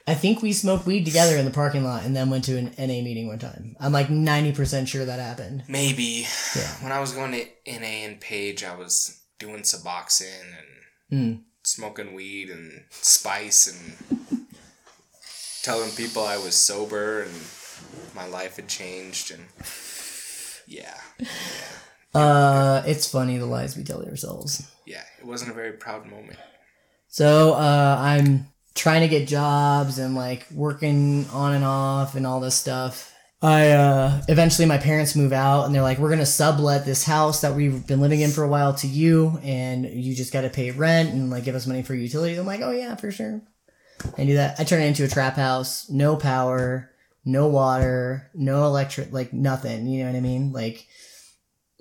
I 0.08 0.14
think 0.14 0.42
we 0.42 0.52
smoked 0.52 0.84
weed 0.84 1.04
together 1.04 1.36
in 1.36 1.44
the 1.44 1.52
parking 1.52 1.84
lot 1.84 2.04
and 2.04 2.16
then 2.16 2.28
went 2.28 2.42
to 2.46 2.58
an 2.58 2.74
NA 2.76 3.02
meeting 3.02 3.28
one 3.28 3.38
time. 3.38 3.76
I'm 3.78 3.92
like 3.92 4.08
90% 4.08 4.88
sure 4.88 5.04
that 5.04 5.20
happened. 5.20 5.62
Maybe. 5.68 6.26
Yeah. 6.56 6.82
When 6.82 6.90
I 6.90 6.98
was 6.98 7.12
going 7.12 7.30
to 7.30 7.44
NA 7.78 7.86
and 8.08 8.20
Page, 8.20 8.64
I 8.64 8.74
was 8.74 9.20
doing 9.38 9.60
Suboxone 9.62 10.24
and 10.58 10.66
Mm. 11.12 11.40
smoking 11.64 12.14
weed 12.14 12.50
and 12.50 12.84
spice 12.90 13.66
and 13.66 13.96
telling 15.62 15.90
people 15.90 16.24
I 16.24 16.36
was 16.38 16.54
sober 16.54 17.22
and 17.22 17.32
my 18.14 18.26
life 18.26 18.56
had 18.56 18.68
changed 18.68 19.30
and 19.32 19.46
yeah, 20.66 20.94
Uh, 22.12 22.82
it's 22.86 23.08
funny 23.08 23.38
the 23.38 23.46
lies 23.46 23.76
we 23.76 23.84
tell 23.84 24.02
ourselves. 24.04 24.66
yeah. 24.84 25.02
It 25.20 25.24
wasn't 25.26 25.52
a 25.52 25.54
very 25.54 25.72
proud 25.72 26.06
moment. 26.06 26.38
So 27.06 27.52
uh, 27.52 27.96
I'm 28.00 28.48
trying 28.74 29.02
to 29.02 29.08
get 29.08 29.28
jobs 29.28 29.98
and 30.00 30.16
like 30.16 30.46
working 30.52 31.26
on 31.32 31.52
and 31.52 31.64
off 31.64 32.16
and 32.16 32.26
all 32.26 32.40
this 32.40 32.56
stuff. 32.56 33.14
I 33.42 33.70
uh, 33.70 34.22
eventually 34.28 34.66
my 34.66 34.76
parents 34.78 35.16
move 35.16 35.32
out 35.32 35.64
and 35.64 35.74
they're 35.74 35.82
like, 35.82 35.98
we're 35.98 36.10
gonna 36.10 36.26
sublet 36.26 36.84
this 36.84 37.04
house 37.04 37.40
that 37.40 37.54
we've 37.54 37.86
been 37.86 38.00
living 38.00 38.20
in 38.20 38.30
for 38.30 38.44
a 38.44 38.48
while 38.48 38.74
to 38.74 38.86
you, 38.86 39.38
and 39.42 39.86
you 39.86 40.14
just 40.14 40.32
got 40.32 40.42
to 40.42 40.50
pay 40.50 40.70
rent 40.70 41.10
and 41.10 41.30
like 41.30 41.44
give 41.44 41.54
us 41.54 41.66
money 41.66 41.82
for 41.82 41.94
utilities. 41.94 42.38
I'm 42.38 42.46
like, 42.46 42.60
oh 42.60 42.70
yeah, 42.70 42.96
for 42.96 43.10
sure. 43.10 43.40
I 44.16 44.24
do 44.24 44.34
that. 44.34 44.60
I 44.60 44.64
turn 44.64 44.82
it 44.82 44.86
into 44.86 45.04
a 45.04 45.08
trap 45.08 45.36
house, 45.36 45.88
no 45.90 46.16
power, 46.16 46.90
no 47.24 47.48
water, 47.48 48.30
no 48.34 48.64
electric, 48.64 49.12
like 49.12 49.32
nothing. 49.32 49.86
You 49.86 50.04
know 50.04 50.10
what 50.10 50.16
I 50.16 50.20
mean? 50.20 50.52
Like 50.52 50.86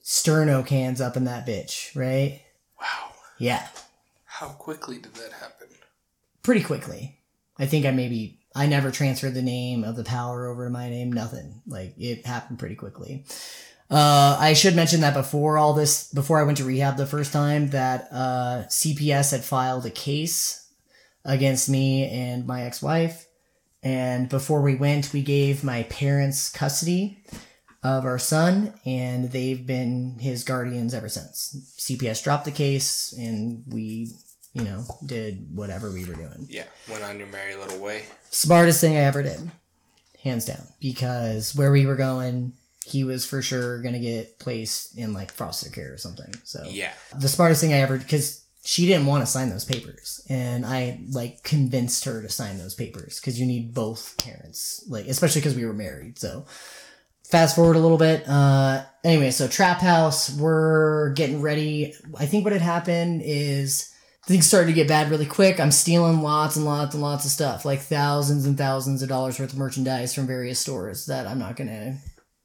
sterno 0.04 0.66
cans 0.66 1.02
up 1.02 1.18
in 1.18 1.26
that 1.26 1.46
bitch, 1.46 1.96
right? 1.96 2.42
Wow. 2.80 3.12
Yeah. 3.38 3.68
How 4.26 4.50
quickly 4.50 4.98
did 4.98 5.14
that 5.16 5.34
happen? 5.34 5.60
pretty 6.50 6.64
quickly. 6.64 7.20
I 7.60 7.68
think 7.68 7.86
I 7.86 7.92
maybe 7.92 8.39
I 8.56 8.68
never 8.68 8.92
transferred 8.92 9.34
the 9.34 9.42
name 9.42 9.84
of 9.84 9.96
the 9.96 10.04
power 10.04 10.48
over 10.48 10.66
to 10.66 10.72
my 10.72 10.90
name. 10.90 11.12
Nothing 11.12 11.62
like 11.68 11.94
it 11.98 12.26
happened 12.26 12.60
pretty 12.60 12.76
quickly. 12.76 13.26
Uh, 13.90 14.38
I 14.40 14.54
should 14.54 14.76
mention 14.76 15.02
that 15.02 15.16
before 15.16 15.58
all 15.58 15.74
this, 15.74 16.12
before 16.12 16.40
I 16.40 16.44
went 16.44 16.58
to 16.60 16.64
rehab 16.64 16.98
the 16.98 17.06
first 17.06 17.34
time, 17.34 17.70
that 17.72 18.08
uh, 18.12 18.64
CPS 18.68 19.32
had 19.32 19.44
filed 19.44 19.86
a 19.86 19.92
case 19.92 20.68
against 21.26 21.70
me 21.70 22.08
and 22.08 22.46
my 22.46 22.64
ex-wife, 22.64 23.28
and 23.82 24.30
before 24.30 24.62
we 24.62 24.76
went, 24.76 25.14
we 25.14 25.22
gave 25.22 25.64
my 25.64 25.84
parents 25.84 26.50
custody 26.50 27.24
of 27.82 28.06
our 28.06 28.20
son, 28.20 28.74
and 28.86 29.32
they've 29.32 29.66
been 29.66 30.18
his 30.20 30.44
guardians 30.44 30.94
ever 30.94 31.08
since. 31.08 31.76
CPS 31.78 32.24
dropped 32.24 32.46
the 32.46 32.52
case, 32.52 33.14
and 33.18 33.64
we, 33.68 34.12
you 34.60 34.66
know, 34.66 34.84
did 35.06 35.48
whatever 35.56 35.92
we 35.92 36.06
were 36.06 36.14
doing 36.14 36.48
Yeah, 36.50 36.66
went 36.90 37.04
on 37.04 37.18
your 37.18 37.28
merry 37.28 37.56
little 37.56 37.80
way. 37.80 38.04
smartest 38.30 38.82
thing 38.82 38.96
I 38.96 39.02
ever 39.02 39.24
did, 39.24 39.50
hands 40.24 40.46
down. 40.46 40.68
Because 40.80 41.56
where 41.56 41.72
we 41.72 41.86
were 41.86 41.96
going, 41.96 42.54
he 42.86 43.04
was 43.04 43.26
for 43.26 43.42
sure 43.42 43.82
gonna 43.82 44.00
get 44.00 44.40
placed 44.40 44.98
in 44.98 45.14
like 45.14 45.32
foster 45.32 45.70
care 45.70 45.94
or 45.94 45.98
something. 45.98 46.34
So 46.44 46.64
Yeah. 46.70 46.92
the 47.18 47.30
smartest 47.30 47.62
thing 47.62 47.74
I 47.74 47.78
ever 47.78 47.98
because 47.98 48.42
she 48.64 48.86
didn't 48.86 49.06
want 49.06 49.24
to 49.26 49.32
sign 49.32 49.50
those 49.50 49.64
papers, 49.66 50.22
and 50.30 50.66
I 50.66 51.00
like 51.12 51.44
convinced 51.44 52.04
her 52.06 52.22
to 52.22 52.30
sign 52.30 52.58
those 52.58 52.76
papers 52.76 53.20
because 53.20 53.40
you 53.40 53.46
need 53.46 53.74
both 53.74 54.16
parents, 54.18 54.84
like 54.88 55.08
especially 55.08 55.42
because 55.42 55.56
we 55.56 55.66
were 55.66 55.74
married. 55.74 56.20
So 56.20 56.46
fast 57.24 57.56
forward 57.56 57.78
a 57.78 57.80
little 57.80 57.98
bit. 57.98 58.28
Uh, 58.28 58.84
anyway, 59.04 59.32
so 59.32 59.48
trap 59.48 59.80
house, 59.80 60.30
we're 60.32 61.12
getting 61.14 61.42
ready. 61.42 61.94
I 62.18 62.26
think 62.26 62.44
what 62.44 62.52
had 62.54 62.62
happened 62.62 63.22
is 63.24 63.92
things 64.26 64.46
started 64.46 64.68
to 64.68 64.74
get 64.74 64.88
bad 64.88 65.10
really 65.10 65.26
quick. 65.26 65.60
I'm 65.60 65.72
stealing 65.72 66.22
lots 66.22 66.56
and 66.56 66.66
lots 66.66 66.94
and 66.94 67.02
lots 67.02 67.26
of 67.26 67.32
stuff, 67.32 67.66
like 67.66 67.80
thousands 67.80 68.46
and 68.46 68.58
thousands 68.58 69.02
of 69.02 69.10
dollars 69.10 69.40
worth 69.40 69.54
of 69.54 69.60
merchandise 69.60 70.14
from 70.14 70.28
various 70.28 70.60
stores 70.60 71.06
that 71.08 71.28
I'm 71.28 71.40
not 71.40 71.56
gonna 71.56 71.98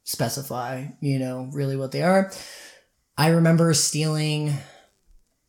specify, 0.03 0.87
you 1.01 1.19
know, 1.19 1.49
really 1.53 1.75
what 1.75 1.91
they 1.91 2.01
are. 2.01 2.31
I 3.17 3.29
remember 3.29 3.73
stealing 3.73 4.53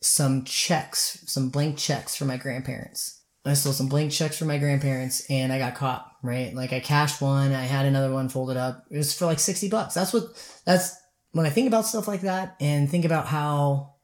some 0.01 0.45
checks, 0.45 1.23
some 1.27 1.49
blank 1.51 1.79
checks 1.79 2.17
from 2.17 2.29
my 2.29 2.37
grandparents. 2.37 3.23
I 3.45 3.55
stole 3.55 3.73
some 3.73 3.89
blank 3.89 4.11
checks 4.11 4.37
from 4.37 4.49
my 4.49 4.59
grandparents 4.59 5.25
and 5.31 5.53
I 5.53 5.59
got 5.59 5.77
caught, 5.77 6.11
right? 6.23 6.53
Like 6.53 6.73
I 6.73 6.81
cashed 6.81 7.21
one, 7.21 7.53
I 7.53 7.62
had 7.62 7.87
another 7.87 8.12
one 8.12 8.29
folded 8.29 8.57
up. 8.57 8.85
It 8.91 8.97
was 8.97 9.15
for 9.15 9.27
like 9.27 9.39
60 9.39 9.69
bucks. 9.69 9.95
That's 9.95 10.12
what, 10.12 10.25
that's 10.65 10.97
when 11.31 11.47
I 11.47 11.51
think 11.51 11.69
about 11.69 11.87
stuff 11.87 12.09
like 12.09 12.23
that 12.23 12.57
and 12.61 12.91
think 12.91 13.05
about 13.05 13.27
how 13.27 13.96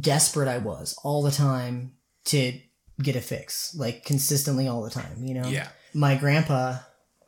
desperate 0.00 0.48
I 0.48 0.58
was 0.58 0.96
all 1.02 1.22
the 1.22 1.30
time 1.30 1.92
to 2.26 2.58
get 3.02 3.16
a 3.16 3.20
fix, 3.20 3.74
like 3.74 4.04
consistently 4.04 4.68
all 4.68 4.82
the 4.82 4.90
time, 4.90 5.24
you 5.24 5.34
know? 5.34 5.48
Yeah. 5.48 5.68
My 5.94 6.14
grandpa 6.14 6.78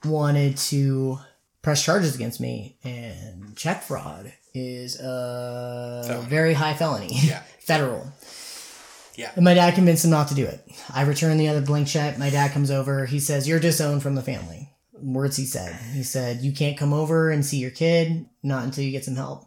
wanted 0.04 0.56
to 0.56 1.18
press 1.62 1.84
charges 1.84 2.14
against 2.14 2.40
me 2.40 2.78
and 2.84 3.56
check 3.56 3.82
fraud 3.82 4.32
is 4.54 5.00
a 5.00 6.02
Felony. 6.06 6.26
very 6.28 6.54
high 6.54 6.74
felony. 6.74 7.08
Yeah. 7.10 7.42
Federal. 7.60 8.12
Yeah. 9.16 9.32
And 9.36 9.44
my 9.44 9.54
dad 9.54 9.74
convinced 9.74 10.04
him 10.04 10.10
not 10.10 10.28
to 10.28 10.34
do 10.34 10.44
it. 10.44 10.64
I 10.92 11.02
return 11.02 11.36
the 11.38 11.48
other 11.48 11.60
blank 11.60 11.88
check. 11.88 12.18
My 12.18 12.30
dad 12.30 12.52
comes 12.52 12.70
over. 12.70 13.06
He 13.06 13.20
says, 13.20 13.48
You're 13.48 13.60
disowned 13.60 14.02
from 14.02 14.14
the 14.14 14.22
family. 14.22 14.70
Words 14.92 15.36
he 15.36 15.44
said. 15.44 15.74
He 15.92 16.02
said, 16.02 16.40
You 16.42 16.52
can't 16.52 16.76
come 16.76 16.92
over 16.92 17.30
and 17.30 17.44
see 17.44 17.58
your 17.58 17.70
kid, 17.70 18.26
not 18.42 18.64
until 18.64 18.84
you 18.84 18.90
get 18.90 19.04
some 19.04 19.16
help. 19.16 19.44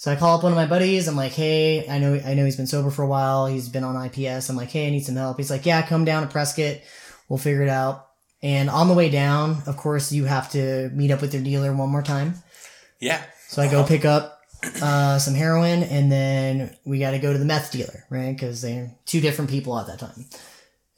So 0.00 0.10
I 0.10 0.16
call 0.16 0.38
up 0.38 0.42
one 0.42 0.52
of 0.52 0.56
my 0.56 0.64
buddies. 0.64 1.08
I'm 1.08 1.16
like, 1.16 1.32
Hey, 1.32 1.86
I 1.86 1.98
know 1.98 2.18
I 2.24 2.32
know 2.32 2.46
he's 2.46 2.56
been 2.56 2.66
sober 2.66 2.90
for 2.90 3.02
a 3.02 3.06
while. 3.06 3.46
He's 3.46 3.68
been 3.68 3.84
on 3.84 4.02
IPS. 4.02 4.48
I'm 4.48 4.56
like, 4.56 4.70
Hey, 4.70 4.86
I 4.86 4.90
need 4.90 5.04
some 5.04 5.14
help. 5.14 5.36
He's 5.36 5.50
like, 5.50 5.66
Yeah, 5.66 5.86
come 5.86 6.06
down 6.06 6.22
to 6.22 6.32
Prescott. 6.32 6.80
We'll 7.28 7.38
figure 7.38 7.62
it 7.62 7.68
out. 7.68 8.06
And 8.42 8.70
on 8.70 8.88
the 8.88 8.94
way 8.94 9.10
down, 9.10 9.58
of 9.66 9.76
course, 9.76 10.10
you 10.10 10.24
have 10.24 10.50
to 10.52 10.88
meet 10.94 11.10
up 11.10 11.20
with 11.20 11.34
your 11.34 11.42
dealer 11.42 11.74
one 11.74 11.90
more 11.90 12.00
time. 12.00 12.36
Yeah. 12.98 13.22
So 13.48 13.60
I 13.60 13.70
go 13.70 13.84
pick 13.84 14.06
up 14.06 14.40
uh, 14.80 15.18
some 15.18 15.34
heroin, 15.34 15.82
and 15.82 16.10
then 16.10 16.74
we 16.86 16.98
got 16.98 17.10
to 17.10 17.18
go 17.18 17.34
to 17.34 17.38
the 17.38 17.44
meth 17.44 17.70
dealer, 17.70 18.06
right? 18.08 18.32
Because 18.34 18.62
they're 18.62 18.96
two 19.04 19.20
different 19.20 19.50
people 19.50 19.78
at 19.78 19.86
that 19.88 19.98
time. 19.98 20.24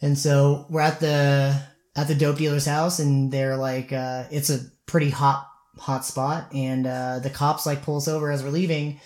And 0.00 0.16
so 0.16 0.64
we're 0.70 0.80
at 0.80 1.00
the 1.00 1.60
at 1.96 2.06
the 2.06 2.14
dope 2.14 2.36
dealer's 2.36 2.66
house, 2.66 3.00
and 3.00 3.32
they're 3.32 3.56
like, 3.56 3.92
uh, 3.92 4.26
it's 4.30 4.48
a 4.48 4.60
pretty 4.86 5.10
hot 5.10 5.48
hot 5.78 6.04
spot, 6.04 6.52
and 6.54 6.86
uh, 6.86 7.18
the 7.18 7.30
cops 7.30 7.66
like 7.66 7.82
pull 7.82 7.96
us 7.96 8.08
over 8.08 8.30
as 8.30 8.42
we're 8.42 8.50
leaving. 8.50 9.00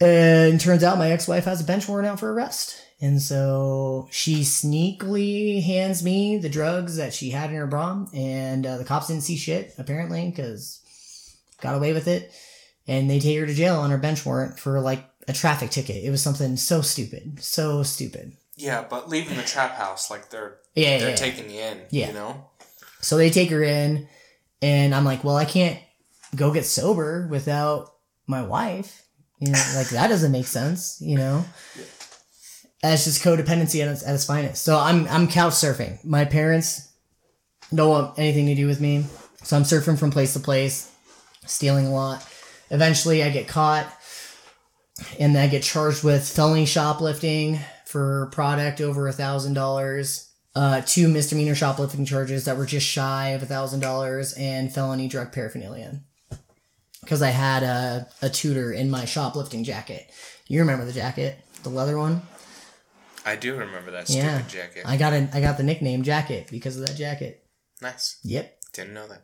And 0.00 0.60
turns 0.60 0.82
out 0.82 0.98
my 0.98 1.12
ex 1.12 1.28
wife 1.28 1.44
has 1.44 1.60
a 1.60 1.64
bench 1.64 1.88
warrant 1.88 2.08
out 2.08 2.18
for 2.18 2.32
arrest. 2.32 2.80
And 3.00 3.20
so 3.20 4.08
she 4.10 4.40
sneakily 4.40 5.62
hands 5.62 6.04
me 6.04 6.38
the 6.38 6.48
drugs 6.48 6.96
that 6.96 7.12
she 7.12 7.30
had 7.30 7.50
in 7.50 7.56
her 7.56 7.66
bra, 7.66 8.06
and 8.14 8.64
uh, 8.64 8.78
the 8.78 8.84
cops 8.84 9.08
didn't 9.08 9.22
see 9.22 9.36
shit 9.36 9.74
apparently 9.78 10.30
because 10.30 10.80
got 11.60 11.74
away 11.74 11.92
with 11.92 12.08
it, 12.08 12.32
and 12.86 13.08
they 13.08 13.20
take 13.20 13.38
her 13.38 13.46
to 13.46 13.54
jail 13.54 13.76
on 13.76 13.90
her 13.90 13.98
bench 13.98 14.24
warrant 14.24 14.58
for 14.58 14.80
like 14.80 15.04
a 15.28 15.32
traffic 15.32 15.70
ticket. 15.70 16.04
It 16.04 16.10
was 16.10 16.22
something 16.22 16.56
so 16.56 16.80
stupid, 16.80 17.42
so 17.42 17.82
stupid. 17.82 18.36
Yeah, 18.56 18.84
but 18.88 19.08
leaving 19.08 19.36
the 19.36 19.42
trap 19.42 19.74
house 19.76 20.10
like 20.10 20.30
they're 20.30 20.58
Yeah, 20.74 20.90
yeah, 20.90 20.98
they're 20.98 21.10
yeah. 21.10 21.16
taking 21.16 21.50
you 21.50 21.60
in. 21.60 21.80
Yeah. 21.90 22.08
You 22.08 22.14
know? 22.14 22.44
So 23.00 23.16
they 23.16 23.30
take 23.30 23.50
her 23.50 23.62
in, 23.62 24.08
and 24.62 24.94
I'm 24.94 25.04
like, 25.04 25.24
well, 25.24 25.36
I 25.36 25.44
can't 25.44 25.78
go 26.36 26.52
get 26.52 26.64
sober 26.64 27.26
without 27.28 27.92
my 28.26 28.42
wife. 28.42 29.04
You 29.40 29.50
know, 29.50 29.72
like 29.74 29.88
that 29.88 30.06
doesn't 30.08 30.30
make 30.30 30.46
sense. 30.46 31.00
You 31.00 31.16
know, 31.18 31.44
that's 32.80 33.04
just 33.04 33.22
codependency 33.22 33.82
at 33.82 33.88
its, 33.88 34.06
at 34.06 34.14
its 34.14 34.24
finest. 34.24 34.62
So 34.62 34.78
I'm 34.78 35.08
I'm 35.08 35.26
couch 35.26 35.54
surfing. 35.54 36.02
My 36.04 36.24
parents 36.24 36.92
don't 37.74 37.90
want 37.90 38.18
anything 38.18 38.46
to 38.46 38.54
do 38.54 38.68
with 38.68 38.80
me, 38.80 39.04
so 39.42 39.56
I'm 39.56 39.64
surfing 39.64 39.98
from 39.98 40.12
place 40.12 40.32
to 40.34 40.40
place, 40.40 40.90
stealing 41.44 41.86
a 41.86 41.92
lot. 41.92 42.26
Eventually, 42.70 43.24
I 43.24 43.30
get 43.30 43.48
caught, 43.48 43.86
and 45.18 45.36
I 45.36 45.48
get 45.48 45.64
charged 45.64 46.04
with 46.04 46.26
felony 46.26 46.66
shoplifting 46.66 47.58
for 47.84 48.28
product 48.32 48.80
over 48.80 49.08
a 49.08 49.12
thousand 49.12 49.54
dollars 49.54 50.31
uh, 50.54 50.82
two 50.84 51.08
misdemeanor 51.08 51.54
shoplifting 51.54 52.04
charges 52.04 52.44
that 52.44 52.56
were 52.56 52.66
just 52.66 52.86
shy 52.86 53.28
of 53.30 53.42
a 53.42 53.46
thousand 53.46 53.80
dollars 53.80 54.34
and 54.34 54.72
felony 54.72 55.08
drug 55.08 55.32
paraphernalia. 55.32 56.00
Because 57.00 57.22
I 57.22 57.30
had 57.30 57.62
a, 57.62 58.08
a 58.20 58.28
tooter 58.28 58.72
in 58.72 58.90
my 58.90 59.04
shoplifting 59.04 59.64
jacket. 59.64 60.08
You 60.46 60.60
remember 60.60 60.84
the 60.84 60.92
jacket, 60.92 61.36
the 61.62 61.68
leather 61.68 61.98
one? 61.98 62.22
I 63.24 63.36
do 63.36 63.56
remember 63.56 63.90
that 63.92 64.08
stupid 64.08 64.24
Yeah. 64.24 64.42
jacket. 64.48 64.82
I 64.86 64.96
got 64.96 65.12
a, 65.12 65.28
I 65.32 65.40
got 65.40 65.56
the 65.56 65.62
nickname 65.62 66.02
jacket 66.02 66.48
because 66.50 66.76
of 66.78 66.86
that 66.86 66.96
jacket. 66.96 67.44
Nice. 67.80 68.18
Yep, 68.22 68.56
Didn't 68.72 68.94
know 68.94 69.06
that. 69.08 69.22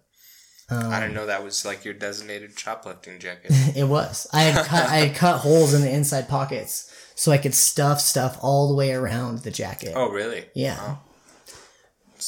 um, 0.70 0.92
I 0.92 0.98
didn't 1.00 1.14
know 1.14 1.26
that 1.26 1.44
was 1.44 1.64
like 1.64 1.84
your 1.84 1.94
designated 1.94 2.58
shoplifting 2.58 3.18
jacket. 3.20 3.50
it 3.76 3.84
was. 3.84 4.26
I 4.32 4.42
had 4.42 4.64
cut, 4.66 4.88
I 4.88 4.96
had 4.98 5.16
cut 5.16 5.38
holes 5.38 5.74
in 5.74 5.82
the 5.82 5.90
inside 5.92 6.28
pockets 6.28 6.92
so 7.14 7.30
I 7.32 7.38
could 7.38 7.54
stuff 7.54 8.00
stuff 8.00 8.38
all 8.40 8.68
the 8.68 8.74
way 8.74 8.92
around 8.92 9.40
the 9.40 9.50
jacket. 9.52 9.92
oh, 9.96 10.10
really? 10.10 10.46
Yeah. 10.54 10.78
Oh. 10.80 10.98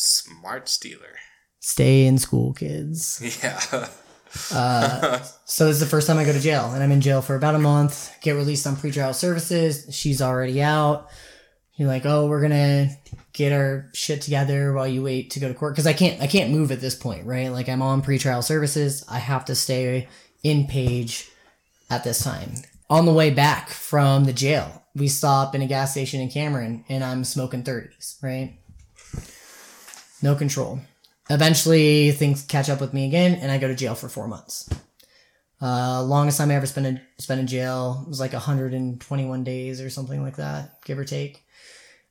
Smart 0.00 0.68
stealer. 0.68 1.16
Stay 1.60 2.06
in 2.06 2.18
school, 2.18 2.52
kids. 2.52 3.20
Yeah. 3.42 3.88
Uh, 4.52 5.18
so 5.44 5.66
this 5.66 5.74
is 5.74 5.80
the 5.80 5.86
first 5.86 6.06
time 6.06 6.16
I 6.18 6.24
go 6.24 6.32
to 6.32 6.40
jail, 6.40 6.70
and 6.72 6.82
I'm 6.82 6.92
in 6.92 7.00
jail 7.00 7.20
for 7.20 7.34
about 7.34 7.54
a 7.54 7.58
month. 7.58 8.14
Get 8.22 8.32
released 8.32 8.66
on 8.66 8.76
pretrial 8.76 9.14
services. 9.14 9.86
She's 9.94 10.22
already 10.22 10.62
out. 10.62 11.10
You're 11.74 11.88
like, 11.88 12.06
oh, 12.06 12.26
we're 12.26 12.42
gonna 12.42 12.90
get 13.32 13.52
our 13.52 13.90
shit 13.92 14.22
together 14.22 14.72
while 14.72 14.86
you 14.86 15.02
wait 15.02 15.30
to 15.30 15.40
go 15.40 15.48
to 15.48 15.54
court 15.54 15.74
because 15.74 15.86
I 15.86 15.92
can't 15.92 16.20
I 16.22 16.26
can't 16.26 16.50
move 16.50 16.70
at 16.70 16.80
this 16.80 16.94
point, 16.94 17.26
right? 17.26 17.48
Like 17.48 17.68
I'm 17.68 17.82
on 17.82 18.02
pretrial 18.02 18.44
services. 18.44 19.04
I 19.08 19.18
have 19.18 19.44
to 19.46 19.54
stay 19.54 20.08
in 20.42 20.66
Page 20.66 21.28
at 21.90 22.04
this 22.04 22.22
time. 22.22 22.54
On 22.88 23.06
the 23.06 23.12
way 23.12 23.30
back 23.30 23.70
from 23.70 24.24
the 24.24 24.32
jail, 24.32 24.84
we 24.94 25.08
stop 25.08 25.54
in 25.54 25.62
a 25.62 25.66
gas 25.66 25.92
station 25.92 26.20
in 26.20 26.28
Cameron, 26.28 26.84
and 26.88 27.04
I'm 27.04 27.24
smoking 27.24 27.62
30s, 27.62 28.22
right? 28.22 28.59
No 30.22 30.34
control. 30.34 30.80
Eventually, 31.28 32.10
things 32.12 32.42
catch 32.42 32.68
up 32.68 32.80
with 32.80 32.92
me 32.92 33.06
again, 33.06 33.38
and 33.40 33.52
I 33.52 33.58
go 33.58 33.68
to 33.68 33.74
jail 33.74 33.94
for 33.94 34.08
four 34.08 34.26
months. 34.26 34.68
Uh, 35.62 36.02
longest 36.02 36.38
time 36.38 36.50
I 36.50 36.54
ever 36.54 36.66
spent 36.66 36.86
in, 36.86 37.00
spent 37.18 37.40
in 37.40 37.46
jail 37.46 38.04
was 38.08 38.18
like 38.18 38.32
121 38.32 39.44
days 39.44 39.80
or 39.80 39.90
something 39.90 40.22
like 40.22 40.36
that, 40.36 40.82
give 40.84 40.98
or 40.98 41.04
take. 41.04 41.44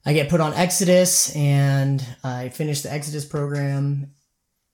I 0.06 0.14
get 0.14 0.30
put 0.30 0.40
on 0.40 0.54
Exodus, 0.54 1.36
and 1.36 2.06
I 2.24 2.50
finish 2.50 2.82
the 2.82 2.94
Exodus 2.94 3.26
program. 3.26 4.14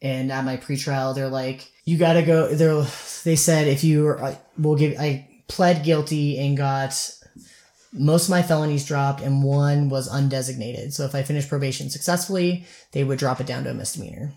And 0.01 0.31
at 0.31 0.45
my 0.45 0.57
pretrial, 0.57 1.15
they're 1.15 1.29
like, 1.29 1.71
"You 1.83 1.97
gotta 1.97 2.21
go." 2.21 2.53
They're 2.53 2.85
they 3.23 3.35
said 3.35 3.67
if 3.67 3.83
you 3.83 4.19
we'll 4.57 4.75
give. 4.75 4.99
I 4.99 5.43
pled 5.47 5.83
guilty 5.83 6.37
and 6.37 6.55
got 6.55 7.11
most 7.95 8.25
of 8.25 8.29
my 8.29 8.41
felonies 8.41 8.85
dropped, 8.85 9.21
and 9.21 9.43
one 9.43 9.89
was 9.89 10.09
undesignated. 10.09 10.93
So 10.93 11.05
if 11.05 11.15
I 11.15 11.23
finished 11.23 11.49
probation 11.49 11.89
successfully, 11.89 12.65
they 12.91 13.03
would 13.03 13.19
drop 13.19 13.39
it 13.39 13.47
down 13.47 13.63
to 13.63 13.71
a 13.71 13.73
misdemeanor. 13.73 14.33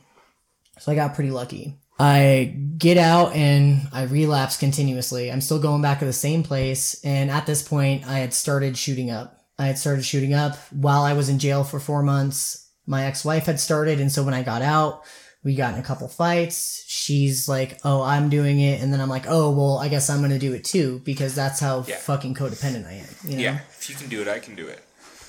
So 0.79 0.93
I 0.93 0.95
got 0.95 1.15
pretty 1.15 1.31
lucky. 1.31 1.77
I 1.99 2.57
get 2.77 2.97
out 2.97 3.35
and 3.35 3.89
I 3.93 4.05
relapse 4.05 4.57
continuously. 4.57 5.33
I'm 5.33 5.41
still 5.41 5.59
going 5.59 5.83
back 5.83 5.99
to 5.99 6.05
the 6.05 6.13
same 6.13 6.45
place. 6.45 7.03
And 7.05 7.31
at 7.31 7.47
this 7.47 7.67
point, 7.67 8.07
I 8.07 8.21
had 8.21 8.33
started 8.33 8.79
shooting 8.79 9.11
up. 9.11 9.41
I 9.59 9.67
had 9.67 9.79
started 9.79 10.05
shooting 10.05 10.33
up 10.33 10.57
while 10.71 11.03
I 11.03 11.15
was 11.15 11.29
in 11.29 11.41
jail 11.41 11.65
for 11.65 11.81
four 11.81 12.05
months. 12.05 12.71
My 12.87 13.05
ex 13.05 13.25
wife 13.25 13.47
had 13.47 13.59
started. 13.59 14.01
And 14.01 14.13
so 14.13 14.23
when 14.23 14.35
I 14.35 14.45
got 14.45 14.63
out, 14.63 15.03
we 15.45 15.55
got 15.55 15.75
in 15.75 15.81
a 15.81 15.83
couple 15.83 16.09
fights. 16.09 16.85
She's 16.87 17.49
like, 17.49 17.79
oh, 17.85 18.03
I'm 18.03 18.29
doing 18.29 18.61
it. 18.61 18.83
And 18.83 18.93
then 18.93 19.01
I'm 19.01 19.09
like, 19.09 19.27
oh, 19.29 19.51
well, 19.51 19.79
I 19.79 19.89
guess 19.89 20.11
I'm 20.11 20.19
going 20.19 20.31
to 20.33 20.39
do 20.39 20.53
it 20.53 20.65
too 20.65 21.01
because 21.05 21.35
that's 21.35 21.61
how 21.61 21.85
Yeah. 21.87 21.97
fucking 21.97 22.35
codependent 22.35 22.87
I 22.87 22.95
am. 22.95 23.07
You 23.25 23.37
know? 23.37 23.43
Yeah. 23.43 23.59
If 23.79 23.89
you 23.89 23.95
can 23.97 24.09
do 24.09 24.21
it, 24.21 24.29
I 24.29 24.41
can 24.41 24.55
do 24.57 24.67
it. 24.67 24.83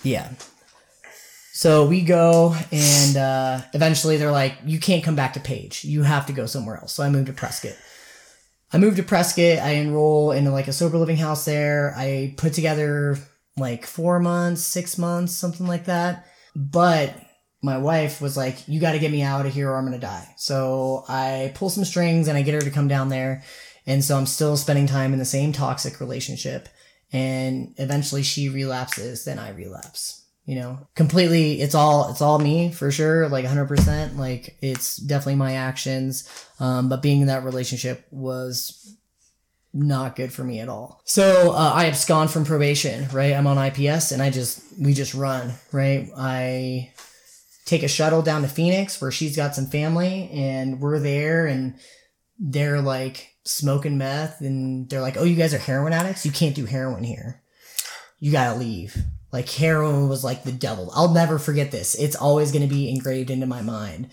Yeah. 0.04 0.30
So 1.54 1.86
we 1.86 2.04
go, 2.04 2.56
and 2.72 3.18
uh, 3.18 3.62
eventually 3.74 4.16
they're 4.16 4.32
like, 4.32 4.58
"You 4.66 4.80
can't 4.80 5.04
come 5.04 5.16
back 5.18 5.34
to 5.34 5.42
Page. 5.42 5.84
You 5.84 6.04
have 6.04 6.26
to 6.28 6.34
go 6.34 6.46
somewhere 6.46 6.78
else." 6.78 6.94
So 6.94 7.04
I 7.04 7.10
moved 7.10 7.28
to 7.28 7.34
Prescott. 7.34 7.76
I 8.72 8.78
moved 8.78 8.96
to 8.96 9.04
Prescott. 9.04 9.60
I 9.60 9.72
enroll 9.72 10.32
into 10.32 10.52
like 10.52 10.70
a 10.70 10.74
sober 10.74 10.98
living 10.98 11.18
house 11.18 11.44
there. 11.44 11.94
I 11.98 12.34
put 12.38 12.54
together 12.54 13.18
like 13.58 13.86
four 13.86 14.20
months, 14.20 14.62
six 14.62 14.98
months, 14.98 15.34
something 15.36 15.68
like 15.68 15.86
that. 15.86 16.26
But 16.56 17.14
my 17.62 17.78
wife 17.78 18.22
was 18.22 18.38
like, 18.38 18.68
"You 18.68 18.80
got 18.80 18.94
to 18.94 19.00
get 19.00 19.12
me 19.12 19.22
out 19.22 19.46
of 19.46 19.54
here, 19.54 19.70
or 19.70 19.78
I'm 19.78 19.86
gonna 19.86 20.00
die." 20.00 20.34
So 20.38 21.06
I 21.08 21.52
pull 21.56 21.70
some 21.70 21.86
strings 21.86 22.28
and 22.28 22.38
I 22.38 22.42
get 22.42 22.54
her 22.54 22.62
to 22.62 22.72
come 22.72 22.88
down 22.88 23.10
there, 23.10 23.44
and 23.86 24.04
so 24.04 24.18
I'm 24.18 24.26
still 24.26 24.58
spending 24.58 24.88
time 24.88 25.14
in 25.14 25.20
the 25.20 25.26
same 25.26 25.52
toxic 25.52 26.00
relationship. 26.00 26.70
And 27.12 27.74
eventually 27.78 28.22
she 28.22 28.50
relapses, 28.50 29.26
then 29.26 29.40
I 29.40 29.50
relapse 29.50 30.20
you 30.50 30.56
know? 30.56 30.80
Completely 30.96 31.62
it's 31.62 31.76
all 31.76 32.10
it's 32.10 32.22
all 32.22 32.40
me 32.40 32.72
for 32.72 32.90
sure 32.90 33.30
like 33.30 33.46
100% 33.46 34.18
like 34.18 34.58
it's 34.64 34.98
definitely 34.98 35.36
my 35.36 35.54
actions. 35.54 36.28
Um, 36.60 36.90
but 36.90 37.04
being 37.04 37.22
in 37.22 37.28
that 37.28 37.44
relationship 37.44 38.08
was 38.10 38.98
not 39.72 40.16
good 40.16 40.34
for 40.34 40.44
me 40.44 40.60
at 40.60 40.68
all. 40.68 41.02
So 41.06 41.52
uh, 41.52 41.74
i 41.76 41.86
abscond 41.86 42.32
from 42.32 42.46
probation 42.46 43.08
right? 43.14 43.36
I'm 43.36 43.46
on 43.46 43.58
ips 43.58 44.12
and 44.12 44.24
i 44.24 44.32
just 44.32 44.64
we 44.80 44.96
just 44.96 45.14
run 45.14 45.54
right? 45.72 46.10
I 46.18 46.94
take 47.70 47.84
a 47.84 47.88
shuttle 47.88 48.22
down 48.22 48.42
to 48.42 48.48
phoenix 48.48 49.00
where 49.00 49.12
she's 49.12 49.36
got 49.36 49.56
some 49.56 49.68
family 49.68 50.30
and 50.34 50.80
we're 50.80 51.00
there 51.00 51.46
and 51.46 51.76
they're 52.40 52.82
like 52.82 53.36
smoking 53.46 53.98
meth 53.98 54.42
and 54.42 54.90
they're 54.90 55.02
like 55.02 55.18
oh 55.18 55.24
you 55.24 55.36
guys 55.36 55.54
are 55.54 55.60
heroin 55.60 55.94
addicts 55.94 56.26
you 56.26 56.32
can't 56.32 56.56
do 56.56 56.66
heroin 56.66 57.04
here 57.04 57.42
you 58.20 58.32
gotta 58.32 58.58
leave 58.58 58.98
like 59.32 59.50
heroin 59.50 60.10
was 60.10 60.24
like 60.24 60.44
the 60.44 60.52
devil. 60.52 60.92
I'll 60.94 61.14
never 61.14 61.38
forget 61.38 61.72
this. 61.72 61.96
It's 61.96 62.16
always 62.16 62.52
going 62.52 62.68
to 62.68 62.74
be 62.74 62.90
engraved 62.90 63.30
into 63.30 63.46
my 63.46 63.62
mind 63.62 64.10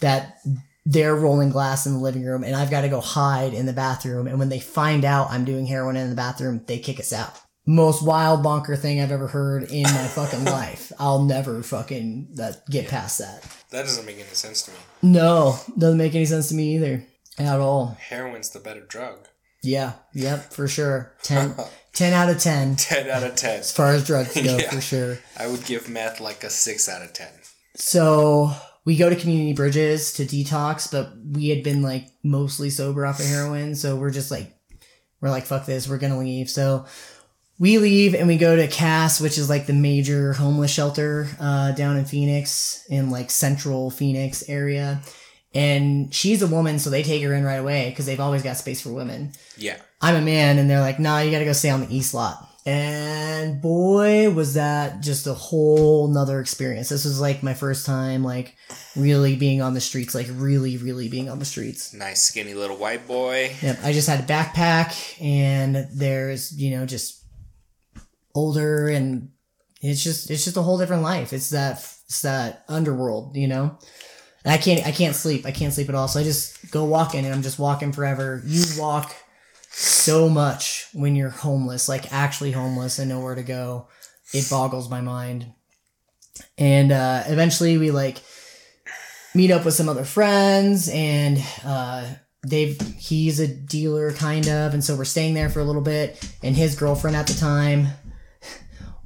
that 0.00 0.38
they're 0.84 1.16
rolling 1.16 1.50
glass 1.50 1.86
in 1.86 1.94
the 1.94 1.98
living 1.98 2.24
room 2.24 2.44
and 2.44 2.54
I've 2.54 2.70
got 2.70 2.82
to 2.82 2.88
go 2.88 3.00
hide 3.00 3.54
in 3.54 3.66
the 3.66 3.72
bathroom. 3.72 4.26
And 4.26 4.38
when 4.38 4.48
they 4.48 4.60
find 4.60 5.04
out 5.04 5.30
I'm 5.30 5.44
doing 5.44 5.66
heroin 5.66 5.96
in 5.96 6.10
the 6.10 6.16
bathroom, 6.16 6.62
they 6.66 6.78
kick 6.78 7.00
us 7.00 7.12
out. 7.12 7.40
Most 7.70 8.02
wild 8.02 8.42
bonker 8.42 8.76
thing 8.76 8.98
I've 8.98 9.12
ever 9.12 9.26
heard 9.26 9.64
in 9.64 9.82
my 9.82 10.06
fucking 10.08 10.44
life. 10.46 10.90
I'll 10.98 11.22
never 11.24 11.62
fucking 11.62 12.28
that 12.36 12.66
get 12.70 12.88
past 12.88 13.18
that. 13.18 13.42
That 13.70 13.82
doesn't 13.82 14.06
make 14.06 14.16
any 14.16 14.24
sense 14.28 14.62
to 14.62 14.70
me. 14.70 14.76
No, 15.02 15.58
doesn't 15.76 15.98
make 15.98 16.14
any 16.14 16.24
sense 16.24 16.48
to 16.48 16.54
me 16.54 16.76
either 16.76 17.04
at 17.38 17.60
all. 17.60 17.98
Heroin's 18.08 18.48
the 18.50 18.58
better 18.58 18.80
drug. 18.80 19.28
Yeah, 19.62 19.92
yep, 20.14 20.50
for 20.52 20.66
sure. 20.66 21.12
10, 21.24 21.56
10 21.92 22.12
out 22.14 22.30
of 22.30 22.38
10 22.40 22.76
10 22.76 23.10
out 23.10 23.22
of 23.22 23.36
10. 23.36 23.60
as 23.60 23.70
far 23.70 23.88
as 23.92 24.06
drugs 24.06 24.34
go, 24.34 24.56
Yeah. 24.56 24.70
for 24.70 24.80
sure. 24.80 25.18
I 25.38 25.46
would 25.46 25.66
give 25.66 25.90
meth 25.90 26.20
like 26.20 26.44
a 26.44 26.50
6 26.50 26.88
out 26.88 27.02
of 27.02 27.12
10. 27.12 27.28
So 27.76 28.50
we 28.86 28.96
go 28.96 29.10
to 29.10 29.16
community 29.16 29.52
bridges 29.52 30.14
to 30.14 30.24
detox, 30.24 30.90
but 30.90 31.12
we 31.32 31.50
had 31.50 31.62
been 31.62 31.82
like 31.82 32.06
mostly 32.24 32.70
sober 32.70 33.04
off 33.04 33.20
of 33.20 33.26
heroin. 33.26 33.74
So 33.74 33.96
we're 33.96 34.10
just 34.10 34.30
like, 34.30 34.54
we're 35.20 35.28
like, 35.30 35.44
fuck 35.44 35.66
this, 35.66 35.86
we're 35.86 35.98
gonna 35.98 36.18
leave. 36.18 36.48
So 36.48 36.86
we 37.58 37.78
leave 37.78 38.14
and 38.14 38.28
we 38.28 38.36
go 38.36 38.56
to 38.56 38.68
Cass, 38.68 39.20
which 39.20 39.38
is 39.38 39.48
like 39.48 39.66
the 39.66 39.72
major 39.72 40.32
homeless 40.32 40.70
shelter 40.70 41.28
uh, 41.40 41.72
down 41.72 41.96
in 41.96 42.04
Phoenix, 42.04 42.84
in 42.88 43.10
like 43.10 43.30
central 43.30 43.90
Phoenix 43.90 44.48
area. 44.48 45.00
And 45.54 46.14
she's 46.14 46.42
a 46.42 46.46
woman, 46.46 46.78
so 46.78 46.90
they 46.90 47.02
take 47.02 47.22
her 47.22 47.32
in 47.32 47.42
right 47.42 47.56
away 47.56 47.90
because 47.90 48.06
they've 48.06 48.20
always 48.20 48.42
got 48.42 48.58
space 48.58 48.82
for 48.82 48.90
women. 48.90 49.32
Yeah. 49.56 49.78
I'm 50.00 50.14
a 50.14 50.20
man, 50.20 50.58
and 50.58 50.68
they're 50.68 50.80
like, 50.80 51.00
nah, 51.00 51.20
you 51.20 51.30
gotta 51.30 51.46
go 51.46 51.52
stay 51.52 51.70
on 51.70 51.80
the 51.80 51.94
east 51.94 52.14
lot. 52.14 52.44
And 52.66 53.62
boy, 53.62 54.30
was 54.30 54.54
that 54.54 55.00
just 55.00 55.26
a 55.26 55.32
whole 55.32 56.08
nother 56.08 56.38
experience. 56.38 56.90
This 56.90 57.06
was 57.06 57.18
like 57.18 57.42
my 57.42 57.54
first 57.54 57.86
time, 57.86 58.22
like, 58.22 58.54
really 58.94 59.36
being 59.36 59.62
on 59.62 59.72
the 59.72 59.80
streets, 59.80 60.14
like, 60.14 60.26
really, 60.32 60.76
really 60.76 61.08
being 61.08 61.30
on 61.30 61.38
the 61.38 61.46
streets. 61.46 61.94
Nice 61.94 62.20
skinny 62.20 62.52
little 62.52 62.76
white 62.76 63.06
boy. 63.08 63.56
Yep, 63.62 63.78
I 63.82 63.92
just 63.92 64.06
had 64.06 64.20
a 64.20 64.24
backpack, 64.24 65.20
and 65.20 65.88
there's, 65.94 66.54
you 66.54 66.76
know, 66.76 66.84
just 66.84 67.17
older, 68.38 68.88
and 68.88 69.30
it's 69.80 70.02
just, 70.02 70.30
it's 70.30 70.44
just 70.44 70.56
a 70.56 70.62
whole 70.62 70.78
different 70.78 71.02
life. 71.02 71.32
It's 71.32 71.50
that, 71.50 71.76
it's 72.06 72.22
that 72.22 72.64
underworld, 72.68 73.36
you 73.36 73.48
know? 73.48 73.78
And 74.44 74.52
I 74.52 74.58
can't, 74.58 74.86
I 74.86 74.92
can't 74.92 75.16
sleep. 75.16 75.44
I 75.46 75.50
can't 75.50 75.72
sleep 75.72 75.88
at 75.88 75.94
all. 75.94 76.08
So 76.08 76.20
I 76.20 76.24
just 76.24 76.70
go 76.70 76.84
walking, 76.84 77.24
and 77.24 77.34
I'm 77.34 77.42
just 77.42 77.58
walking 77.58 77.92
forever. 77.92 78.42
You 78.46 78.64
walk 78.78 79.14
so 79.70 80.28
much 80.28 80.86
when 80.92 81.16
you're 81.16 81.30
homeless, 81.30 81.88
like 81.88 82.12
actually 82.12 82.52
homeless 82.52 82.98
and 82.98 83.08
nowhere 83.08 83.34
to 83.34 83.42
go. 83.42 83.88
It 84.32 84.48
boggles 84.50 84.90
my 84.90 85.00
mind. 85.00 85.52
And 86.56 86.92
uh, 86.92 87.24
eventually 87.26 87.78
we 87.78 87.90
like 87.90 88.18
meet 89.34 89.50
up 89.50 89.64
with 89.64 89.74
some 89.74 89.88
other 89.88 90.04
friends 90.04 90.88
and 90.88 91.38
uh, 91.64 92.06
they've 92.46 92.80
he's 92.98 93.40
a 93.40 93.46
dealer 93.46 94.12
kind 94.12 94.48
of 94.48 94.72
and 94.74 94.82
so 94.82 94.96
we're 94.96 95.04
staying 95.04 95.34
there 95.34 95.48
for 95.48 95.60
a 95.60 95.64
little 95.64 95.82
bit 95.82 96.32
and 96.42 96.56
his 96.56 96.74
girlfriend 96.74 97.16
at 97.16 97.26
the 97.26 97.34
time 97.34 97.88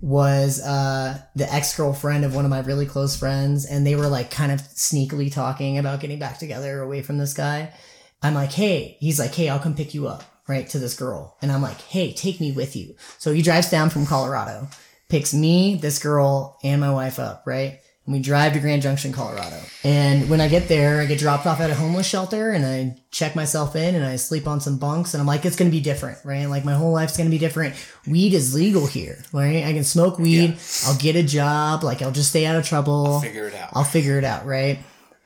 was 0.03 0.61
uh, 0.61 1.16
the 1.36 1.50
ex-girlfriend 1.50 2.24
of 2.24 2.34
one 2.34 2.44
of 2.44 2.50
my 2.50 2.59
really 2.61 2.86
close 2.86 3.16
friends 3.16 3.64
and 3.64 3.86
they 3.86 3.94
were 3.94 4.09
like 4.09 4.30
kind 4.30 4.50
of 4.53 4.61
sneakily 4.61 5.32
talking 5.32 5.78
about 5.78 6.00
getting 6.00 6.18
back 6.18 6.38
together 6.38 6.80
away 6.82 7.03
from 7.03 7.18
this 7.18 7.32
guy. 7.32 7.72
I'm 8.20 8.34
like 8.34 8.53
hey 8.53 8.96
he's 9.00 9.18
like 9.18 9.34
hey 9.34 9.48
i'll 9.48 9.59
come 9.59 9.74
pick 9.74 9.94
you 9.94 10.07
up 10.09 10.24
right 10.48 10.68
to 10.70 10.78
this 10.78 10.94
girl. 10.94 11.38
And 11.40 11.50
i'm 11.50 11.62
like 11.62 11.80
hey 11.80 12.12
take 12.12 12.40
me 12.40 12.53
with 12.53 12.76
you. 12.76 12.96
So 13.18 13.32
he 13.32 13.42
drives 13.42 13.70
down 13.70 13.90
from 13.90 14.05
colorado 14.05 14.68
picks 15.12 15.34
me 15.34 15.76
this 15.76 15.98
girl 15.98 16.59
and 16.64 16.80
my 16.80 16.90
wife 16.90 17.18
up 17.18 17.42
right 17.44 17.81
and 18.07 18.12
we 18.14 18.20
drive 18.20 18.53
to 18.53 18.59
grand 18.61 18.82
junction 18.82 19.12
colorado 19.12 19.61
and 19.84 20.28
when 20.28 20.40
i 20.40 20.48
get 20.48 20.68
there 20.68 21.00
i 21.00 21.07
get 21.07 21.18
dropped 21.18 21.46
off 21.46 21.61
at 21.61 21.70
a 21.70 21.74
homeless 21.74 22.07
shelter 22.07 22.50
and 22.50 22.64
i 22.66 22.96
check 23.11 23.36
myself 23.36 23.76
in 23.76 23.94
and 23.94 24.05
i 24.05 24.16
sleep 24.16 24.46
on 24.48 24.61
some 24.61 24.76
bunks 24.78 25.14
and 25.14 25.20
i'm 25.20 25.26
like 25.26 25.44
it's 25.44 25.57
gonna 25.57 25.70
be 25.70 25.80
different 25.80 26.18
right 26.24 26.46
like 26.46 26.64
my 26.64 26.74
whole 26.74 26.92
life's 26.92 27.16
gonna 27.16 27.30
be 27.30 27.38
different 27.38 27.74
weed 28.07 28.32
is 28.34 28.55
legal 28.55 28.86
here 28.86 29.22
right 29.32 29.64
i 29.64 29.72
can 29.72 29.84
smoke 29.84 30.18
weed 30.18 30.50
Yeah. 30.50 30.57
i'll 30.86 30.98
get 30.98 31.14
a 31.16 31.22
job 31.22 31.84
like 31.84 32.03
i'll 32.03 32.11
just 32.12 32.30
stay 32.30 32.44
out 32.46 32.57
of 32.57 32.66
trouble 32.66 33.20
Figure 33.20 33.46
it 33.48 33.55
out. 33.55 33.70
I'll 33.74 33.84
figure 33.84 34.18
it 34.18 34.24
out, 34.24 34.46
right? 34.46 34.78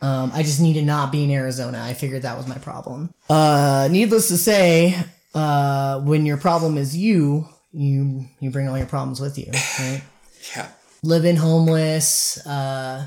Um, 0.03 0.31
I 0.35 0.43
just 0.43 0.61
need 0.61 0.75
to 0.75 0.83
not 0.83 1.11
be 1.11 1.25
in 1.25 1.31
Arizona. 1.31 1.83
I 1.83 1.95
figured 1.95 2.23
that 2.23 2.37
was 2.37 2.47
my 2.47 2.59
problem. 2.59 3.15
Uh, 3.31 3.89
needless 3.91 4.29
to 4.29 4.37
say, 4.37 4.95
uh, 5.35 6.01
when 6.01 6.27
your 6.27 6.37
problem 6.37 6.77
is 6.77 6.95
you, 6.95 7.49
you 7.73 8.27
you 8.39 8.51
bring 8.51 8.69
all 8.69 8.77
your 8.77 8.87
problems 8.87 9.21
with 9.21 9.39
you, 9.39 9.51
right? 9.81 10.03
yeah. 10.57 10.69
Living 11.03 11.37
homeless, 11.37 12.45
uh, 12.47 13.07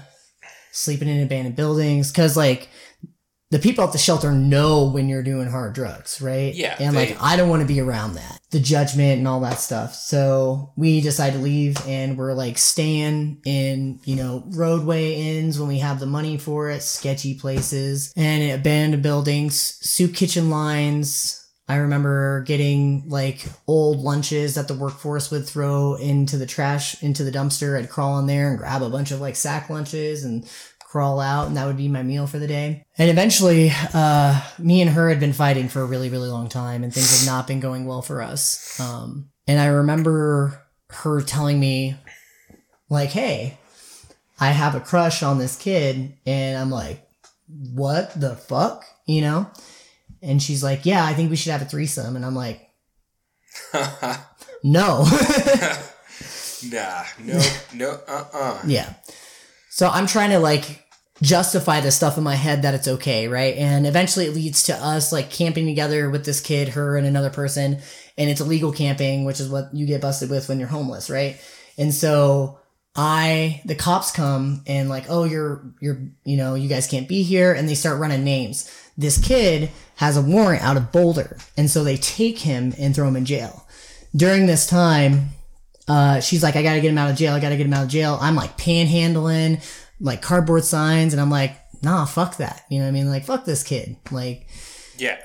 sleeping 0.72 1.08
in 1.08 1.22
abandoned 1.24 1.56
buildings, 1.56 2.12
because 2.12 2.38
like 2.38 2.70
the 3.52 3.58
people 3.60 3.84
at 3.84 3.92
the 3.92 3.98
shelter 3.98 4.32
know 4.32 4.86
when 4.92 5.10
you're 5.10 5.24
doing 5.24 5.50
hard 5.50 5.74
drugs, 5.74 6.22
right? 6.22 6.54
Yeah, 6.54 6.76
And 6.80 6.96
they- 6.96 7.10
like, 7.10 7.18
I 7.22 7.36
don't 7.36 7.50
want 7.50 7.62
to 7.64 7.68
be 7.68 7.80
around 7.82 8.14
that, 8.14 8.40
the 8.52 8.60
judgment 8.60 9.18
and 9.18 9.28
all 9.28 9.40
that 9.40 9.60
stuff. 9.60 9.96
So 9.96 10.72
we 10.78 11.02
decide 11.02 11.34
to 11.34 11.40
leave 11.40 11.76
and 11.88 12.16
we're 12.16 12.34
like 12.34 12.60
staying 12.60 13.40
in, 13.46 14.02
you 14.06 14.16
know, 14.16 14.44
Rodeway 14.52 15.14
Inns 15.18 15.58
when 15.60 15.68
we 15.68 15.80
have 15.80 16.00
the 16.00 16.06
money 16.06 16.38
for 16.38 16.70
it, 16.70 16.84
sketchy 16.84 17.34
places 17.34 18.14
and 18.16 18.52
abandoned 18.52 19.02
buildings, 19.02 19.80
soup 19.82 20.14
kitchen 20.14 20.52
lines. 20.52 21.39
I 21.70 21.76
remember 21.76 22.42
getting 22.42 23.08
like 23.08 23.46
old 23.68 24.00
lunches 24.00 24.56
that 24.56 24.68
the 24.68 24.74
workforce 24.74 25.30
would 25.30 25.46
throw 25.48 25.94
into 25.94 26.36
the 26.36 26.48
trash, 26.48 27.02
into 27.04 27.24
the 27.24 27.32
dumpster. 27.32 27.78
I'd 27.78 27.90
crawl 27.90 28.18
in 28.18 28.26
there 28.26 28.50
and 28.50 28.58
grab 28.58 28.82
a 28.82 28.90
bunch 28.90 29.12
of 29.12 29.22
like 29.22 29.36
sack 29.36 29.70
lunches 29.70 30.24
and 30.24 30.50
crawl 30.84 31.20
out 31.20 31.48
and 31.48 31.56
that 31.56 31.68
would 31.68 31.78
be 31.78 31.88
my 31.88 32.02
meal 32.02 32.26
for 32.26 32.40
the 32.40 32.48
day. 32.48 32.84
And 32.98 33.12
eventually, 33.12 33.72
uh, 33.94 34.42
me 34.58 34.82
and 34.82 34.90
her 34.90 35.10
had 35.10 35.20
been 35.20 35.32
fighting 35.32 35.70
for 35.70 35.82
a 35.82 35.86
really, 35.86 36.10
really 36.10 36.30
long 36.30 36.50
time 36.50 36.84
and 36.84 36.92
things 36.92 37.20
had 37.20 37.32
not 37.32 37.46
been 37.46 37.60
going 37.60 37.86
well 37.86 38.02
for 38.02 38.24
us. 38.24 38.80
Um, 38.80 39.30
and 39.48 39.60
I 39.60 39.68
remember 39.68 40.60
her 40.90 41.22
telling 41.22 41.60
me 41.60 41.96
like, 42.90 43.12
Hey, 43.12 43.60
I 44.40 44.50
have 44.52 44.74
a 44.74 44.80
crush 44.80 45.22
on 45.22 45.38
this 45.38 45.56
kid. 45.56 46.18
And 46.26 46.58
I'm 46.58 46.72
like, 46.72 47.08
what 47.48 48.20
the 48.20 48.36
fuck? 48.36 48.86
You 49.06 49.22
know? 49.22 49.52
And 50.22 50.42
she's 50.42 50.64
like, 50.64 50.86
yeah, 50.86 51.06
I 51.06 51.14
think 51.14 51.30
we 51.30 51.36
should 51.36 51.52
have 51.52 51.62
a 51.62 51.66
threesome. 51.66 52.16
And 52.16 52.26
I'm 52.26 52.36
like, 52.36 52.70
no. 54.64 55.06
nah, 56.70 57.04
no, 57.20 57.42
no, 57.74 58.00
uh, 58.08 58.26
uh 58.34 58.62
Yeah. 58.66 58.94
So 59.70 59.88
I'm 59.88 60.08
trying 60.08 60.32
to 60.32 60.40
like 60.40 60.86
justify 61.22 61.82
the 61.82 61.92
stuff 61.92 62.18
in 62.18 62.24
my 62.24 62.36
head 62.36 62.64
that 62.64 62.74
it's 62.74 62.88
okay, 62.88 63.28
right? 63.28 63.56
And 63.56 63.86
eventually 63.86 64.26
it 64.26 64.34
leads 64.34 64.64
to 64.64 64.76
us 64.76 65.12
like 65.12 65.30
camping 65.30 65.66
together 65.66 66.10
with 66.10 66.26
this 66.26 66.42
kid, 66.42 66.70
her 66.70 66.98
and 66.98 67.06
another 67.06 67.30
person, 67.30 67.80
and 68.18 68.30
it's 68.30 68.42
illegal 68.42 68.72
camping, 68.72 69.26
which 69.26 69.40
is 69.40 69.50
what 69.50 69.74
you 69.74 69.86
get 69.86 70.02
busted 70.02 70.30
with 70.30 70.50
when 70.50 70.60
you're 70.60 70.68
homeless, 70.68 71.10
right? 71.10 71.40
And 71.78 71.94
so 71.94 72.60
I 72.96 73.62
the 73.66 73.76
cops 73.76 74.12
come 74.12 74.64
and 74.68 74.90
like, 74.90 75.06
"Oh, 75.10 75.24
you're 75.24 75.74
you're 75.80 76.02
you 76.26 76.38
know, 76.38 76.56
you 76.56 76.68
guys 76.68 76.88
can't 76.88 77.08
be 77.08 77.24
here." 77.24 77.54
And 77.54 77.70
they 77.70 77.76
start 77.76 78.00
running 78.00 78.24
names. 78.24 78.70
This 79.00 79.18
kid 79.18 79.72
has 79.96 80.18
a 80.18 80.22
warrant 80.22 80.62
out 80.62 80.76
of 80.76 80.92
Boulder, 80.92 81.38
and 81.56 81.70
so 81.72 81.86
they 81.86 81.96
take 81.96 82.40
him 82.40 82.74
and 82.78 82.94
throw 82.94 83.08
him 83.08 83.16
in 83.16 83.24
jail. 83.24 83.66
During 84.14 84.46
this 84.46 84.68
time, 84.68 85.30
uh, 85.88 86.20
she's 86.20 86.44
like, 86.44 86.58
I 86.58 86.64
gotta 86.64 86.82
get 86.82 86.92
him 86.92 86.98
out 86.98 87.10
of 87.10 87.16
jail. 87.16 87.34
I 87.34 87.40
gotta 87.40 87.56
get 87.56 87.66
him 87.66 87.74
out 87.74 87.86
of 87.86 87.90
jail. 87.90 88.18
I'm 88.20 88.36
like 88.36 88.58
panhandling, 88.58 89.64
like 90.02 90.22
cardboard 90.22 90.66
signs, 90.66 91.14
and 91.14 91.22
I'm 91.22 91.30
like, 91.30 91.56
nah, 91.82 92.04
fuck 92.04 92.36
that. 92.38 92.66
You 92.70 92.80
know 92.80 92.86
what 92.86 92.90
I 92.90 92.92
mean? 92.92 93.10
Like, 93.10 93.24
fuck 93.24 93.46
this 93.46 93.64
kid. 93.64 93.96
Like, 94.12 94.48
yeah. 94.98 95.18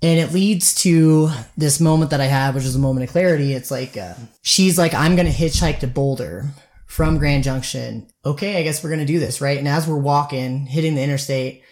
and 0.00 0.18
it 0.18 0.32
leads 0.32 0.74
to 0.76 1.30
this 1.58 1.80
moment 1.80 2.10
that 2.12 2.22
I 2.22 2.26
have, 2.26 2.54
which 2.54 2.64
is 2.64 2.76
a 2.76 2.78
moment 2.80 3.04
of 3.04 3.10
clarity. 3.10 3.52
It's 3.52 3.70
like, 3.70 3.94
uh, 3.98 4.14
she's 4.40 4.78
like, 4.78 4.94
I'm 4.94 5.16
gonna 5.16 5.28
hitchhike 5.28 5.80
to 5.80 5.86
Boulder 5.86 6.46
from 6.86 7.18
Grand 7.18 7.44
Junction. 7.44 8.06
Okay, 8.24 8.56
I 8.56 8.62
guess 8.62 8.82
we're 8.82 8.90
gonna 8.90 9.04
do 9.04 9.18
this, 9.20 9.42
right? 9.42 9.58
And 9.58 9.68
as 9.68 9.86
we're 9.86 9.98
walking, 9.98 10.64
hitting 10.64 10.94
the 10.94 11.02
interstate, 11.02 11.62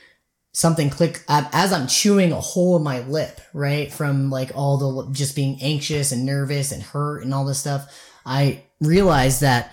something 0.57 0.89
click 0.89 1.23
as 1.29 1.71
I'm 1.71 1.87
chewing 1.87 2.33
a 2.33 2.41
hole 2.41 2.79
in 2.79 2.83
my 2.83 3.01
lip, 3.01 3.43
right? 3.53 3.93
From 3.93 4.31
like 4.31 4.53
all 4.55 4.79
the 4.79 5.13
just 5.13 5.37
being 5.37 5.59
anxious 5.61 6.13
and 6.13 6.25
nervous 6.25 6.73
and 6.73 6.83
hurt 6.83 7.23
and 7.23 7.35
all 7.35 7.45
this 7.45 7.59
stuff. 7.59 7.95
I 8.25 8.65
realized 8.81 9.43
that 9.43 9.71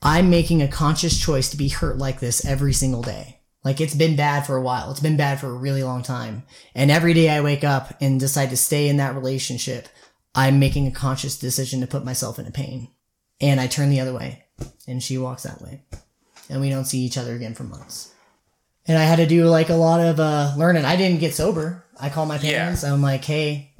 I'm 0.00 0.30
making 0.30 0.62
a 0.62 0.68
conscious 0.68 1.18
choice 1.18 1.50
to 1.50 1.56
be 1.56 1.68
hurt 1.68 1.98
like 1.98 2.20
this 2.20 2.44
every 2.44 2.74
single 2.74 3.02
day. 3.02 3.40
Like 3.64 3.80
it's 3.80 3.96
been 3.96 4.14
bad 4.14 4.46
for 4.46 4.54
a 4.54 4.62
while. 4.62 4.92
It's 4.92 5.00
been 5.00 5.16
bad 5.16 5.40
for 5.40 5.48
a 5.48 5.58
really 5.58 5.82
long 5.82 6.04
time. 6.04 6.44
And 6.76 6.92
every 6.92 7.12
day 7.12 7.28
I 7.28 7.40
wake 7.40 7.64
up 7.64 7.92
and 8.00 8.20
decide 8.20 8.50
to 8.50 8.56
stay 8.56 8.88
in 8.88 8.98
that 8.98 9.16
relationship, 9.16 9.88
I'm 10.32 10.60
making 10.60 10.86
a 10.86 10.92
conscious 10.92 11.36
decision 11.36 11.80
to 11.80 11.88
put 11.88 12.04
myself 12.04 12.38
into 12.38 12.52
pain. 12.52 12.86
And 13.40 13.60
I 13.60 13.66
turn 13.66 13.90
the 13.90 13.98
other 13.98 14.14
way 14.14 14.44
and 14.86 15.02
she 15.02 15.18
walks 15.18 15.42
that 15.42 15.60
way. 15.60 15.82
And 16.48 16.60
we 16.60 16.70
don't 16.70 16.84
see 16.84 17.00
each 17.00 17.18
other 17.18 17.34
again 17.34 17.54
for 17.54 17.64
months. 17.64 18.14
And 18.88 18.96
I 18.96 19.02
had 19.02 19.16
to 19.16 19.26
do 19.26 19.44
like 19.44 19.68
a 19.68 19.74
lot 19.74 20.00
of 20.00 20.18
uh, 20.18 20.54
learning. 20.56 20.84
I 20.84 20.96
didn't 20.96 21.20
get 21.20 21.34
sober. 21.34 21.84
I 22.00 22.08
called 22.08 22.28
my 22.28 22.38
parents. 22.38 22.82
I'm 22.84 23.02
like, 23.02 23.24
hey, 23.24 23.72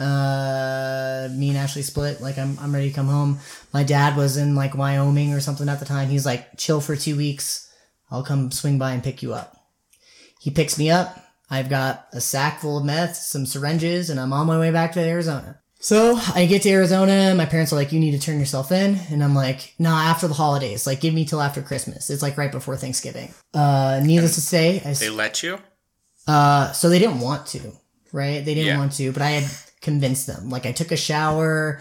uh, 0.00 1.28
me 1.30 1.50
and 1.50 1.58
Ashley 1.58 1.82
split. 1.82 2.20
Like, 2.20 2.38
I'm, 2.38 2.58
I'm 2.58 2.74
ready 2.74 2.88
to 2.88 2.94
come 2.94 3.08
home. 3.08 3.38
My 3.72 3.82
dad 3.82 4.16
was 4.16 4.36
in 4.36 4.54
like 4.54 4.74
Wyoming 4.74 5.34
or 5.34 5.40
something 5.40 5.68
at 5.68 5.78
the 5.78 5.84
time. 5.84 6.08
He's 6.08 6.26
like, 6.26 6.56
chill 6.56 6.80
for 6.80 6.96
two 6.96 7.16
weeks. 7.16 7.70
I'll 8.10 8.22
come 8.22 8.50
swing 8.50 8.78
by 8.78 8.92
and 8.92 9.04
pick 9.04 9.22
you 9.22 9.34
up. 9.34 9.56
He 10.40 10.50
picks 10.50 10.78
me 10.78 10.90
up. 10.90 11.22
I've 11.50 11.68
got 11.68 12.06
a 12.12 12.20
sack 12.20 12.60
full 12.60 12.78
of 12.78 12.84
meth, 12.84 13.16
some 13.16 13.46
syringes, 13.46 14.10
and 14.10 14.18
I'm 14.18 14.32
on 14.32 14.46
my 14.46 14.58
way 14.58 14.70
back 14.70 14.92
to 14.92 15.00
Arizona. 15.00 15.60
So 15.86 16.18
I 16.34 16.46
get 16.46 16.62
to 16.62 16.70
Arizona. 16.70 17.32
My 17.36 17.46
parents 17.46 17.72
are 17.72 17.76
like, 17.76 17.92
you 17.92 18.00
need 18.00 18.10
to 18.10 18.18
turn 18.18 18.40
yourself 18.40 18.72
in. 18.72 18.96
And 19.12 19.22
I'm 19.22 19.36
like, 19.36 19.72
nah, 19.78 20.00
after 20.02 20.26
the 20.26 20.34
holidays. 20.34 20.84
Like, 20.84 21.00
give 21.00 21.14
me 21.14 21.24
till 21.24 21.40
after 21.40 21.62
Christmas. 21.62 22.10
It's 22.10 22.22
like 22.22 22.36
right 22.36 22.50
before 22.50 22.76
Thanksgiving. 22.76 23.32
Uh, 23.54 24.00
needless 24.02 24.34
to 24.34 24.40
say, 24.40 24.82
I, 24.84 24.94
They 24.94 25.10
let 25.10 25.44
you? 25.44 25.60
uh, 26.26 26.72
so 26.72 26.88
they 26.88 26.98
didn't 26.98 27.20
want 27.20 27.46
to, 27.54 27.60
right? 28.12 28.44
They 28.44 28.54
didn't 28.54 28.66
Yeah. 28.66 28.78
want 28.78 28.94
to, 28.94 29.12
but 29.12 29.22
I 29.22 29.30
had 29.30 29.50
convinced 29.80 30.26
them. 30.26 30.50
Like 30.50 30.66
I 30.66 30.72
took 30.72 30.90
a 30.90 30.96
shower. 30.96 31.78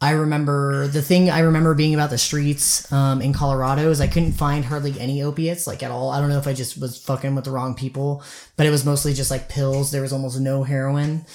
I 0.00 0.12
remember 0.12 0.86
the 0.88 1.02
thing 1.02 1.28
I 1.28 1.40
remember 1.40 1.74
being 1.74 1.92
about 1.92 2.08
the 2.08 2.16
streets 2.16 2.90
um, 2.90 3.20
in 3.20 3.34
Colorado 3.34 3.90
is 3.90 4.00
I 4.00 4.06
couldn't 4.06 4.32
find 4.32 4.64
hardly 4.64 4.98
any 4.98 5.22
opiates, 5.22 5.66
like 5.66 5.82
at 5.82 5.90
all. 5.90 6.08
I 6.10 6.20
don't 6.20 6.30
know 6.30 6.38
if 6.38 6.46
I 6.46 6.54
just 6.54 6.80
was 6.80 6.96
fucking 7.04 7.34
with 7.34 7.44
the 7.44 7.50
wrong 7.50 7.74
people, 7.74 8.22
but 8.56 8.64
it 8.64 8.70
was 8.70 8.86
mostly 8.86 9.12
just 9.12 9.30
like 9.30 9.50
pills. 9.50 9.90
There 9.90 10.00
was 10.00 10.14
almost 10.14 10.40
no 10.40 10.62
heroin. 10.62 11.26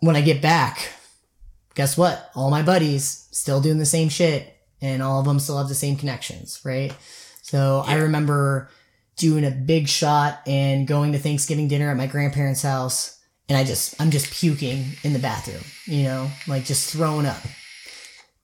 When 0.00 0.16
I 0.16 0.20
get 0.20 0.42
back, 0.42 0.92
guess 1.74 1.96
what? 1.96 2.30
All 2.34 2.50
my 2.50 2.62
buddies 2.62 3.28
still 3.30 3.60
doing 3.60 3.78
the 3.78 3.86
same 3.86 4.08
shit, 4.08 4.56
and 4.80 5.02
all 5.02 5.20
of 5.20 5.26
them 5.26 5.38
still 5.38 5.58
have 5.58 5.68
the 5.68 5.74
same 5.74 5.96
connections, 5.96 6.60
right? 6.64 6.94
So 7.42 7.82
I 7.86 7.96
remember 7.96 8.70
doing 9.16 9.44
a 9.44 9.50
big 9.50 9.88
shot 9.88 10.40
and 10.46 10.86
going 10.86 11.12
to 11.12 11.18
Thanksgiving 11.18 11.68
dinner 11.68 11.90
at 11.90 11.96
my 11.96 12.06
grandparents' 12.06 12.62
house, 12.62 13.18
and 13.48 13.58
I 13.58 13.64
just 13.64 14.00
I'm 14.00 14.10
just 14.10 14.30
puking 14.32 14.92
in 15.02 15.12
the 15.12 15.18
bathroom, 15.18 15.62
you 15.86 16.04
know, 16.04 16.30
like 16.46 16.64
just 16.64 16.92
throwing 16.92 17.26
up. 17.26 17.40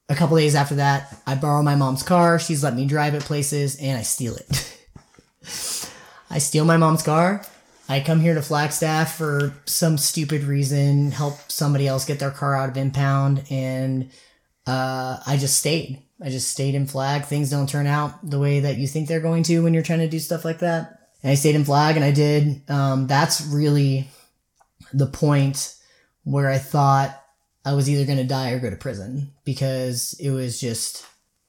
A 0.08 0.14
couple 0.14 0.36
days 0.36 0.54
after 0.54 0.76
that, 0.76 1.20
I 1.26 1.34
borrow 1.34 1.62
my 1.62 1.74
mom's 1.74 2.02
car. 2.02 2.38
She's 2.38 2.62
let 2.62 2.76
me 2.76 2.86
drive 2.86 3.14
it 3.14 3.22
places, 3.22 3.76
and 3.76 3.98
I 3.98 4.02
steal 4.02 4.36
it. 4.36 4.78
I 6.30 6.38
steal 6.38 6.64
my 6.64 6.76
mom's 6.76 7.02
car. 7.02 7.42
I 7.88 8.00
come 8.00 8.20
here 8.20 8.34
to 8.34 8.42
Flagstaff 8.42 9.16
for 9.16 9.54
some 9.64 9.96
stupid 9.96 10.42
reason, 10.42 11.12
help 11.12 11.38
somebody 11.50 11.86
else 11.86 12.04
get 12.04 12.18
their 12.18 12.30
car 12.30 12.56
out 12.56 12.68
of 12.68 12.76
impound, 12.76 13.44
and 13.48 14.10
uh, 14.66 15.18
I 15.24 15.36
just 15.36 15.58
stayed. 15.58 16.02
I 16.20 16.30
just 16.30 16.50
stayed 16.50 16.74
in 16.74 16.86
Flag. 16.86 17.24
Things 17.24 17.50
don't 17.50 17.68
turn 17.68 17.86
out 17.86 18.28
the 18.28 18.38
way 18.38 18.60
that 18.60 18.78
you 18.78 18.86
think 18.86 19.06
they're 19.06 19.20
going 19.20 19.42
to 19.44 19.62
when 19.62 19.74
you're 19.74 19.82
trying 19.82 20.00
to 20.00 20.08
do 20.08 20.18
stuff 20.18 20.44
like 20.44 20.60
that. 20.60 21.10
And 21.22 21.30
I 21.30 21.34
stayed 21.34 21.54
in 21.54 21.64
Flag, 21.64 21.96
and 21.96 22.04
I 22.04 22.10
did. 22.10 22.62
Um, 22.68 23.06
that's 23.06 23.46
really 23.46 24.08
the 24.92 25.06
point 25.06 25.74
where 26.24 26.50
I 26.50 26.58
thought 26.58 27.22
I 27.64 27.74
was 27.74 27.88
either 27.88 28.04
going 28.04 28.18
to 28.18 28.24
die 28.24 28.50
or 28.50 28.58
go 28.58 28.70
to 28.70 28.76
prison 28.76 29.32
because 29.44 30.14
it 30.18 30.30
was 30.30 30.60
just 30.60 31.06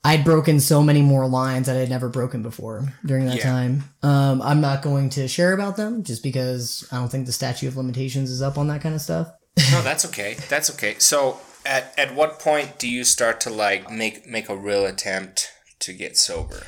I'd 0.08 0.24
broken 0.24 0.60
so 0.60 0.82
many 0.82 1.02
more 1.02 1.28
lines 1.28 1.68
that 1.68 1.76
I'd 1.76 1.90
never 1.90 2.08
broken 2.08 2.42
before 2.42 2.94
during 3.06 3.26
that 3.26 3.38
Yeah. 3.38 3.44
time. 3.52 3.84
Um, 4.04 4.42
I'm 4.42 4.62
not 4.62 4.82
going 4.82 5.10
to 5.12 5.28
share 5.28 5.54
about 5.54 5.76
them 5.76 6.04
just 6.04 6.24
because 6.24 6.88
I 6.92 6.96
don't 6.98 7.10
think 7.10 7.26
the 7.26 7.32
statute 7.34 7.68
of 7.68 7.76
limitations 7.76 8.32
is 8.32 8.42
up 8.42 8.58
on 8.58 8.68
that 8.70 8.82
kind 8.82 8.96
of 8.96 9.02
stuff. 9.02 9.28
No, 9.72 9.82
that's 9.82 10.06
okay. 10.06 10.38
That's 10.50 10.70
okay. 10.72 10.96
So, 11.00 11.40
at 11.66 11.94
at 11.98 12.16
what 12.16 12.40
point 12.40 12.78
do 12.80 12.88
you 12.88 13.04
start 13.04 13.42
to 13.42 13.50
like 13.50 13.92
make 13.92 14.26
make 14.26 14.48
a 14.50 14.56
real 14.56 14.86
attempt 14.86 15.52
to 15.80 15.92
get 15.94 16.16
sober? 16.18 16.62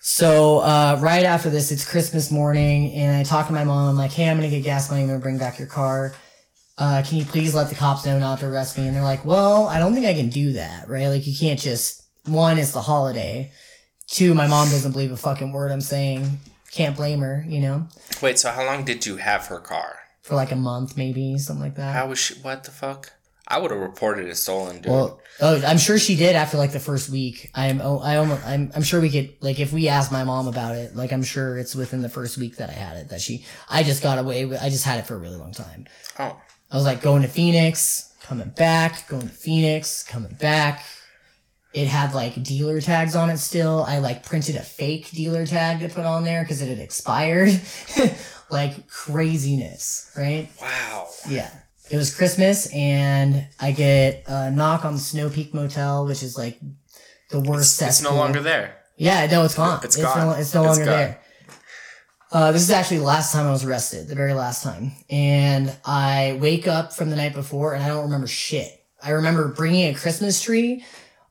So 0.00 0.58
uh, 0.58 0.98
right 1.00 1.24
after 1.24 1.50
this, 1.50 1.70
it's 1.72 1.88
Christmas 1.88 2.30
morning, 2.30 2.92
and 2.94 3.16
I 3.16 3.22
talk 3.22 3.46
to 3.46 3.52
my 3.52 3.64
mom. 3.64 3.90
I'm 3.90 3.96
like, 3.96 4.12
"Hey, 4.12 4.28
I'm 4.28 4.36
gonna 4.36 4.50
get 4.50 4.64
gas 4.64 4.90
money. 4.90 5.02
I'm 5.02 5.08
gonna 5.08 5.20
bring 5.20 5.38
back 5.38 5.58
your 5.58 5.68
car. 5.68 6.14
Uh, 6.76 7.02
can 7.06 7.18
you 7.18 7.24
please 7.24 7.54
let 7.54 7.68
the 7.68 7.74
cops 7.74 8.04
know 8.06 8.18
not 8.18 8.40
to 8.40 8.46
arrest 8.48 8.76
me?" 8.78 8.86
And 8.86 8.94
they're 8.96 9.02
like, 9.02 9.24
"Well, 9.24 9.66
I 9.68 9.78
don't 9.78 9.94
think 9.94 10.06
I 10.06 10.14
can 10.14 10.28
do 10.30 10.52
that, 10.54 10.88
right? 10.88 11.08
Like, 11.08 11.26
you 11.26 11.36
can't 11.36 11.58
just 11.60 12.02
one, 12.26 12.58
it's 12.58 12.72
the 12.72 12.82
holiday. 12.82 13.52
Two, 14.06 14.34
my 14.34 14.46
mom 14.46 14.68
doesn't 14.68 14.92
believe 14.92 15.12
a 15.12 15.16
fucking 15.16 15.52
word 15.52 15.70
I'm 15.70 15.80
saying. 15.80 16.40
Can't 16.70 16.96
blame 16.96 17.20
her, 17.20 17.44
you 17.48 17.60
know, 17.60 17.88
Wait, 18.20 18.38
so 18.38 18.50
how 18.50 18.64
long 18.64 18.84
did 18.84 19.06
you 19.06 19.16
have 19.16 19.46
her 19.46 19.58
car? 19.58 20.00
for 20.28 20.34
like 20.34 20.52
a 20.52 20.56
month, 20.56 20.96
maybe 20.96 21.38
something 21.38 21.64
like 21.64 21.76
that. 21.76 21.94
How 21.94 22.06
was 22.06 22.18
she? 22.18 22.34
What 22.34 22.64
the 22.64 22.70
fuck? 22.70 23.12
I 23.50 23.58
would 23.58 23.70
have 23.70 23.80
reported 23.80 24.28
it 24.28 24.36
stolen, 24.36 24.82
dude. 24.82 24.92
Well, 24.92 25.20
oh, 25.40 25.62
I'm 25.66 25.78
sure 25.78 25.98
she 25.98 26.16
did 26.16 26.36
after 26.36 26.58
like 26.58 26.72
the 26.72 26.80
first 26.80 27.08
week. 27.08 27.50
I'm, 27.54 27.80
oh, 27.80 27.98
I 28.00 28.16
almost, 28.16 28.46
I'm, 28.46 28.70
I'm 28.76 28.82
sure 28.82 29.00
we 29.00 29.08
could, 29.08 29.32
like, 29.40 29.58
if 29.58 29.72
we 29.72 29.88
asked 29.88 30.12
my 30.12 30.22
mom 30.22 30.48
about 30.48 30.74
it, 30.74 30.94
like, 30.94 31.12
I'm 31.12 31.22
sure 31.22 31.56
it's 31.56 31.74
within 31.74 32.02
the 32.02 32.10
first 32.10 32.36
week 32.36 32.56
that 32.56 32.68
I 32.68 32.74
had 32.74 32.98
it 32.98 33.08
that 33.08 33.22
she, 33.22 33.46
I 33.70 33.84
just 33.84 34.02
got 34.02 34.18
away 34.18 34.44
with, 34.44 34.62
I 34.62 34.68
just 34.68 34.84
had 34.84 34.98
it 34.98 35.06
for 35.06 35.14
a 35.14 35.18
really 35.18 35.36
long 35.36 35.52
time. 35.52 35.86
oh, 36.18 36.38
I 36.70 36.76
was 36.76 36.84
like 36.84 37.00
going 37.00 37.22
to 37.22 37.28
Phoenix, 37.28 38.12
coming 38.20 38.50
back, 38.50 39.08
going 39.08 39.22
to 39.22 39.34
Phoenix, 39.34 40.02
coming 40.02 40.34
back. 40.34 40.84
It 41.74 41.86
had 41.86 42.14
like 42.14 42.42
dealer 42.42 42.80
tags 42.80 43.14
on 43.14 43.28
it 43.30 43.38
still. 43.38 43.84
I 43.86 43.98
like 43.98 44.24
printed 44.24 44.56
a 44.56 44.62
fake 44.62 45.10
dealer 45.10 45.46
tag 45.46 45.80
to 45.80 45.88
put 45.88 46.04
on 46.06 46.24
there 46.24 46.42
because 46.42 46.62
it 46.62 46.68
had 46.68 46.78
expired. 46.78 47.60
like 48.50 48.88
craziness, 48.88 50.10
right? 50.16 50.48
Wow. 50.60 51.08
Yeah. 51.28 51.50
It 51.90 51.96
was 51.96 52.14
Christmas 52.14 52.72
and 52.74 53.46
I 53.60 53.72
get 53.72 54.24
a 54.26 54.50
knock 54.50 54.84
on 54.84 54.94
the 54.94 54.98
Snow 55.00 55.28
Peak 55.30 55.52
Motel, 55.54 56.06
which 56.06 56.22
is 56.22 56.36
like 56.36 56.58
the 57.30 57.40
worst 57.40 57.80
It's 57.82 58.02
no 58.02 58.14
longer 58.14 58.40
there. 58.40 58.76
Yeah, 58.96 59.26
no, 59.26 59.44
it's 59.44 59.54
gone. 59.54 59.80
It's 59.84 59.96
No, 59.98 60.02
gone. 60.04 60.38
it's 60.40 60.54
no 60.54 60.62
It's 60.64 60.68
longer 60.78 60.84
gone. 60.84 60.96
there. 60.98 61.20
Uh, 62.30 62.52
this 62.52 62.62
is 62.62 62.70
actually 62.70 62.98
the 62.98 63.04
last 63.04 63.32
time 63.32 63.46
I 63.46 63.50
was 63.50 63.64
arrested, 63.64 64.08
the 64.08 64.14
very 64.14 64.34
last 64.34 64.62
time. 64.62 64.92
And 65.08 65.74
I 65.84 66.36
wake 66.40 66.66
up 66.66 66.92
from 66.92 67.08
the 67.10 67.16
night 67.16 67.32
before 67.34 67.74
and 67.74 67.82
I 67.82 67.88
don't 67.88 68.04
remember 68.04 68.26
shit. 68.26 68.70
I 69.02 69.10
remember 69.10 69.48
bringing 69.48 69.94
a 69.94 69.98
Christmas 69.98 70.42
tree 70.42 70.84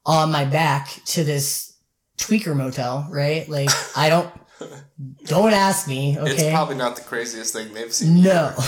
on 0.08 0.32
my 0.32 0.46
back 0.46 1.00
to 1.06 1.24
this 1.24 1.74
tweaker 2.18 2.56
motel, 2.56 3.08
right? 3.12 3.48
Like, 3.48 3.70
I 3.96 4.10
don't, 4.10 4.30
don't 5.26 5.54
ask 5.54 5.88
me, 5.88 6.18
okay? 6.18 6.32
It's 6.32 6.50
probably 6.50 6.76
not 6.76 6.96
the 6.96 7.04
craziest 7.04 7.54
thing 7.54 7.74
they've 7.74 7.94
seen. 7.94 8.24
No, 8.24 8.54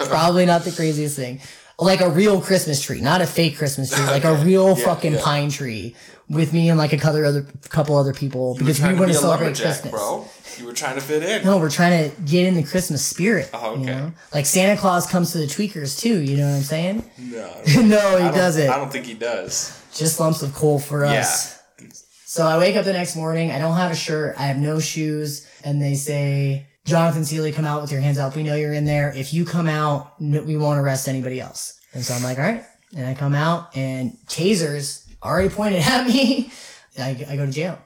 probably 0.00 0.44
not 0.46 0.64
the 0.64 0.72
craziest 0.72 1.16
thing. 1.16 1.40
Like 1.78 2.00
a 2.00 2.10
real 2.10 2.40
Christmas 2.40 2.80
tree, 2.82 3.00
not 3.00 3.20
a 3.20 3.26
fake 3.26 3.56
Christmas 3.56 3.90
tree, 3.94 4.04
like 4.04 4.24
a 4.24 4.34
real 4.44 4.76
Yeah, 4.78 4.84
fucking 4.84 5.14
yeah. 5.14 5.20
pine 5.22 5.48
tree 5.50 5.96
with 6.28 6.52
me 6.52 6.68
and 6.68 6.78
like 6.78 6.92
a 6.92 6.96
couple 6.98 7.24
other 7.24 7.42
couple 7.68 7.96
other 7.96 8.12
people 8.14 8.54
You 8.54 8.60
because 8.60 8.80
we 8.80 8.88
to 8.90 8.94
want 8.94 9.08
to 9.10 9.14
celebrate 9.18 9.56
Christmas. 9.58 9.90
bro. 9.90 10.24
You 10.58 10.66
were 10.66 10.72
trying 10.72 10.94
to 10.94 11.00
fit 11.00 11.24
in. 11.24 11.44
No, 11.44 11.58
we're 11.58 11.68
trying 11.70 12.10
to 12.10 12.20
get 12.22 12.46
in 12.46 12.54
the 12.54 12.62
Christmas 12.62 13.04
spirit. 13.04 13.50
Oh, 13.52 13.74
You 13.74 13.82
okay. 13.82 13.90
know? 13.90 14.12
Like 14.32 14.46
Santa 14.46 14.80
Claus 14.80 15.04
comes 15.08 15.32
to 15.32 15.38
the 15.38 15.46
tweakers 15.46 15.98
too. 15.98 16.20
You 16.22 16.36
know 16.36 16.48
what 16.48 16.56
I'm 16.58 16.62
saying? 16.62 17.10
No. 17.18 17.48
no, 17.82 18.16
he 18.18 18.30
doesn't. 18.36 18.70
I 18.70 18.76
don't 18.76 18.92
think 18.92 19.06
he 19.06 19.14
does. 19.14 19.76
Just 19.94 20.18
lumps 20.20 20.42
of 20.42 20.54
coal 20.54 20.78
for 20.78 21.04
us. 21.04 21.58
Yeah. 21.78 21.88
So 22.26 22.44
I 22.46 22.58
wake 22.58 22.74
up 22.74 22.84
the 22.84 22.92
next 22.92 23.14
morning. 23.14 23.52
I 23.52 23.58
don't 23.58 23.76
have 23.76 23.92
a 23.92 23.94
shirt. 23.94 24.34
I 24.38 24.46
have 24.46 24.58
no 24.58 24.80
shoes. 24.80 25.46
And 25.62 25.80
they 25.80 25.94
say, 25.94 26.66
Jonathan 26.84 27.24
Seeley, 27.24 27.52
come 27.52 27.64
out 27.64 27.80
with 27.80 27.92
your 27.92 28.00
hands 28.00 28.18
up. 28.18 28.34
We 28.34 28.42
know 28.42 28.56
you're 28.56 28.72
in 28.72 28.84
there. 28.84 29.12
If 29.16 29.32
you 29.32 29.44
come 29.44 29.68
out, 29.68 30.20
we 30.20 30.56
won't 30.56 30.80
arrest 30.80 31.08
anybody 31.08 31.40
else. 31.40 31.78
And 31.92 32.04
so 32.04 32.12
I'm 32.12 32.22
like, 32.22 32.38
all 32.38 32.44
right. 32.44 32.64
And 32.96 33.06
I 33.06 33.14
come 33.14 33.34
out 33.34 33.76
and 33.76 34.18
tasers 34.26 35.06
already 35.22 35.48
pointed 35.48 35.82
at 35.82 36.06
me. 36.06 36.52
I, 36.98 37.24
I 37.28 37.36
go 37.36 37.46
to 37.46 37.52
jail. 37.52 37.78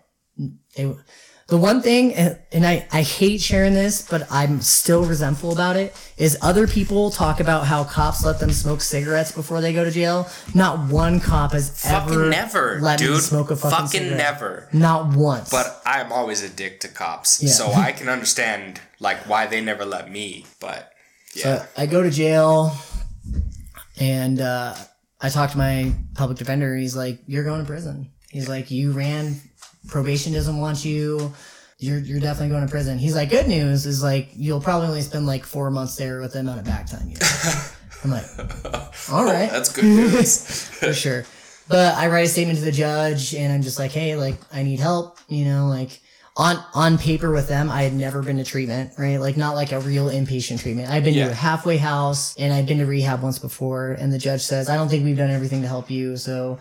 They, 0.77 0.95
the 1.49 1.57
one 1.57 1.81
thing, 1.81 2.15
and 2.15 2.39
and 2.53 2.67
I, 2.67 2.87
I 2.93 3.01
hate 3.03 3.41
sharing 3.41 3.73
this, 3.73 4.07
but 4.07 4.27
I'm 4.31 4.61
still 4.61 5.05
resentful 5.05 5.51
about 5.53 5.77
it, 5.77 5.97
is 6.19 6.37
other 6.43 6.67
people 6.67 7.11
talk 7.11 7.41
about 7.41 7.67
how 7.67 7.85
cops 7.85 8.23
let 8.25 8.39
them 8.39 8.51
smoke 8.53 8.83
cigarettes 8.83 9.33
before 9.33 9.61
they 9.63 9.73
go 9.73 9.83
to 9.83 9.91
jail. 9.91 10.29
Not 10.55 10.91
one 10.91 11.21
cop 11.21 11.53
has 11.53 11.71
Fucking 11.83 12.13
ever 12.13 12.29
never, 12.29 12.79
let 12.83 13.01
me 13.01 13.17
smoke 13.19 13.51
a 13.51 13.57
fucking, 13.57 13.77
Fucking 13.79 13.89
cigarette. 14.01 14.17
never. 14.19 14.69
Not 14.75 15.15
once. 15.17 15.51
But 15.51 15.81
I'm 15.87 16.13
always 16.13 16.43
a 16.43 16.51
dick 16.51 16.81
to 16.81 16.89
cops, 16.89 17.43
Yeah. 17.43 17.49
so 17.51 17.73
I 17.73 17.93
can 17.93 18.09
understand 18.11 18.81
like 19.01 19.27
why 19.29 19.47
they 19.47 19.63
never 19.63 19.87
let 19.87 20.11
me. 20.11 20.45
But 20.61 20.93
yeah, 21.35 21.43
So 21.63 21.67
I 21.79 21.87
go 21.87 22.03
to 22.03 22.11
jail, 22.11 22.77
and 23.99 24.41
uh, 24.41 24.75
I 25.21 25.29
talk 25.31 25.53
to 25.53 25.59
my 25.59 25.93
public 26.15 26.39
defender. 26.39 26.77
He's 26.77 26.95
like, 26.97 27.21
"You're 27.27 27.45
going 27.45 27.61
to 27.61 27.67
prison." 27.67 28.11
He's 28.31 28.49
like, 28.49 28.71
"You 28.71 28.93
ran. 28.93 29.37
Probation 29.89 30.33
doesn't 30.33 30.57
want 30.59 30.85
you. 30.85 31.33
You're 31.79 31.99
you're 31.99 32.21
definitely 32.21 32.51
going 32.51 32.65
to 32.67 32.71
prison." 32.71 32.99
He's 32.99 33.15
like, 33.15 33.31
"Good 33.31 33.49
news 33.49 33.87
is 33.87 34.03
like 34.03 34.31
you'll 34.35 34.61
probably 34.61 34.89
only 34.89 35.03
spend 35.03 35.27
like 35.27 35.45
four 35.45 35.71
months 35.71 35.97
there 35.97 36.21
with 36.21 36.33
the 36.35 36.41
amount 36.41 36.59
of 36.61 36.65
back 36.65 36.87
time 36.87 37.09
you." 37.09 37.17
have." 37.21 37.77
I'm 38.05 38.11
like, 38.11 38.25
"All 39.11 39.25
right, 39.25 39.51
that's 39.51 39.73
good 39.73 39.85
news. 39.85 40.69
for 40.81 40.93
sure." 40.93 41.25
But 41.69 41.95
I 41.97 42.09
write 42.09 42.25
a 42.27 42.29
statement 42.29 42.59
to 42.59 42.65
the 42.65 42.73
judge, 42.73 43.35
and 43.35 43.53
I'm 43.53 43.63
just 43.63 43.79
like, 43.79 43.91
"Hey, 43.93 44.17
like 44.17 44.37
I 44.53 44.63
need 44.63 44.81
help. 44.81 45.19
You 45.29 45.45
know, 45.47 45.67
like." 45.69 46.01
On, 46.41 46.57
on 46.73 46.99
paper 46.99 47.33
with 47.33 47.49
them, 47.49 47.69
I 47.69 47.83
had 47.83 47.93
never 47.93 48.23
been 48.23 48.37
to 48.37 48.45
treatment, 48.45 48.93
right? 48.97 49.17
Like 49.17 49.37
not 49.37 49.57
like 49.57 49.73
a 49.73 49.81
real 49.81 50.09
inpatient 50.09 50.61
treatment. 50.61 50.89
I've 50.89 51.03
been 51.03 51.15
Yeah. 51.15 51.25
to 51.25 51.31
a 51.33 51.35
halfway 51.35 51.79
house 51.79 52.37
and 52.37 52.53
I've 52.53 52.65
been 52.65 52.79
to 52.79 52.87
rehab 52.87 53.23
once 53.25 53.41
before. 53.41 53.95
And 53.99 54.13
the 54.13 54.19
judge 54.19 54.43
says, 54.43 54.69
I 54.69 54.77
don't 54.77 54.89
think 54.89 55.05
we've 55.05 55.17
done 55.17 55.31
everything 55.33 55.63
to 55.63 55.67
help 55.67 55.91
you. 55.91 56.17
So 56.17 56.61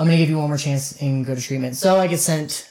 I'm 0.00 0.06
to 0.08 0.16
give 0.16 0.30
you 0.30 0.38
one 0.38 0.48
more 0.48 0.56
chance 0.56 0.98
and 1.02 1.26
go 1.26 1.34
to 1.34 1.40
treatment. 1.42 1.76
So 1.76 1.98
I 1.98 2.06
get 2.06 2.20
sent 2.20 2.66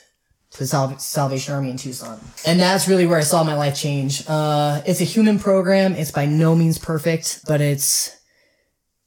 to 0.49 0.57
the 0.57 0.65
Sal- 0.65 0.97
Salvation 0.97 1.53
Army 1.53 1.69
in 1.69 1.77
Tucson. 1.77 2.19
And 2.43 2.59
that's 2.59 2.87
really 2.87 3.05
where 3.05 3.19
I 3.19 3.21
saw 3.21 3.43
my 3.43 3.53
life 3.53 3.75
change. 3.75 4.27
Uh, 4.27 4.81
it's 4.87 4.99
a 4.99 5.03
human 5.03 5.37
program. 5.37 5.93
It's 5.93 6.09
by 6.09 6.25
no 6.25 6.55
means 6.55 6.79
perfect, 6.79 7.41
but 7.47 7.61
it's 7.61 8.17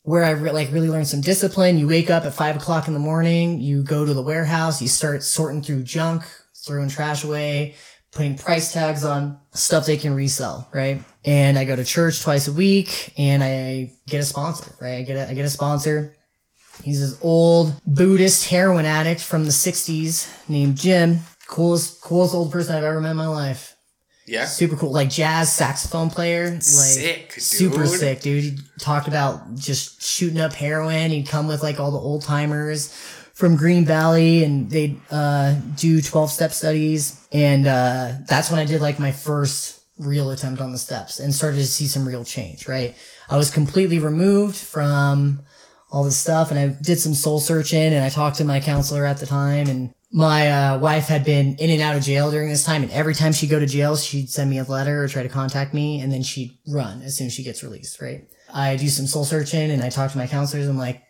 where 0.03 0.23
I 0.23 0.31
re- 0.31 0.53
like 0.53 0.71
really 0.71 0.89
learned 0.89 1.09
some 1.09 1.21
discipline. 1.21 1.79
You 1.79 1.89
wake 1.89 2.11
up 2.11 2.25
at 2.25 2.33
five 2.33 2.55
o'clock 2.55 2.87
in 2.87 2.95
the 2.95 3.01
morning, 3.01 3.61
you 3.61 3.83
go 3.83 4.05
to 4.05 4.15
the 4.15 4.23
warehouse, 4.23 4.81
you 4.81 4.87
start 4.87 5.25
sorting 5.25 5.61
through 5.61 5.83
junk, 5.83 6.23
throwing 6.65 6.91
trash 6.91 7.25
away, 7.25 7.75
putting 8.13 8.39
price 8.39 8.73
tags 8.73 9.05
on 9.05 9.41
stuff 9.53 9.85
they 9.85 9.97
can 9.97 10.15
resell, 10.15 10.69
right? 10.73 11.03
And 11.25 11.59
I 11.59 11.65
go 11.65 11.75
to 11.75 11.85
church 11.85 12.23
twice 12.23 12.47
a 12.47 12.53
week 12.53 13.15
and 13.19 13.43
I 13.43 13.95
get 14.07 14.21
a 14.21 14.25
sponsor, 14.25 14.73
right? 14.81 14.99
I 14.99 15.03
get 15.03 15.17
a, 15.17 15.31
I 15.31 15.35
get 15.35 15.45
a 15.45 15.51
sponsor. 15.51 16.15
He's 16.83 17.01
this 17.01 17.19
old 17.23 17.75
Buddhist 17.87 18.49
heroin 18.49 18.85
addict 18.87 19.21
from 19.21 19.45
the 19.45 19.51
60s 19.51 20.49
named 20.49 20.77
Jim. 20.77 21.21
Coolest, 21.47 22.01
coolest 22.01 22.35
old 22.35 22.51
person 22.51 22.75
I've 22.75 22.85
ever 22.85 23.01
met 23.01 23.11
in 23.11 23.17
my 23.17 23.27
life. 23.27 23.77
yeah, 24.27 24.47
Super 24.47 24.77
cool, 24.77 24.91
like 24.93 25.11
jazz 25.11 25.53
saxophone 25.55 26.09
player. 26.09 26.51
Like, 26.51 26.63
sick, 26.63 27.35
dude. 27.35 27.43
super 27.43 27.87
sick, 27.87 28.21
dude. 28.21 28.45
He 28.45 28.59
talked 28.79 29.07
about 29.07 29.55
just 29.57 30.03
shooting 30.03 30.41
up 30.41 30.55
heroin. 30.55 31.11
He'd 31.11 31.29
come 31.29 31.47
with 31.49 31.63
like 31.63 31.79
all 31.79 31.91
the 31.91 31.99
old 31.99 32.23
timers 32.23 32.89
from 33.35 33.57
Green 33.57 33.85
Valley 33.85 34.45
and 34.45 34.71
they'd 34.71 34.99
uh, 35.11 35.55
do 35.77 36.01
12 36.01 36.31
step 36.31 36.53
studies. 36.53 37.27
And 37.33 37.67
uh, 37.67 38.13
that's 38.29 38.51
when 38.51 38.61
I 38.61 38.65
did 38.65 38.81
like 38.81 38.99
my 38.99 39.13
first 39.13 39.81
real 39.99 40.31
attempt 40.31 40.61
on 40.61 40.73
the 40.73 40.79
steps 40.79 41.21
and 41.21 41.35
started 41.35 41.59
to 41.59 41.67
see 41.67 41.87
some 41.87 42.07
real 42.09 42.25
change, 42.25 42.67
right? 42.67 42.97
I 43.29 43.37
was 43.37 43.51
completely 43.51 43.99
removed 43.99 44.57
from 44.57 45.43
all 45.93 46.03
this 46.03 46.17
stuff 46.17 46.51
and 46.51 46.59
I 46.59 46.69
did 46.83 46.99
some 46.99 47.13
soul 47.15 47.39
searching 47.39 47.93
and 47.93 48.03
I 48.03 48.09
talked 48.09 48.39
to 48.39 48.45
my 48.45 48.59
counselor 48.61 49.05
at 49.05 49.19
the 49.19 49.27
time 49.27 49.69
and 49.69 49.93
my 50.11 50.51
uh, 50.51 50.79
wife 50.79 51.07
had 51.07 51.23
been 51.25 51.55
in 51.57 51.69
and 51.71 51.83
out 51.83 51.95
of 51.97 52.03
jail 52.03 52.31
during 52.31 52.49
this 52.49 52.65
time 52.65 52.83
and 52.83 52.91
every 52.93 53.15
time 53.15 53.33
she'd 53.33 53.51
go 53.51 53.61
to 53.61 53.67
jail 53.67 53.95
she'd 53.97 54.31
send 54.31 54.49
me 54.51 54.59
a 54.59 54.65
letter 54.65 55.05
or 55.05 55.09
try 55.09 55.23
to 55.23 55.29
contact 55.29 55.75
me 55.75 56.01
and 56.01 56.11
then 56.11 56.23
she'd 56.23 56.59
run 56.67 57.03
as 57.03 57.17
soon 57.17 57.27
as 57.27 57.35
she 57.35 57.43
gets 57.45 57.63
released 57.63 58.01
right? 58.01 58.27
I 58.53 58.77
do 58.77 58.89
some 58.89 59.07
soul 59.07 59.25
searching 59.25 59.71
and 59.71 59.83
i 59.83 59.89
talk 59.91 60.11
to 60.13 60.19
my 60.19 60.27
counselors 60.27 60.67
i'm 60.67 60.79
like 60.79 61.03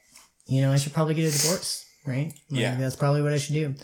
you 0.46 0.60
know 0.62 0.72
i 0.72 0.76
should 0.76 0.92
probably 0.92 1.14
get 1.14 1.28
a 1.28 1.32
divorce 1.38 1.84
right? 2.04 2.32
Like, 2.50 2.60
Yeah. 2.60 2.74
that's 2.74 2.96
probably 2.96 3.22
what 3.22 3.32
i 3.32 3.38
should 3.38 3.54
do. 3.54 3.74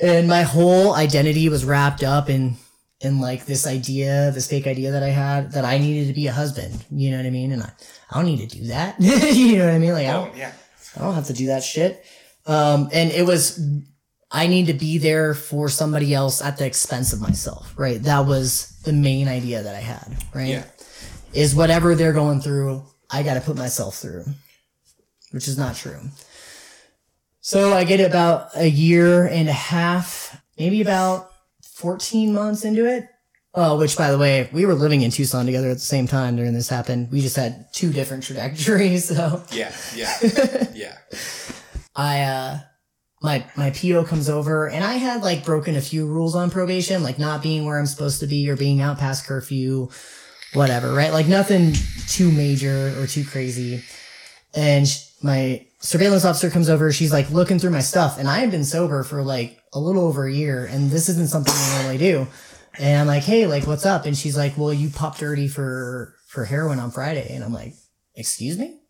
And 0.00 0.26
my 0.28 0.42
whole 0.42 0.94
identity 0.94 1.48
was 1.50 1.64
wrapped 1.64 2.02
up 2.02 2.28
in 2.28 2.56
in 3.04 3.20
like 3.20 3.46
this 3.46 3.66
idea 3.66 4.30
this 4.32 4.48
fake 4.48 4.66
idea 4.66 4.90
that 4.90 5.02
i 5.02 5.08
had 5.08 5.52
that 5.52 5.64
i 5.64 5.78
needed 5.78 6.06
to 6.08 6.14
be 6.14 6.26
a 6.26 6.32
husband 6.32 6.84
you 6.90 7.10
know 7.10 7.16
what 7.16 7.26
i 7.26 7.30
mean 7.30 7.52
and 7.52 7.62
i, 7.62 7.70
I 8.10 8.16
don't 8.16 8.26
need 8.26 8.48
to 8.48 8.58
do 8.58 8.66
that 8.68 8.96
you 9.00 9.58
know 9.58 9.66
what 9.66 9.74
i 9.74 9.78
mean 9.78 9.92
like 9.92 10.06
i 10.06 10.12
don't 10.12 10.32
Oh 10.32 10.36
yeah, 10.36 10.52
I 10.96 11.00
don't 11.00 11.14
have 11.14 11.26
to 11.26 11.32
do 11.32 11.46
that 11.46 11.62
shit. 11.62 12.04
Um, 12.46 12.88
and 12.92 13.10
it 13.10 13.26
was, 13.26 13.60
I 14.30 14.46
need 14.46 14.66
to 14.66 14.74
be 14.74 14.98
there 14.98 15.34
for 15.34 15.68
somebody 15.68 16.14
else 16.14 16.42
at 16.42 16.56
the 16.58 16.66
expense 16.66 17.12
of 17.12 17.20
myself, 17.20 17.72
right? 17.76 18.02
That 18.02 18.26
was 18.26 18.78
the 18.84 18.92
main 18.92 19.28
idea 19.28 19.62
that 19.62 19.74
I 19.74 19.80
had, 19.80 20.16
right? 20.34 20.48
yeah. 20.48 20.64
Is 21.32 21.54
whatever 21.54 21.94
they're 21.94 22.12
going 22.12 22.40
through, 22.40 22.84
I 23.10 23.22
got 23.22 23.34
to 23.34 23.40
put 23.40 23.56
myself 23.56 23.96
through, 23.96 24.24
which 25.32 25.48
is 25.48 25.58
not 25.58 25.74
true. 25.74 25.98
So 27.40 27.72
I 27.72 27.84
get 27.84 28.00
about 28.00 28.50
a 28.54 28.68
year 28.68 29.26
and 29.26 29.48
a 29.48 29.52
half, 29.52 30.40
maybe 30.58 30.80
about 30.80 31.32
14 31.74 32.32
months 32.32 32.64
into 32.64 32.86
it. 32.86 33.08
Oh, 33.56 33.78
which 33.78 33.96
by 33.96 34.10
the 34.10 34.18
way, 34.18 34.48
we 34.52 34.66
were 34.66 34.74
living 34.74 35.02
in 35.02 35.12
Tucson 35.12 35.46
together 35.46 35.70
at 35.70 35.74
the 35.74 35.80
same 35.80 36.08
time 36.08 36.34
during 36.34 36.54
this 36.54 36.68
happened. 36.68 37.10
We 37.12 37.20
just 37.20 37.36
had 37.36 37.66
two 37.72 37.92
different 37.92 38.24
trajectories, 38.24 39.08
so. 39.08 39.44
Yeah, 39.52 39.72
yeah, 39.94 40.16
yeah. 40.74 40.98
I 41.94 42.22
uh 42.22 42.58
my 43.22 43.46
my 43.56 43.70
PO 43.70 44.04
comes 44.04 44.28
over 44.28 44.68
and 44.68 44.84
I 44.84 44.94
had 44.94 45.22
like 45.22 45.44
broken 45.44 45.76
a 45.76 45.80
few 45.80 46.06
rules 46.06 46.34
on 46.34 46.50
probation, 46.50 47.02
like 47.02 47.18
not 47.18 47.42
being 47.42 47.64
where 47.64 47.78
I'm 47.78 47.86
supposed 47.86 48.20
to 48.20 48.26
be 48.26 48.50
or 48.50 48.56
being 48.56 48.80
out 48.80 48.98
past 48.98 49.26
curfew, 49.26 49.88
whatever, 50.52 50.92
right? 50.92 51.12
Like 51.12 51.28
nothing 51.28 51.74
too 52.08 52.30
major 52.32 52.92
or 53.00 53.06
too 53.06 53.24
crazy. 53.24 53.84
And 54.54 54.86
my 55.22 55.64
surveillance 55.84 56.24
officer 56.24 56.50
comes 56.50 56.68
over, 56.68 56.90
she's 56.90 57.12
like 57.12 57.30
looking 57.30 57.58
through 57.58 57.70
my 57.70 57.80
stuff 57.80 58.18
and 58.18 58.28
I 58.28 58.38
have 58.40 58.50
been 58.50 58.64
sober 58.64 59.02
for 59.02 59.22
like 59.22 59.60
a 59.72 59.78
little 59.78 60.02
over 60.04 60.26
a 60.26 60.32
year 60.32 60.64
and 60.64 60.90
this 60.90 61.08
isn't 61.08 61.28
something 61.28 61.54
I 61.54 61.74
normally 61.76 61.98
do. 61.98 62.26
And 62.76 63.02
I'm 63.02 63.06
like, 63.06 63.22
"Hey, 63.22 63.46
like 63.46 63.68
what's 63.68 63.86
up?" 63.86 64.04
And 64.04 64.16
she's 64.16 64.36
like, 64.36 64.58
"Well, 64.58 64.74
you 64.74 64.90
popped 64.90 65.20
dirty 65.20 65.46
for 65.46 66.16
for 66.26 66.44
heroin 66.44 66.80
on 66.80 66.90
Friday." 66.90 67.32
And 67.32 67.44
I'm 67.44 67.52
like, 67.52 67.74
"Excuse 68.16 68.58
me?" 68.58 68.80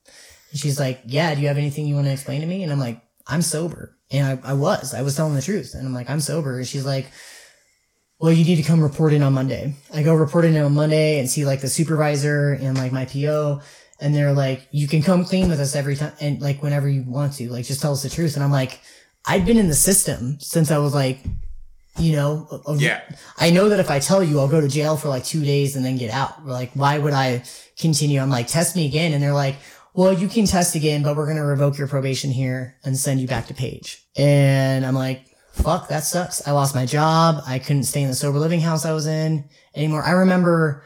And 0.55 0.61
she's 0.61 0.79
like, 0.79 1.01
Yeah, 1.05 1.35
do 1.35 1.41
you 1.41 1.49
have 1.49 1.59
anything 1.59 1.85
you 1.85 1.97
want 1.97 2.07
to 2.07 2.13
explain 2.13 2.41
to 2.41 2.47
me? 2.47 2.63
And 2.63 2.71
I'm 2.71 2.79
like, 2.79 3.03
I'm 3.27 3.43
sober. 3.43 3.99
And 4.13 4.41
I, 4.45 4.51
I 4.51 4.53
was. 4.53 4.95
I 4.95 5.03
was 5.03 5.17
telling 5.17 5.35
the 5.35 5.43
truth. 5.43 5.75
And 5.75 5.85
I'm 5.85 5.93
like, 5.93 6.09
I'm 6.09 6.21
sober. 6.21 6.59
And 6.59 6.67
she's 6.67 6.87
like, 6.87 7.09
Well, 8.21 8.33
you 8.33 8.45
need 8.45 8.57
to 8.57 8.63
come 8.63 8.81
report 8.81 9.13
in 9.13 9.25
on 9.25 9.33
Monday. 9.33 9.75
I 9.93 10.05
go 10.05 10.15
report 10.15 10.45
in 10.45 10.57
on 10.57 10.73
Monday 10.73 11.19
and 11.19 11.29
see 11.29 11.45
like 11.45 11.61
the 11.61 11.69
supervisor 11.69 12.53
and 12.53 12.79
like 12.79 12.93
my 12.93 13.05
PO. 13.05 13.63
And 14.01 14.15
they're 14.15 14.33
like, 14.33 14.67
You 14.71 14.89
can 14.89 15.03
come 15.03 15.25
clean 15.25 15.49
with 15.49 15.61
us 15.61 15.75
every 15.77 15.97
time 15.97 16.13
and 16.21 16.41
like 16.41 16.63
whenever 16.63 16.89
you 16.89 17.03
want 17.07 17.35
to. 17.35 17.51
Like 17.51 17.65
just 17.65 17.81
tell 17.81 17.93
us 17.93 18.03
the 18.03 18.11
truth. 18.11 18.35
And 18.35 18.45
I'm 18.45 18.51
like, 18.53 18.81
I've 19.25 19.47
been 19.47 19.57
in 19.57 19.69
the 19.69 19.75
system 19.75 20.39
since 20.41 20.71
I 20.71 20.79
was 20.79 20.95
like 20.95 21.21
you 21.97 22.17
know, 22.17 22.49
a- 22.67 22.75
Yeah. 22.77 23.01
I 23.39 23.51
know 23.51 23.69
that 23.69 23.79
if 23.79 23.89
I 23.89 24.01
tell 24.01 24.21
you, 24.23 24.41
I'll 24.41 24.49
go 24.49 24.61
to 24.61 24.67
jail 24.67 24.97
for 24.97 25.09
like 25.09 25.25
two 25.25 25.45
days 25.45 25.77
and 25.77 25.85
then 25.85 25.97
get 25.97 26.11
out. 26.11 26.45
Like, 26.45 26.73
why 26.75 26.99
would 26.99 27.13
I 27.13 27.45
continue? 27.79 28.19
I'm 28.21 28.31
like, 28.31 28.49
test 28.49 28.75
me 28.75 28.85
again. 28.87 29.13
And 29.13 29.23
they're 29.23 29.33
like, 29.33 29.55
well, 29.95 30.13
you 30.13 30.27
can 30.27 30.45
test 30.45 30.75
again, 30.75 31.05
but 31.05 31.15
we're 31.17 31.27
going 31.27 31.37
to 31.37 31.45
revoke 31.45 31.79
your 31.79 31.87
probation 31.87 32.33
here 32.33 32.77
and 32.85 32.99
send 32.99 33.21
you 33.21 33.29
back 33.29 33.47
to 33.47 33.55
Page. 33.55 34.05
And 34.17 34.85
I'm 34.85 34.97
like, 34.97 35.25
fuck, 35.53 35.87
that 35.89 36.03
sucks. 36.03 36.45
I 36.49 36.51
lost 36.51 36.75
my 36.75 36.85
job. 36.85 37.45
I 37.47 37.61
couldn't 37.61 37.85
stay 37.85 38.03
in 38.03 38.09
the 38.09 38.17
sober 38.17 38.41
living 38.41 38.61
house 38.61 38.85
I 38.85 38.91
was 38.93 39.07
in 39.07 39.49
anymore. 39.77 40.03
I 40.03 40.11
remember 40.11 40.83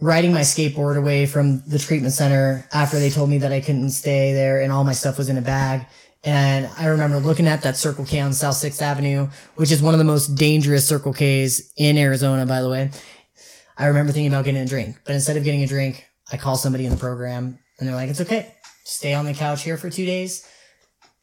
riding 0.00 0.32
my 0.32 0.40
skateboard 0.40 0.96
away 0.96 1.26
from 1.26 1.62
the 1.66 1.78
treatment 1.78 2.12
center 2.12 2.66
after 2.72 2.98
they 2.98 3.10
told 3.10 3.30
me 3.30 3.38
that 3.38 3.52
I 3.52 3.60
couldn't 3.60 3.90
stay 3.90 4.32
there 4.32 4.60
and 4.60 4.70
all 4.70 4.84
my 4.84 4.92
stuff 4.92 5.18
was 5.18 5.28
in 5.28 5.38
a 5.38 5.42
bag. 5.42 5.86
And 6.24 6.68
I 6.76 6.86
remember 6.86 7.18
looking 7.18 7.46
at 7.46 7.62
that 7.62 7.76
Circle 7.76 8.04
K 8.04 8.20
on 8.20 8.32
South 8.32 8.56
6th 8.56 8.82
Avenue, 8.82 9.28
which 9.54 9.70
is 9.70 9.80
one 9.80 9.94
of 9.94 9.98
the 9.98 10.04
most 10.04 10.34
dangerous 10.34 10.86
Circle 10.86 11.12
Ks 11.12 11.72
in 11.76 11.96
Arizona, 11.96 12.44
by 12.44 12.62
the 12.62 12.68
way. 12.68 12.90
I 13.78 13.86
remember 13.86 14.12
thinking 14.12 14.32
about 14.32 14.44
getting 14.44 14.62
a 14.62 14.66
drink, 14.66 14.96
but 15.04 15.14
instead 15.14 15.36
of 15.36 15.44
getting 15.44 15.62
a 15.62 15.66
drink, 15.66 16.06
I 16.32 16.36
call 16.36 16.56
somebody 16.56 16.84
in 16.84 16.90
the 16.90 16.96
program 16.96 17.58
and 17.78 17.88
they're 17.88 17.94
like, 17.94 18.10
it's 18.10 18.20
okay. 18.22 18.54
Stay 18.84 19.14
on 19.14 19.24
the 19.24 19.34
couch 19.34 19.62
here 19.62 19.76
for 19.76 19.90
two 19.90 20.06
days. 20.06 20.48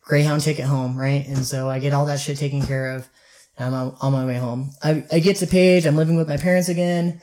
Greyhound 0.01 0.41
ticket 0.41 0.65
home, 0.65 0.97
right? 0.97 1.25
And 1.27 1.45
so 1.45 1.69
I 1.69 1.79
get 1.79 1.93
all 1.93 2.05
that 2.05 2.19
shit 2.19 2.37
taken 2.37 2.61
care 2.61 2.91
of. 2.91 3.09
I'm 3.57 3.73
on, 3.73 3.95
on 4.01 4.11
my 4.11 4.25
way 4.25 4.37
home. 4.37 4.71
I, 4.83 5.05
I 5.11 5.19
get 5.19 5.37
to 5.37 5.47
Page. 5.47 5.85
I'm 5.85 5.95
living 5.95 6.15
with 6.15 6.27
my 6.27 6.37
parents 6.37 6.69
again. 6.69 7.21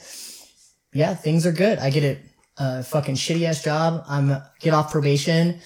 Yeah, 0.92 1.14
things 1.14 1.46
are 1.46 1.52
good. 1.52 1.78
I 1.78 1.90
get 1.90 2.18
a, 2.58 2.82
fucking 2.82 3.14
shitty 3.14 3.44
ass 3.44 3.64
job. 3.64 4.04
I'm 4.06 4.36
get 4.58 4.74
off 4.74 4.92
probation 4.92 5.60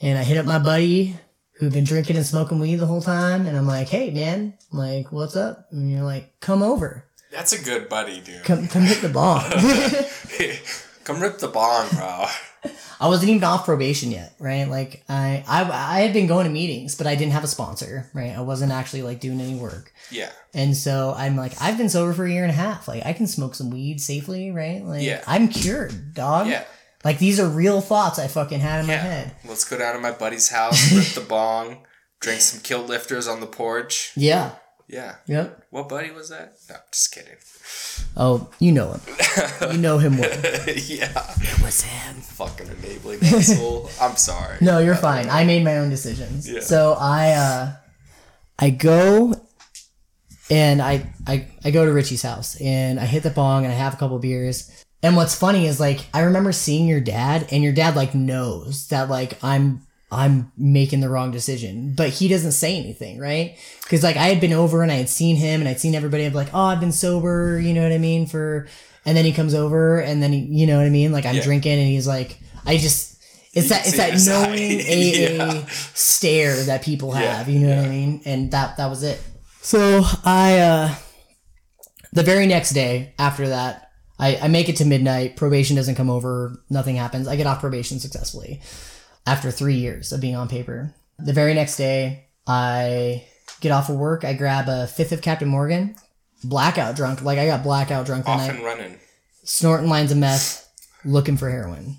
and 0.00 0.18
I 0.18 0.24
hit 0.24 0.38
up 0.38 0.46
my 0.46 0.58
buddy 0.58 1.14
who'd 1.58 1.74
been 1.74 1.84
drinking 1.84 2.16
and 2.16 2.24
smoking 2.24 2.58
weed 2.58 2.76
the 2.76 2.86
whole 2.86 3.02
time. 3.02 3.46
And 3.46 3.58
I'm 3.58 3.66
like, 3.66 3.88
hey, 3.88 4.10
man, 4.10 4.54
I'm 4.72 4.78
like, 4.78 5.12
what's 5.12 5.36
up? 5.36 5.68
And 5.70 5.90
you're 5.90 6.02
like, 6.02 6.40
come 6.40 6.62
over. 6.62 7.04
That's 7.30 7.52
a 7.52 7.62
good 7.62 7.90
buddy, 7.90 8.20
dude. 8.20 8.42
Come, 8.44 8.68
come 8.68 8.82
hit 8.82 9.02
the 9.02 9.10
bong. 9.10 9.44
Come 11.10 11.22
rip 11.22 11.38
the 11.38 11.48
bong, 11.48 11.88
bro. 11.90 12.26
I 13.00 13.08
wasn't 13.08 13.30
even 13.30 13.42
off 13.42 13.64
probation 13.64 14.10
yet, 14.10 14.34
right? 14.38 14.64
Like 14.68 15.02
I, 15.08 15.42
I, 15.48 15.62
I 15.62 16.00
had 16.02 16.12
been 16.12 16.26
going 16.26 16.44
to 16.44 16.52
meetings, 16.52 16.94
but 16.94 17.06
I 17.06 17.14
didn't 17.14 17.32
have 17.32 17.42
a 17.42 17.48
sponsor, 17.48 18.08
right? 18.12 18.36
I 18.36 18.42
wasn't 18.42 18.70
actually 18.72 19.02
like 19.02 19.18
doing 19.20 19.40
any 19.40 19.54
work. 19.54 19.92
Yeah. 20.10 20.30
And 20.52 20.76
so 20.76 21.14
I'm 21.16 21.36
like, 21.36 21.60
I've 21.60 21.78
been 21.78 21.88
sober 21.88 22.12
for 22.12 22.26
a 22.26 22.30
year 22.30 22.42
and 22.42 22.50
a 22.50 22.54
half. 22.54 22.86
Like 22.86 23.04
I 23.06 23.12
can 23.14 23.26
smoke 23.26 23.54
some 23.54 23.70
weed 23.70 24.00
safely, 24.00 24.50
right? 24.50 24.84
Like 24.84 25.02
Yeah. 25.02 25.24
I'm 25.26 25.48
cured, 25.48 26.14
dog. 26.14 26.46
Yeah. 26.46 26.64
Like 27.02 27.18
these 27.18 27.40
are 27.40 27.48
real 27.48 27.80
thoughts 27.80 28.18
I 28.18 28.28
fucking 28.28 28.60
had 28.60 28.80
in 28.80 28.86
my 28.86 28.92
head. 28.92 29.32
Let's 29.48 29.64
go 29.64 29.78
down 29.78 29.94
to 29.94 30.00
my 30.00 30.12
buddy's 30.12 30.50
house, 30.50 30.92
rip 30.92 31.06
the 31.06 31.28
bong, 31.28 31.78
drink 32.20 32.42
some 32.42 32.60
kill 32.60 32.82
lifters 32.82 33.26
on 33.26 33.40
the 33.40 33.46
porch. 33.46 34.12
Yeah. 34.16 34.56
Yeah. 34.90 35.16
Yep. 35.26 35.66
What 35.70 35.88
buddy 35.88 36.10
was 36.10 36.30
that? 36.30 36.56
No, 36.68 36.74
just 36.90 37.14
kidding. 37.14 37.36
Oh, 38.16 38.50
you 38.58 38.72
know 38.72 38.92
him. 38.92 39.00
you 39.70 39.78
know 39.78 39.98
him 39.98 40.18
well. 40.18 40.30
yeah. 40.66 41.34
It 41.40 41.62
was 41.62 41.82
him. 41.82 42.16
Fucking 42.16 42.66
enabling 42.66 43.20
asshole. 43.22 43.88
I'm 44.00 44.16
sorry. 44.16 44.56
No, 44.60 44.80
you're 44.80 44.96
fine. 44.96 45.30
I 45.30 45.44
made 45.44 45.62
my 45.64 45.78
own 45.78 45.90
decisions. 45.90 46.50
Yeah. 46.50 46.60
So 46.60 46.96
I 46.98 47.30
uh 47.30 47.72
I 48.58 48.70
go 48.70 49.34
and 50.50 50.82
I, 50.82 51.12
I 51.24 51.46
I 51.64 51.70
go 51.70 51.84
to 51.84 51.92
Richie's 51.92 52.22
house 52.22 52.60
and 52.60 52.98
I 52.98 53.06
hit 53.06 53.22
the 53.22 53.30
bong 53.30 53.64
and 53.64 53.72
I 53.72 53.76
have 53.76 53.94
a 53.94 53.96
couple 53.96 54.18
beers. 54.18 54.84
And 55.04 55.14
what's 55.14 55.36
funny 55.36 55.66
is 55.66 55.78
like 55.78 56.04
I 56.12 56.22
remember 56.22 56.50
seeing 56.50 56.88
your 56.88 57.00
dad 57.00 57.46
and 57.52 57.62
your 57.62 57.72
dad 57.72 57.94
like 57.94 58.14
knows 58.16 58.88
that 58.88 59.08
like 59.08 59.42
I'm 59.44 59.82
I'm 60.12 60.50
making 60.58 61.00
the 61.00 61.08
wrong 61.08 61.30
decision, 61.30 61.94
but 61.96 62.08
he 62.10 62.26
doesn't 62.26 62.52
say 62.52 62.76
anything, 62.76 63.18
right? 63.20 63.56
Because 63.84 64.02
like 64.02 64.16
I 64.16 64.26
had 64.26 64.40
been 64.40 64.52
over 64.52 64.82
and 64.82 64.90
I 64.90 64.96
had 64.96 65.08
seen 65.08 65.36
him 65.36 65.60
and 65.60 65.68
I'd 65.68 65.78
seen 65.80 65.94
everybody. 65.94 66.28
Be 66.28 66.34
like, 66.34 66.52
oh, 66.52 66.64
I've 66.64 66.80
been 66.80 66.90
sober, 66.92 67.60
you 67.60 67.72
know 67.72 67.82
what 67.82 67.92
I 67.92 67.98
mean? 67.98 68.26
For 68.26 68.66
and 69.06 69.16
then 69.16 69.24
he 69.24 69.32
comes 69.32 69.54
over 69.54 70.00
and 70.00 70.22
then 70.22 70.32
he, 70.32 70.40
you 70.40 70.66
know 70.66 70.76
what 70.78 70.86
I 70.86 70.90
mean? 70.90 71.12
Like 71.12 71.26
I'm 71.26 71.36
Yeah. 71.36 71.42
drinking 71.42 71.78
and 71.78 71.86
he's 71.88 72.08
like, 72.08 72.38
I 72.66 72.76
just 72.76 73.18
it's 73.52 73.66
You 73.66 73.70
that 73.70 73.86
it's 73.86 73.96
that 73.96 74.30
knowing 74.30 74.80
AA 74.80 75.54
Yeah. 75.60 75.66
stare 75.94 76.56
that 76.64 76.82
people 76.82 77.10
Yeah, 77.12 77.36
have, 77.36 77.48
you 77.48 77.60
know 77.60 77.76
what 77.76 77.84
I 77.84 77.88
mean? 77.88 78.22
And 78.24 78.50
that 78.50 78.76
that 78.78 78.86
was 78.90 79.02
it. 79.04 79.20
So 79.62 80.02
I 80.24 80.58
uh 80.58 80.94
the 82.12 82.22
very 82.24 82.46
next 82.46 82.70
day 82.72 83.14
after 83.18 83.48
that, 83.48 83.90
I, 84.18 84.36
I 84.42 84.48
make 84.48 84.68
it 84.68 84.76
to 84.76 84.84
midnight, 84.84 85.36
probation 85.36 85.76
doesn't 85.76 85.94
come 85.94 86.10
over, 86.10 86.60
nothing 86.68 86.96
happens. 86.96 87.28
I 87.28 87.36
get 87.36 87.46
off 87.46 87.60
probation 87.60 88.00
successfully 88.00 88.60
after 89.26 89.50
three 89.50 89.76
years 89.76 90.12
of 90.12 90.20
being 90.20 90.36
on 90.36 90.48
paper. 90.48 90.94
The 91.18 91.32
very 91.32 91.54
next 91.54 91.76
day, 91.76 92.26
I 92.46 93.24
get 93.60 93.72
off 93.72 93.88
of 93.88 93.96
work, 93.96 94.24
I 94.24 94.32
grab 94.32 94.68
a 94.68 94.86
fifth 94.86 95.12
of 95.12 95.22
Captain 95.22 95.48
Morgan, 95.48 95.96
blackout 96.42 96.96
drunk, 96.96 97.22
like 97.22 97.38
I 97.38 97.46
got 97.46 97.62
blackout 97.62 98.06
drunk 98.06 98.24
that 98.24 98.32
Off 98.32 98.40
night 98.40 98.56
and 98.56 98.64
running. 98.64 98.98
snorting 99.44 99.88
lines 99.88 100.10
of 100.10 100.18
meth, 100.18 100.68
looking 101.04 101.36
for 101.36 101.50
heroin. 101.50 101.96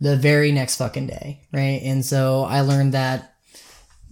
The 0.00 0.16
very 0.16 0.50
next 0.50 0.76
fucking 0.76 1.06
day, 1.06 1.46
right? 1.52 1.80
And 1.84 2.04
so 2.04 2.42
I 2.42 2.62
learned 2.62 2.94
that 2.94 3.34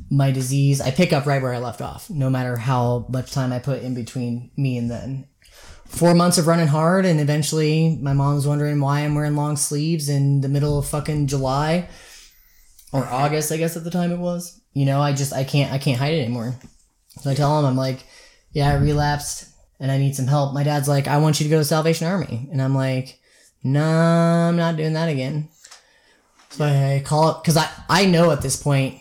my 0.09 0.31
disease, 0.31 0.81
I 0.81 0.93
pick 0.93 1.13
up 1.13 1.27
right 1.27 1.43
where 1.43 1.53
I 1.53 1.59
left 1.59 1.83
off, 1.83 2.09
no 2.09 2.31
matter 2.31 2.57
how 2.57 3.07
much 3.11 3.33
time 3.33 3.53
I 3.53 3.59
put 3.59 3.83
in 3.83 3.95
between 3.95 4.51
me 4.57 4.79
and 4.79 4.89
then. 4.91 5.27
Four 5.87 6.15
months 6.15 6.39
of 6.39 6.47
running 6.47 6.69
hard, 6.69 7.05
and 7.05 7.21
eventually 7.21 7.99
my 8.01 8.13
mom's 8.13 8.47
wondering 8.47 8.81
why 8.81 9.01
I'm 9.01 9.17
wearing 9.17 9.35
long 9.35 9.57
sleeves 9.57 10.09
in 10.09 10.41
the 10.41 10.49
middle 10.49 10.79
of 10.79 10.87
fucking 10.87 11.27
July 11.27 11.89
or 12.93 13.07
August, 13.07 13.53
I 13.53 13.57
guess 13.57 13.77
at 13.77 13.85
the 13.85 13.91
time 13.91 14.13
it 14.13 14.19
was. 14.19 14.61
You 14.73 14.87
know, 14.87 15.01
I 15.01 15.13
just 15.13 15.33
I 15.33 15.45
can't 15.45 15.73
I 15.73 15.79
can't 15.79 15.99
hide 15.99 16.15
it 16.15 16.23
anymore. 16.25 16.55
So 17.21 17.31
I 17.31 17.35
tell 17.35 17.59
him 17.59 17.65
I'm 17.65 17.77
like, 17.77 18.05
yeah, 18.53 18.69
I 18.71 18.75
relapsed 18.75 19.49
and 19.79 19.91
I 19.91 19.99
need 19.99 20.15
some 20.15 20.27
help. 20.27 20.55
My 20.55 20.63
dad's 20.63 20.89
like, 20.89 21.09
I 21.09 21.19
want 21.19 21.41
you 21.41 21.45
to 21.45 21.51
go 21.51 21.59
to 21.59 21.65
Salvation 21.65 22.07
Army, 22.07 22.49
and 22.53 22.61
I'm 22.63 22.75
like, 22.75 23.19
nah, 23.63 24.49
I'm 24.49 24.57
not 24.57 24.77
doing 24.77 24.93
that 24.93 25.09
again. 25.09 25.49
So 26.51 26.65
I 26.65 27.03
call 27.05 27.31
it 27.31 27.43
because 27.43 27.57
I 27.57 27.69
I 27.89 28.07
know 28.07 28.31
at 28.31 28.43
this 28.43 28.61
point 28.61 29.01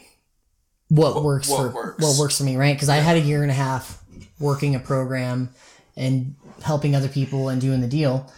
what, 0.90 1.24
works 1.24 1.50
what 1.50 1.58
for 1.58 1.70
works. 1.70 2.04
what 2.04 2.20
works 2.20 2.38
for 2.38 2.44
me, 2.44 2.58
right? 2.58 2.76
Because 2.76 2.90
I 2.90 2.98
had 2.98 3.18
a 3.18 3.22
year 3.22 3.42
and 3.42 3.52
a 3.52 3.56
half 3.56 4.04
working 4.40 4.76
a 4.76 4.80
program 4.80 5.50
and 5.96 6.36
helping 6.64 6.96
other 6.96 7.08
people 7.08 7.50
and 7.50 7.62
doing 7.62 7.82
the 7.82 7.88
deal. 7.88 8.32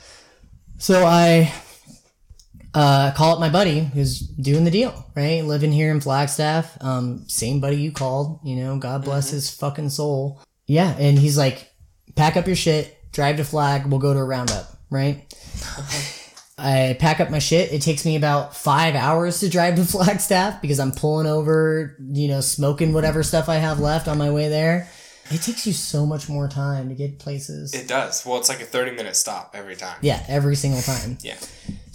So 0.77 1.05
I 1.05 1.53
uh, 2.73 3.11
call 3.11 3.33
up 3.33 3.39
my 3.39 3.49
buddy 3.49 3.79
who's 3.79 4.19
doing 4.19 4.63
the 4.63 4.71
deal, 4.71 5.05
right? 5.15 5.43
Living 5.43 5.71
here 5.71 5.91
in 5.91 5.99
Flagstaff. 5.99 6.77
Um, 6.81 7.25
same 7.27 7.59
buddy 7.59 7.77
you 7.77 7.91
called, 7.91 8.39
you 8.43 8.55
know, 8.55 8.77
God 8.77 9.03
bless 9.03 9.29
his 9.31 9.49
fucking 9.49 9.89
soul. 9.89 10.41
Yeah. 10.67 10.95
And 10.97 11.17
he's 11.17 11.37
like, 11.37 11.69
pack 12.15 12.37
up 12.37 12.47
your 12.47 12.55
shit, 12.55 12.97
drive 13.11 13.37
to 13.37 13.43
Flag, 13.43 13.85
we'll 13.85 13.99
go 13.99 14.13
to 14.13 14.19
a 14.19 14.23
roundup, 14.23 14.67
right? 14.89 15.33
I 16.57 16.95
pack 16.99 17.19
up 17.19 17.29
my 17.29 17.39
shit. 17.39 17.73
It 17.73 17.81
takes 17.81 18.05
me 18.05 18.15
about 18.15 18.55
five 18.55 18.95
hours 18.95 19.39
to 19.39 19.49
drive 19.49 19.75
to 19.75 19.83
Flagstaff 19.85 20.61
because 20.61 20.79
I'm 20.79 20.91
pulling 20.91 21.27
over, 21.27 21.97
you 21.99 22.27
know, 22.27 22.41
smoking 22.41 22.93
whatever 22.93 23.23
stuff 23.23 23.49
I 23.49 23.55
have 23.55 23.79
left 23.79 24.07
on 24.07 24.17
my 24.17 24.29
way 24.31 24.47
there. 24.47 24.87
It 25.31 25.41
takes 25.41 25.65
you 25.65 25.73
so 25.73 26.05
much 26.05 26.27
more 26.27 26.47
time 26.47 26.89
to 26.89 26.95
get 26.95 27.17
places. 27.17 27.73
It 27.73 27.87
does. 27.87 28.25
Well, 28.25 28.37
it's 28.37 28.49
like 28.49 28.61
a 28.61 28.65
30 28.65 28.91
minute 28.91 29.15
stop 29.15 29.51
every 29.53 29.75
time. 29.75 29.97
yeah, 30.01 30.23
every 30.27 30.55
single 30.55 30.81
time. 30.81 31.17
Yeah. 31.21 31.37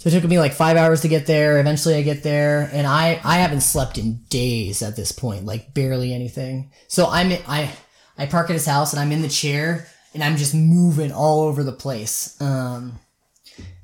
So 0.09 0.15
it 0.15 0.21
took 0.21 0.29
me 0.29 0.39
like 0.39 0.53
five 0.53 0.77
hours 0.77 1.01
to 1.01 1.09
get 1.09 1.25
there. 1.25 1.59
Eventually, 1.59 1.95
I 1.95 2.01
get 2.01 2.23
there, 2.23 2.69
and 2.71 2.87
I 2.87 3.19
I 3.25 3.39
haven't 3.39 3.59
slept 3.61 3.97
in 3.97 4.21
days 4.29 4.81
at 4.81 4.95
this 4.95 5.11
point, 5.11 5.45
like 5.45 5.73
barely 5.73 6.13
anything. 6.13 6.71
So 6.87 7.07
I'm 7.07 7.33
I 7.45 7.69
I 8.17 8.25
park 8.25 8.49
at 8.49 8.53
his 8.53 8.65
house, 8.65 8.93
and 8.93 9.01
I'm 9.01 9.11
in 9.11 9.21
the 9.21 9.27
chair, 9.27 9.87
and 10.13 10.23
I'm 10.23 10.37
just 10.37 10.55
moving 10.55 11.11
all 11.11 11.41
over 11.41 11.61
the 11.61 11.73
place. 11.73 12.39
Um, 12.41 12.99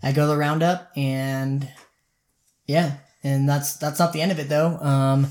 I 0.01 0.13
go 0.13 0.21
to 0.21 0.27
the 0.27 0.37
roundup, 0.37 0.91
and 0.95 1.67
yeah, 2.67 2.93
and 3.21 3.49
that's 3.49 3.75
that's 3.75 3.99
not 3.99 4.13
the 4.13 4.21
end 4.21 4.31
of 4.31 4.39
it 4.39 4.47
though. 4.47 4.77
Um, 4.77 5.27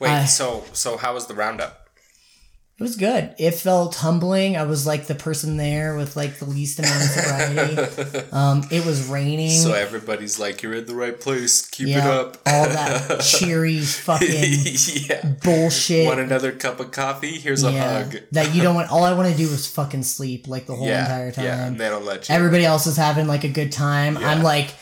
Wait, 0.00 0.10
I- 0.10 0.24
so 0.24 0.64
so 0.72 0.96
how 0.96 1.14
was 1.14 1.26
the 1.26 1.34
roundup? 1.34 1.83
It 2.76 2.82
was 2.82 2.96
good. 2.96 3.32
It 3.38 3.52
felt 3.52 3.94
humbling. 3.94 4.56
I 4.56 4.64
was 4.64 4.84
like 4.84 5.06
the 5.06 5.14
person 5.14 5.56
there 5.56 5.96
with 5.96 6.16
like 6.16 6.40
the 6.40 6.44
least 6.44 6.80
amount 6.80 6.96
of 6.96 7.08
sobriety. 7.08 8.28
um, 8.32 8.64
it 8.72 8.84
was 8.84 9.06
raining. 9.06 9.50
So 9.50 9.74
everybody's 9.74 10.40
like, 10.40 10.60
you're 10.60 10.74
in 10.74 10.86
the 10.86 10.94
right 10.96 11.18
place. 11.20 11.64
Keep 11.68 11.88
it 11.90 11.96
up. 12.02 12.38
all 12.44 12.64
that 12.66 13.20
cheery 13.24 13.78
fucking 13.80 14.28
yeah. 15.08 15.34
bullshit. 15.44 16.06
Want 16.06 16.18
another 16.18 16.50
cup 16.50 16.80
of 16.80 16.90
coffee? 16.90 17.38
Here's 17.38 17.62
a 17.62 17.70
hug. 17.70 18.16
that 18.32 18.52
you 18.54 18.62
don't 18.62 18.74
want. 18.74 18.90
All 18.90 19.04
I 19.04 19.12
want 19.14 19.30
to 19.30 19.36
do 19.36 19.44
is 19.44 19.68
fucking 19.68 20.02
sleep 20.02 20.48
like 20.48 20.66
the 20.66 20.74
whole 20.74 20.88
Yeah. 20.88 21.02
entire 21.02 21.30
time. 21.30 21.44
Yeah. 21.44 21.66
And 21.66 21.78
they 21.78 21.88
don't 21.88 22.04
let 22.04 22.28
you. 22.28 22.34
Everybody 22.34 22.64
else 22.64 22.88
is 22.88 22.96
having 22.96 23.28
like 23.28 23.44
a 23.44 23.48
good 23.48 23.70
time. 23.70 24.16
Yeah. 24.16 24.30
I'm 24.30 24.42
like, 24.42 24.74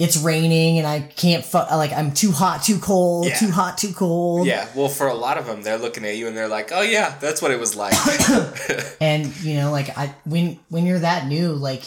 it's 0.00 0.16
raining 0.16 0.78
and 0.78 0.86
I 0.86 1.00
can't. 1.00 1.44
Fu- 1.44 1.58
like 1.58 1.92
I'm 1.92 2.12
too 2.12 2.32
hot, 2.32 2.64
too 2.64 2.78
cold, 2.80 3.26
Yeah. 3.26 3.36
too 3.38 3.50
hot, 3.52 3.78
too 3.78 3.92
cold. 3.92 4.46
yeah. 4.48 4.66
Well, 4.74 4.88
for 4.88 5.06
a 5.06 5.14
lot 5.14 5.38
of 5.38 5.46
them, 5.46 5.62
they're 5.62 5.78
looking 5.78 6.04
at 6.04 6.16
you 6.16 6.26
and 6.26 6.36
they're 6.36 6.48
like, 6.48 6.70
oh, 6.72 6.80
yeah, 6.82 7.16
that's 7.20 7.40
what 7.42 7.50
it 7.52 7.60
was 7.60 7.76
like. 7.76 7.94
And 9.00 9.26
you 9.44 9.54
know, 9.54 9.70
like 9.70 9.96
I 9.96 10.14
when 10.24 10.58
when 10.70 10.86
you're 10.86 10.98
that 11.00 11.26
new, 11.26 11.52
like 11.52 11.82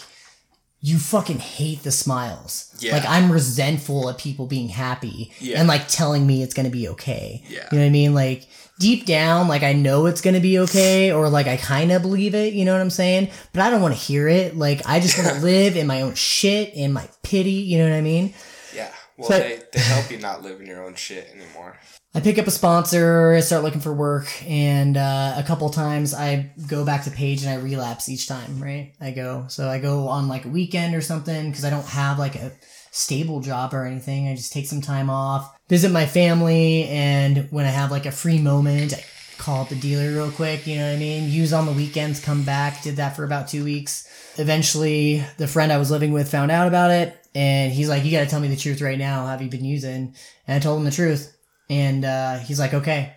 you 0.85 0.99
fucking 0.99 1.39
hate 1.39 1.81
the 1.83 1.91
smiles. 1.91 2.69
Yeah. 2.79 2.91
Like 2.97 3.05
I'm 3.07 3.31
resentful 3.31 4.09
of 4.09 4.17
people 4.17 4.45
being 4.47 4.67
happy 4.67 5.31
Yeah. 5.39 5.57
and 5.59 5.67
like 5.67 5.87
telling 5.87 6.27
me 6.27 6.43
it's 6.43 6.53
gonna 6.53 6.69
be 6.69 6.89
okay. 6.89 7.41
Yeah. 7.47 7.67
You 7.71 7.77
know 7.77 7.83
what 7.85 7.87
I 7.87 7.89
mean? 7.89 8.13
Like 8.13 8.47
deep 8.79 9.05
down, 9.05 9.47
like 9.47 9.63
I 9.63 9.71
know 9.71 10.07
it's 10.07 10.19
gonna 10.19 10.41
be 10.41 10.59
okay, 10.59 11.11
or 11.13 11.29
like 11.29 11.47
I 11.47 11.55
kind 11.55 11.91
of 11.93 12.01
believe 12.01 12.35
it. 12.35 12.53
You 12.53 12.65
know 12.65 12.73
what 12.73 12.81
I'm 12.81 12.89
saying? 12.89 13.29
But 13.53 13.61
I 13.61 13.69
don't 13.69 13.81
want 13.81 13.93
to 13.95 13.99
hear 13.99 14.27
it. 14.27 14.57
Like 14.57 14.81
I 14.85 14.99
just 14.99 15.17
want 15.17 15.33
to 15.33 15.41
live 15.41 15.77
in 15.77 15.87
my 15.87 16.01
own 16.01 16.15
shit, 16.15 16.73
in 16.73 16.91
my 16.91 17.07
pity. 17.23 17.51
You 17.51 17.77
know 17.77 17.89
what 17.89 17.95
I 17.95 18.01
mean? 18.01 18.33
Yeah. 18.75 18.91
Well, 19.15 19.29
So- 19.29 19.39
they, 19.39 19.61
they 19.71 19.79
help 19.79 20.11
you 20.11 20.17
not 20.19 20.43
live 20.43 20.59
in 20.59 20.67
your 20.67 20.83
own 20.83 20.95
shit 20.95 21.29
anymore. 21.33 21.77
I 22.15 22.19
pick 22.19 22.37
up 22.37 22.45
a 22.45 22.51
sponsor, 22.51 23.33
I 23.33 23.39
start 23.39 23.63
looking 23.63 23.81
for 23.81 23.91
work, 23.91 24.27
and 24.47 24.95
uh, 24.97 25.33
a 25.35 25.41
couple 25.41 25.67
times 25.71 26.13
I 26.13 26.51
go 26.67 26.85
back 26.85 27.05
to 27.05 27.11
page 27.11 27.41
and 27.41 27.49
I 27.49 27.55
relapse 27.55 28.07
each 28.07 28.27
time, 28.27 28.61
right? 28.61 28.93
I 29.01 29.09
go, 29.09 29.45
so 29.47 29.67
I 29.67 29.79
go 29.79 30.07
on 30.07 30.27
like 30.27 30.45
a 30.45 30.49
weekend 30.49 30.93
or 30.93 31.01
something 31.01 31.49
because 31.49 31.65
I 31.65 31.71
don't 31.71 31.87
have 31.87 32.19
like 32.19 32.35
a 32.35 32.51
stable 32.91 33.39
job 33.39 33.73
or 33.73 33.85
anything. 33.85 34.27
I 34.27 34.35
just 34.35 34.53
take 34.53 34.67
some 34.67 34.79
time 34.79 35.09
off, 35.09 35.57
visit 35.69 35.89
my 35.91 36.05
family, 36.05 36.83
and 36.83 37.47
when 37.49 37.65
I 37.65 37.69
have 37.69 37.89
like 37.89 38.05
a 38.05 38.11
free 38.11 38.39
moment, 38.39 38.93
I 38.93 39.03
call 39.39 39.61
up 39.61 39.69
the 39.69 39.75
dealer 39.75 40.11
real 40.11 40.29
quick, 40.29 40.67
you 40.67 40.75
know 40.75 40.87
what 40.89 40.97
I 40.97 40.99
mean? 40.99 41.31
Use 41.31 41.51
on 41.51 41.65
the 41.65 41.71
weekends, 41.71 42.19
come 42.19 42.43
back, 42.43 42.83
did 42.83 42.97
that 42.97 43.15
for 43.15 43.23
about 43.23 43.47
two 43.47 43.63
weeks. 43.63 44.07
Eventually, 44.37 45.23
the 45.37 45.47
friend 45.47 45.71
I 45.71 45.77
was 45.77 45.89
living 45.89 46.13
with 46.13 46.29
found 46.29 46.51
out 46.51 46.67
about 46.67 46.91
it, 46.91 47.17
and 47.33 47.73
he's 47.73 47.89
like, 47.89 48.05
You 48.05 48.11
gotta 48.11 48.29
tell 48.29 48.39
me 48.39 48.49
the 48.49 48.55
truth 48.55 48.81
right 48.81 48.99
now. 48.99 49.25
Have 49.25 49.41
you 49.41 49.49
been 49.49 49.65
using? 49.65 50.13
And 50.47 50.55
I 50.55 50.59
told 50.59 50.77
him 50.77 50.85
the 50.85 50.91
truth. 50.91 51.32
And 51.69 52.05
uh, 52.05 52.37
he's 52.39 52.59
like, 52.59 52.73
okay, 52.73 53.13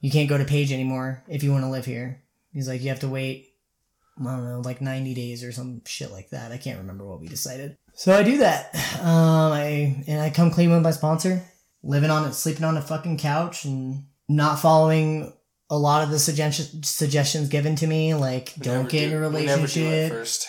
you 0.00 0.10
can't 0.10 0.28
go 0.28 0.38
to 0.38 0.44
Page 0.44 0.72
anymore 0.72 1.22
if 1.28 1.42
you 1.42 1.52
want 1.52 1.64
to 1.64 1.70
live 1.70 1.84
here. 1.84 2.22
He's 2.52 2.68
like, 2.68 2.82
you 2.82 2.88
have 2.88 3.00
to 3.00 3.08
wait, 3.08 3.48
I 4.20 4.24
don't 4.24 4.44
know, 4.44 4.60
like 4.60 4.80
90 4.80 5.14
days 5.14 5.44
or 5.44 5.52
some 5.52 5.82
shit 5.86 6.10
like 6.10 6.30
that. 6.30 6.52
I 6.52 6.56
can't 6.58 6.78
remember 6.78 7.06
what 7.06 7.20
we 7.20 7.28
decided. 7.28 7.76
So 7.94 8.12
I 8.12 8.22
do 8.22 8.38
that. 8.38 8.74
Um, 9.00 9.52
I 9.52 10.04
and 10.06 10.20
I 10.20 10.28
come 10.28 10.50
clean 10.50 10.70
with 10.70 10.82
my 10.82 10.90
sponsor, 10.90 11.42
living 11.82 12.10
on 12.10 12.26
it, 12.28 12.34
sleeping 12.34 12.64
on 12.64 12.76
a 12.76 12.82
fucking 12.82 13.16
couch, 13.16 13.64
and 13.64 14.04
not 14.28 14.60
following 14.60 15.32
a 15.70 15.78
lot 15.78 16.02
of 16.02 16.10
the 16.10 16.18
suggestion, 16.18 16.82
suggestions 16.82 17.48
given 17.48 17.76
to 17.76 17.86
me, 17.86 18.12
like 18.12 18.52
We 18.58 18.64
don't 18.64 18.90
get 18.90 19.10
in 19.10 19.22
a 19.22 19.30
we 19.30 19.46
never 19.46 19.66
do 19.66 19.80
it 19.80 19.84
relationship. 19.86 20.12
first. 20.12 20.48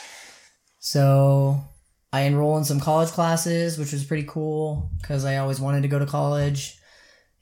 So 0.80 1.64
I 2.12 2.22
enroll 2.22 2.58
in 2.58 2.66
some 2.66 2.82
college 2.82 3.10
classes, 3.10 3.78
which 3.78 3.94
was 3.94 4.04
pretty 4.04 4.26
cool 4.28 4.90
because 5.02 5.24
I 5.24 5.38
always 5.38 5.62
wanted 5.62 5.84
to 5.84 5.88
go 5.88 6.00
to 6.00 6.06
college. 6.06 6.78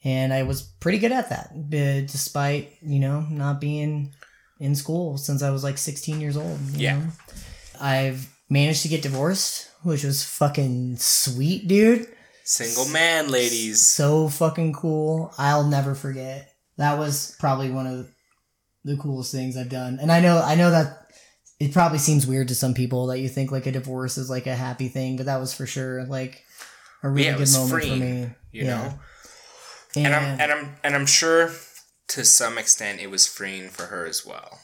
And 0.04 0.32
I 0.34 0.44
was 0.44 0.62
pretty 0.62 0.98
good 0.98 1.12
at 1.12 1.30
that, 1.30 1.52
uh, 1.54 2.08
despite, 2.10 2.74
you 2.82 3.00
know, 3.00 3.22
not 3.30 3.60
being 3.60 4.14
in 4.60 4.76
school 4.76 5.18
since 5.18 5.44
I 5.44 5.50
was 5.50 5.64
like 5.64 5.78
16 5.78 6.22
years 6.22 6.38
old. 6.38 6.60
you 6.72 6.80
Yeah. 6.80 7.00
know? 7.00 7.08
I've 7.82 8.28
managed 8.50 8.82
to 8.84 8.88
get 8.88 9.02
divorced, 9.02 9.70
which 9.84 10.04
was 10.04 10.24
fucking 10.24 10.98
sweet, 10.98 11.68
dude. 11.68 12.08
Single 12.44 12.88
man, 12.90 13.30
ladies. 13.30 13.86
So 13.88 14.28
fucking 14.30 14.74
cool. 14.74 15.34
I'll 15.38 15.66
never 15.68 15.94
forget. 15.96 16.52
That 16.78 16.98
was 16.98 17.36
probably 17.40 17.70
one 17.70 17.86
of 17.88 18.08
the 18.86 18.98
coolest 18.98 19.32
things 19.32 19.56
I've 19.58 19.70
done. 19.70 20.00
And 20.02 20.12
I 20.12 20.20
know 20.22 20.42
I 20.42 20.56
know 20.56 20.72
that 20.72 21.12
it 21.60 21.74
probably 21.74 22.00
seems 22.00 22.26
weird 22.26 22.48
to 22.48 22.56
some 22.56 22.74
people 22.74 23.08
that 23.08 23.20
you 23.20 23.28
think 23.28 23.52
like 23.52 23.66
a 23.68 23.72
divorce 23.72 24.18
is 24.18 24.30
like 24.30 24.48
a 24.48 24.56
happy 24.56 24.88
thing, 24.88 25.18
but 25.18 25.26
that 25.28 25.40
was 25.42 25.54
for 25.54 25.66
sure 25.66 26.06
like 26.06 26.42
a 27.04 27.10
really 27.10 27.28
Yeah, 27.28 27.38
good 27.38 27.52
moment 27.52 27.84
for 27.84 27.96
me. 27.98 28.20
You 28.52 28.64
yeah. 28.64 28.68
know? 28.68 29.00
And, 29.96 30.06
And 30.08 30.16
I'm 30.16 30.40
and 30.40 30.52
I'm 30.52 30.76
and 30.84 30.96
I'm 30.96 31.06
sure 31.06 31.52
to 32.10 32.26
some 32.26 32.58
extent 32.58 33.00
it 33.02 33.10
was 33.10 33.28
freeing 33.28 33.70
for 33.70 33.84
her 33.84 34.06
as 34.06 34.26
well. 34.26 34.60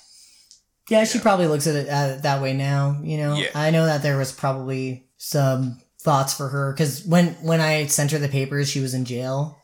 yeah, 0.89 1.03
she 1.03 1.17
yeah. 1.17 1.23
probably 1.23 1.47
looks 1.47 1.67
at 1.67 1.75
it 1.75 1.89
uh, 1.89 2.17
that 2.21 2.41
way 2.41 2.53
now. 2.53 2.99
You 3.03 3.17
know, 3.17 3.35
Yeah. 3.35 3.49
I 3.55 3.71
know 3.71 3.85
that 3.85 4.03
there 4.03 4.17
was 4.17 4.31
probably 4.31 5.07
some 5.17 5.81
thoughts 6.01 6.33
for 6.35 6.49
her 6.49 6.71
because 6.73 7.03
when 7.05 7.29
when 7.41 7.59
I 7.61 7.87
sent 7.87 8.11
her 8.11 8.19
the 8.19 8.27
papers, 8.29 8.69
she 8.69 8.79
was 8.81 8.93
in 8.93 9.05
jail, 9.05 9.57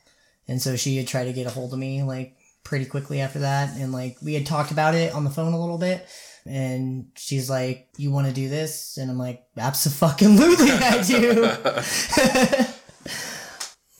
and 0.48 0.62
so 0.62 0.76
she 0.76 0.98
had 0.98 1.08
tried 1.08 1.26
to 1.26 1.34
get 1.34 1.48
a 1.48 1.52
hold 1.52 1.74
of 1.74 1.80
me 1.80 2.02
like 2.04 2.36
pretty 2.64 2.86
quickly 2.86 3.22
after 3.22 3.40
that, 3.40 3.76
and 3.78 3.92
like 3.92 4.18
we 4.24 4.34
had 4.34 4.46
talked 4.46 4.72
about 4.72 4.96
it 4.96 5.14
on 5.14 5.24
the 5.24 5.30
phone 5.30 5.54
a 5.54 5.60
little 5.60 5.78
bit. 5.78 6.08
And 6.44 7.12
she's 7.16 7.52
like, 7.52 7.88
"You 7.98 8.10
want 8.10 8.26
to 8.28 8.34
do 8.34 8.50
this?" 8.50 8.98
And 8.98 9.12
I'm 9.12 9.18
like, 9.20 9.44
"Absolutely, 9.56 10.72
I 10.72 11.04
do." 11.04 12.66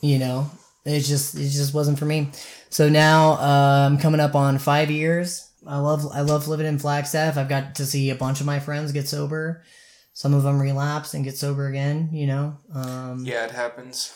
you 0.00 0.18
know, 0.18 0.50
it 0.84 1.00
just 1.00 1.34
it 1.34 1.48
just 1.48 1.74
wasn't 1.74 1.98
for 1.98 2.04
me. 2.06 2.30
So 2.70 2.88
now 2.88 3.32
uh, 3.32 3.86
I'm 3.90 3.98
coming 3.98 4.20
up 4.20 4.34
on 4.34 4.58
five 4.58 4.90
years. 4.90 5.48
I 5.66 5.78
love 5.78 6.06
I 6.12 6.22
love 6.22 6.48
living 6.48 6.66
in 6.66 6.78
Flagstaff. 6.78 7.36
I've 7.36 7.48
got 7.48 7.76
to 7.76 7.86
see 7.86 8.10
a 8.10 8.14
bunch 8.16 8.40
of 8.40 8.46
my 8.46 8.58
friends 8.60 8.92
get 8.92 9.08
sober. 9.08 9.62
Some 10.14 10.34
of 10.34 10.42
them 10.42 10.60
relapse 10.60 11.14
and 11.14 11.24
get 11.24 11.36
sober 11.36 11.68
again. 11.68 12.10
You 12.12 12.26
know, 12.26 12.58
um, 12.74 13.24
Yeah, 13.24 13.44
it 13.46 13.50
happens. 13.52 14.12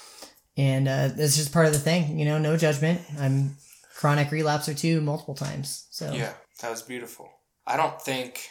and 0.57 0.89
uh, 0.89 1.11
it's 1.17 1.37
just 1.37 1.53
part 1.53 1.67
of 1.67 1.73
the 1.73 1.79
thing. 1.79 2.19
You 2.19 2.25
know, 2.27 2.39
no 2.39 2.57
judgment. 2.57 3.01
I'm 3.19 3.57
chronic 3.95 4.29
relapser 4.29 4.77
too, 4.79 5.01
multiple 5.01 5.35
times. 5.35 5.87
So 5.91 6.13
Yeah, 6.13 6.33
that 6.61 6.71
was 6.71 6.83
beautiful. 6.83 7.31
I 7.67 7.77
don't 7.77 8.01
think 8.01 8.49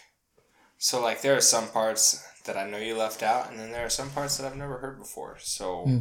so. 0.77 1.01
Like, 1.01 1.21
there 1.21 1.35
are 1.37 1.41
some 1.41 1.67
parts 1.69 2.25
that 2.45 2.57
I 2.57 2.67
know 2.69 2.77
you 2.77 2.97
left 2.97 3.21
out, 3.23 3.49
and 3.51 3.59
then 3.59 3.71
there 3.71 3.85
are 3.85 3.89
some 3.89 4.09
parts 4.09 4.37
that 4.37 4.45
I've 4.47 4.57
never 4.57 4.77
heard 4.79 4.97
before. 4.99 5.37
So 5.39 5.83
Hmm. 5.83 5.99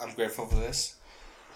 I'm 0.00 0.14
grateful 0.14 0.46
for 0.46 0.56
this. 0.56 0.94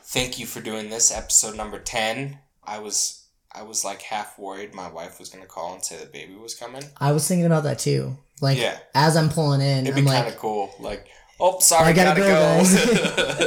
Thank 0.04 0.38
you 0.38 0.46
for 0.46 0.60
doing 0.60 0.90
this 0.90 1.10
episode 1.16 1.56
number 1.56 1.78
ten. 1.78 2.38
I 2.64 2.78
was 2.78 3.26
I 3.54 3.62
was 3.62 3.84
like 3.84 4.02
half 4.02 4.38
worried 4.38 4.74
my 4.74 4.88
wife 4.90 5.18
was 5.18 5.28
gonna 5.28 5.46
call 5.46 5.74
and 5.74 5.84
say 5.84 5.96
the 5.98 6.06
baby 6.06 6.34
was 6.34 6.54
coming. 6.54 6.82
I 6.98 7.12
was 7.12 7.26
thinking 7.26 7.46
about 7.46 7.64
that 7.64 7.78
too. 7.78 8.16
Like 8.40 8.58
Yeah. 8.58 8.78
as 8.94 9.16
I'm 9.16 9.28
pulling 9.28 9.60
in, 9.60 9.86
It'd 9.86 9.94
be 9.94 10.00
I'm 10.00 10.06
kind 10.06 10.24
like 10.26 10.34
of 10.34 10.40
cool. 10.40 10.74
Like, 10.80 11.06
oh, 11.38 11.58
sorry, 11.60 11.88
I 11.88 11.92
gotta 11.92 12.20
gotta, 12.20 12.64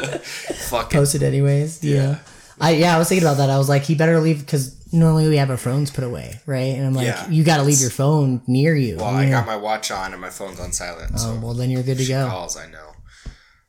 go, 0.01 0.07
go. 0.11 0.17
Fuck 0.23 0.91
it. 0.91 0.95
post 0.95 1.15
it 1.15 1.23
anyways. 1.23 1.83
Yeah. 1.83 1.95
Yeah. 1.95 2.19
I 2.61 2.71
yeah, 2.71 2.95
I 2.95 2.99
was 2.99 3.09
thinking 3.09 3.27
about 3.27 3.37
that. 3.37 3.49
I 3.49 3.57
was 3.57 3.67
like, 3.67 3.83
he 3.83 3.95
better 3.95 4.19
leave 4.21 4.39
because 4.39 4.73
normally 4.93 5.27
we 5.27 5.35
have 5.37 5.49
our 5.49 5.57
phones 5.57 5.91
put 5.91 6.05
away, 6.05 6.39
right? 6.45 6.75
And 6.77 6.85
I'm 6.85 6.93
like, 6.93 7.07
Yeah. 7.07 7.27
you 7.29 7.43
got 7.43 7.57
to 7.57 7.63
leave 7.63 7.81
your 7.81 7.89
phone 7.89 8.41
near 8.47 8.73
you. 8.75 8.95
Well, 8.95 9.11
you 9.21 9.27
I 9.27 9.29
got 9.29 9.45
my 9.45 9.57
watch 9.57 9.91
on 9.91 10.13
and 10.13 10.21
my 10.21 10.29
phone's 10.29 10.59
on 10.61 10.71
silent. 10.71 11.11
Oh, 11.15 11.17
so 11.17 11.29
Oh, 11.31 11.39
well, 11.43 11.53
then 11.53 11.69
you're 11.69 11.83
good 11.83 11.97
to 11.97 12.05
go. 12.05 12.29
calls, 12.29 12.55
I 12.55 12.67
know. 12.71 12.91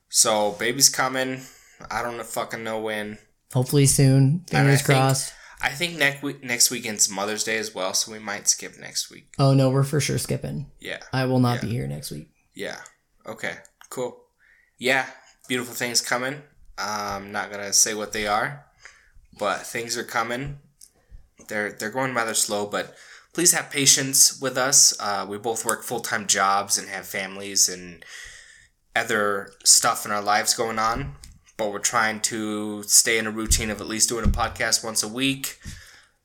So 0.09 0.53
baby's 0.53 0.89
coming. 0.89 1.41
I 1.91 2.03
don't 2.03 2.25
fucking 2.25 2.65
know 2.65 2.81
when. 2.81 3.19
Hopefully 3.53 3.87
soon. 3.87 4.45
And 4.53 4.59
I 4.59 4.61
Fingers 4.61 4.83
think- 4.83 4.99
crossed. 4.99 5.33
I 5.61 5.71
think 5.71 5.97
next 5.97 6.23
week 6.23 6.45
next 6.45 6.71
weekend's 6.71 7.09
Mother's 7.09 7.43
Day 7.43 7.57
as 7.57 7.75
well, 7.75 7.95
so 7.95 8.13
we 8.13 8.19
might 8.19 8.47
skip 8.47 8.79
next 8.79 9.11
week. 9.11 9.33
Oh 9.39 9.55
no, 9.55 9.71
we're 9.71 9.85
for 9.85 10.01
sure 10.01 10.19
skipping. 10.19 10.71
Yeah. 10.81 10.99
I 11.15 11.25
will 11.25 11.41
not 11.41 11.57
Yeah. 11.57 11.61
be 11.63 11.71
here 11.71 11.87
next 11.87 12.11
week. 12.11 12.29
Yeah. 12.55 12.81
Okay. 13.27 13.57
Cool. 13.89 14.21
Yeah. 14.79 15.07
Beautiful 15.49 15.75
things 15.75 16.03
coming. 16.03 16.43
I'm 16.77 17.33
not 17.33 17.51
gonna 17.51 17.73
say 17.73 17.95
what 17.95 18.13
they 18.13 18.27
are, 18.27 18.67
but 19.39 19.67
things 19.67 19.97
are 19.97 20.05
coming. 20.05 20.59
They're 21.49 21.73
they're 21.73 21.91
going 21.91 22.13
rather 22.15 22.35
slow, 22.35 22.67
but 22.67 22.95
please 23.33 23.53
have 23.53 23.71
patience 23.71 24.39
with 24.41 24.59
us. 24.59 24.95
Uh, 25.01 25.25
we 25.29 25.39
both 25.39 25.65
work 25.65 25.85
full 25.85 26.01
time 26.01 26.27
jobs 26.27 26.77
and 26.77 26.89
have 26.91 27.07
families 27.07 27.67
and 27.69 28.05
other 28.95 29.53
stuff 29.65 30.05
in 30.05 30.11
our 30.13 30.23
lives 30.23 30.53
going 30.55 30.79
on. 30.79 31.17
But 31.57 31.73
we're 31.73 31.79
trying 31.79 32.21
to 32.21 32.83
stay 32.83 33.19
in 33.19 33.27
a 33.27 33.31
routine 33.31 33.71
of 33.71 33.81
at 33.81 33.87
least 33.87 34.09
doing 34.09 34.25
a 34.25 34.29
podcast 34.29 34.85
once 34.85 35.03
a 35.03 35.09
week. 35.09 35.59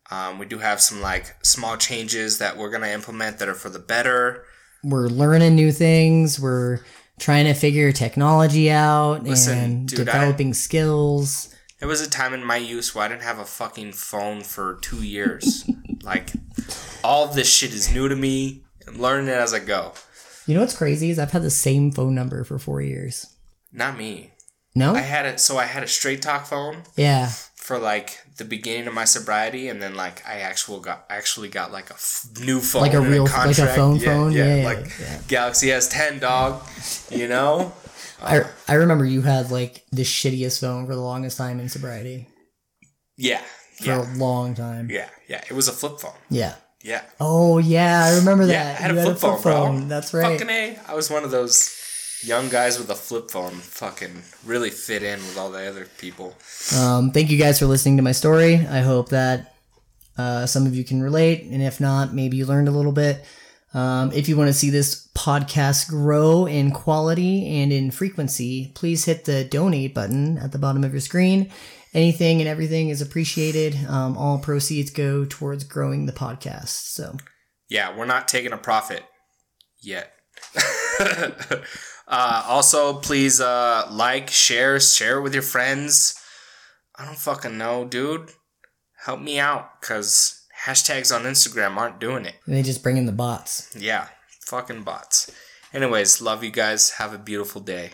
Um, 0.09 0.39
we 0.39 0.45
do 0.45 0.57
have 0.57 0.81
some 0.81 1.01
like 1.01 1.35
small 1.45 1.77
changes 1.77 2.39
that 2.39 2.57
we're 2.57 2.69
gonna 2.69 2.89
implement 2.89 3.39
that 3.39 3.47
are 3.47 3.53
for 3.53 3.69
the 3.69 3.79
better. 3.79 4.43
We're 4.83 5.07
learning 5.07 5.55
new 5.55 5.71
things. 5.71 6.39
We're 6.39 6.79
trying 7.19 7.45
to 7.45 7.53
figure 7.53 7.91
technology 7.91 8.69
out 8.69 9.23
Listen, 9.23 9.57
and 9.57 9.87
dude, 9.87 10.01
I- 10.01 10.11
developing 10.11 10.53
skills. 10.53 11.55
There 11.79 11.87
was 11.87 12.01
a 12.01 12.09
time 12.09 12.33
in 12.33 12.43
my 12.43 12.57
use 12.57 12.93
where 12.93 13.05
I 13.05 13.07
didn't 13.07 13.23
have 13.23 13.39
a 13.39 13.45
fucking 13.45 13.93
phone 13.93 14.41
for 14.41 14.77
two 14.81 15.01
years. 15.03 15.67
like, 16.03 16.31
all 17.03 17.27
this 17.27 17.51
shit 17.51 17.73
is 17.73 17.91
new 17.91 18.07
to 18.07 18.15
me. 18.15 18.63
I'm 18.87 19.01
learning 19.01 19.29
it 19.29 19.37
as 19.37 19.51
I 19.51 19.59
go. 19.59 19.93
You 20.45 20.53
know 20.53 20.61
what's 20.61 20.77
crazy 20.77 21.09
is 21.09 21.17
I've 21.17 21.31
had 21.31 21.41
the 21.41 21.49
same 21.49 21.91
phone 21.91 22.13
number 22.13 22.43
for 22.43 22.59
four 22.59 22.81
years. 22.81 23.35
Not 23.71 23.97
me. 23.97 24.30
No? 24.75 24.93
I 24.95 25.01
had 25.01 25.25
it. 25.25 25.39
So 25.39 25.57
I 25.57 25.65
had 25.65 25.83
a 25.83 25.87
straight 25.87 26.21
talk 26.21 26.45
phone 26.45 26.83
yeah. 26.95 27.27
for 27.55 27.77
like 27.77 28.19
the 28.37 28.45
beginning 28.45 28.87
of 28.87 28.93
my 28.93 29.05
sobriety, 29.05 29.67
and 29.67 29.81
then 29.81 29.95
like 29.95 30.25
I 30.27 30.39
actual 30.39 30.79
got 30.79 31.05
actually 31.09 31.49
got 31.49 31.71
like 31.71 31.89
a 31.89 31.93
f- 31.93 32.25
new 32.41 32.59
phone, 32.59 32.81
Like 32.83 32.93
a 32.93 33.01
real- 33.01 33.25
like 33.25 33.57
a 33.57 33.67
phone 33.67 33.99
phone? 33.99 34.31
Yeah, 34.31 34.55
yeah, 34.57 34.65
like 34.65 34.85
yeah. 34.99 35.19
Galaxy 35.27 35.67
S10, 35.67 36.19
dog. 36.21 36.63
You 37.09 37.27
know. 37.27 37.73
I, 38.23 38.41
I 38.67 38.75
remember 38.75 39.03
you 39.03 39.23
had 39.23 39.49
like 39.51 39.83
the 39.91 40.03
shittiest 40.03 40.61
phone 40.61 40.85
for 40.85 40.93
the 40.95 41.01
longest 41.01 41.37
time 41.37 41.59
in 41.59 41.69
sobriety. 41.69 42.27
Yeah. 43.17 43.41
For 43.79 43.85
Yeah. 43.85 44.01
a 44.01 44.17
long 44.17 44.53
time. 44.55 44.89
Yeah. 44.91 45.09
Yeah. 45.27 45.41
It 45.49 45.53
was 45.53 45.67
a 45.67 45.71
flip 45.71 45.99
phone. 45.99 46.13
Yeah. 46.29 46.53
Yeah. 46.83 47.01
Oh 47.19 47.57
yeah, 47.59 48.05
I 48.05 48.15
remember 48.17 48.45
that. 48.47 48.53
Yeah, 48.53 48.69
I 48.69 48.81
had 48.81 48.91
You 48.95 48.99
a 48.99 49.03
flip 49.03 49.17
phone, 49.17 49.41
bro. 49.41 49.79
That's 49.87 50.13
right. 50.13 50.39
Fucking 50.39 50.49
A. 50.49 50.79
I 50.87 50.95
was 50.95 51.09
one 51.11 51.23
of 51.23 51.29
those 51.31 51.67
young 52.23 52.49
guys 52.49 52.77
with 52.77 52.89
a 52.89 52.95
flip 52.95 53.31
phone. 53.31 53.51
Fucking 53.53 54.21
really 54.45 54.69
fit 54.69 55.03
in 55.03 55.19
with 55.19 55.37
all 55.37 55.51
the 55.51 55.67
other 55.67 55.87
people. 55.97 56.35
Um, 56.77 57.11
thank 57.11 57.29
you 57.29 57.37
guys 57.37 57.59
for 57.59 57.65
listening 57.65 57.97
to 57.97 58.03
my 58.03 58.11
story. 58.11 58.55
I 58.55 58.79
hope 58.79 59.09
that 59.09 59.55
uh, 60.17 60.45
some 60.45 60.65
of 60.65 60.75
you 60.75 60.83
can 60.83 61.01
relate, 61.01 61.43
and 61.43 61.61
if 61.61 61.79
not, 61.79 62.13
maybe 62.13 62.37
you 62.37 62.45
learned 62.45 62.67
a 62.67 62.71
little 62.71 62.91
bit. 62.91 63.23
Um, 63.73 64.11
if 64.11 64.27
you 64.27 64.35
want 64.35 64.49
to 64.49 64.53
see 64.53 64.69
this 64.69 65.07
podcast 65.15 65.87
grow 65.87 66.45
in 66.45 66.71
quality 66.71 67.61
and 67.61 67.71
in 67.71 67.89
frequency, 67.89 68.71
please 68.75 69.05
hit 69.05 69.25
the 69.25 69.45
donate 69.45 69.93
button 69.93 70.37
at 70.37 70.51
the 70.51 70.59
bottom 70.59 70.83
of 70.83 70.91
your 70.91 70.99
screen. 70.99 71.49
Anything 71.93 72.39
and 72.39 72.49
everything 72.49 72.89
is 72.89 73.01
appreciated. 73.01 73.77
Um, 73.87 74.17
all 74.17 74.39
proceeds 74.39 74.91
go 74.91 75.25
towards 75.25 75.63
growing 75.63 76.05
the 76.05 76.13
podcast. 76.13 76.67
So, 76.93 77.17
Yeah, 77.69 77.95
we're 77.95 78.05
not 78.05 78.27
taking 78.27 78.51
a 78.51 78.57
profit 78.57 79.03
yet. 79.81 80.13
uh, 82.11 82.43
also, 82.45 82.93
please 82.95 83.39
uh, 83.39 83.87
like, 83.89 84.29
share, 84.29 84.79
share 84.79 85.17
it 85.17 85.21
with 85.21 85.33
your 85.33 85.43
friends. 85.43 86.21
I 86.95 87.05
don't 87.05 87.17
fucking 87.17 87.57
know, 87.57 87.85
dude. 87.85 88.31
Help 89.05 89.21
me 89.21 89.39
out, 89.39 89.81
cause 89.81 90.45
hashtags 90.65 91.15
on 91.15 91.23
Instagram 91.23 91.77
aren't 91.77 91.99
doing 91.99 92.25
it. 92.25 92.35
they 92.45 92.61
just 92.61 92.83
bring 92.83 92.97
in 92.97 93.05
the 93.07 93.11
bots. 93.11 93.73
Yeah, 93.75 94.09
fucking 94.41 94.83
bots. 94.83 95.31
Anyways, 95.73 96.21
love 96.21 96.43
you 96.43 96.51
guys. 96.51 96.91
Have 96.91 97.13
a 97.13 97.17
beautiful 97.17 97.61
day. 97.61 97.91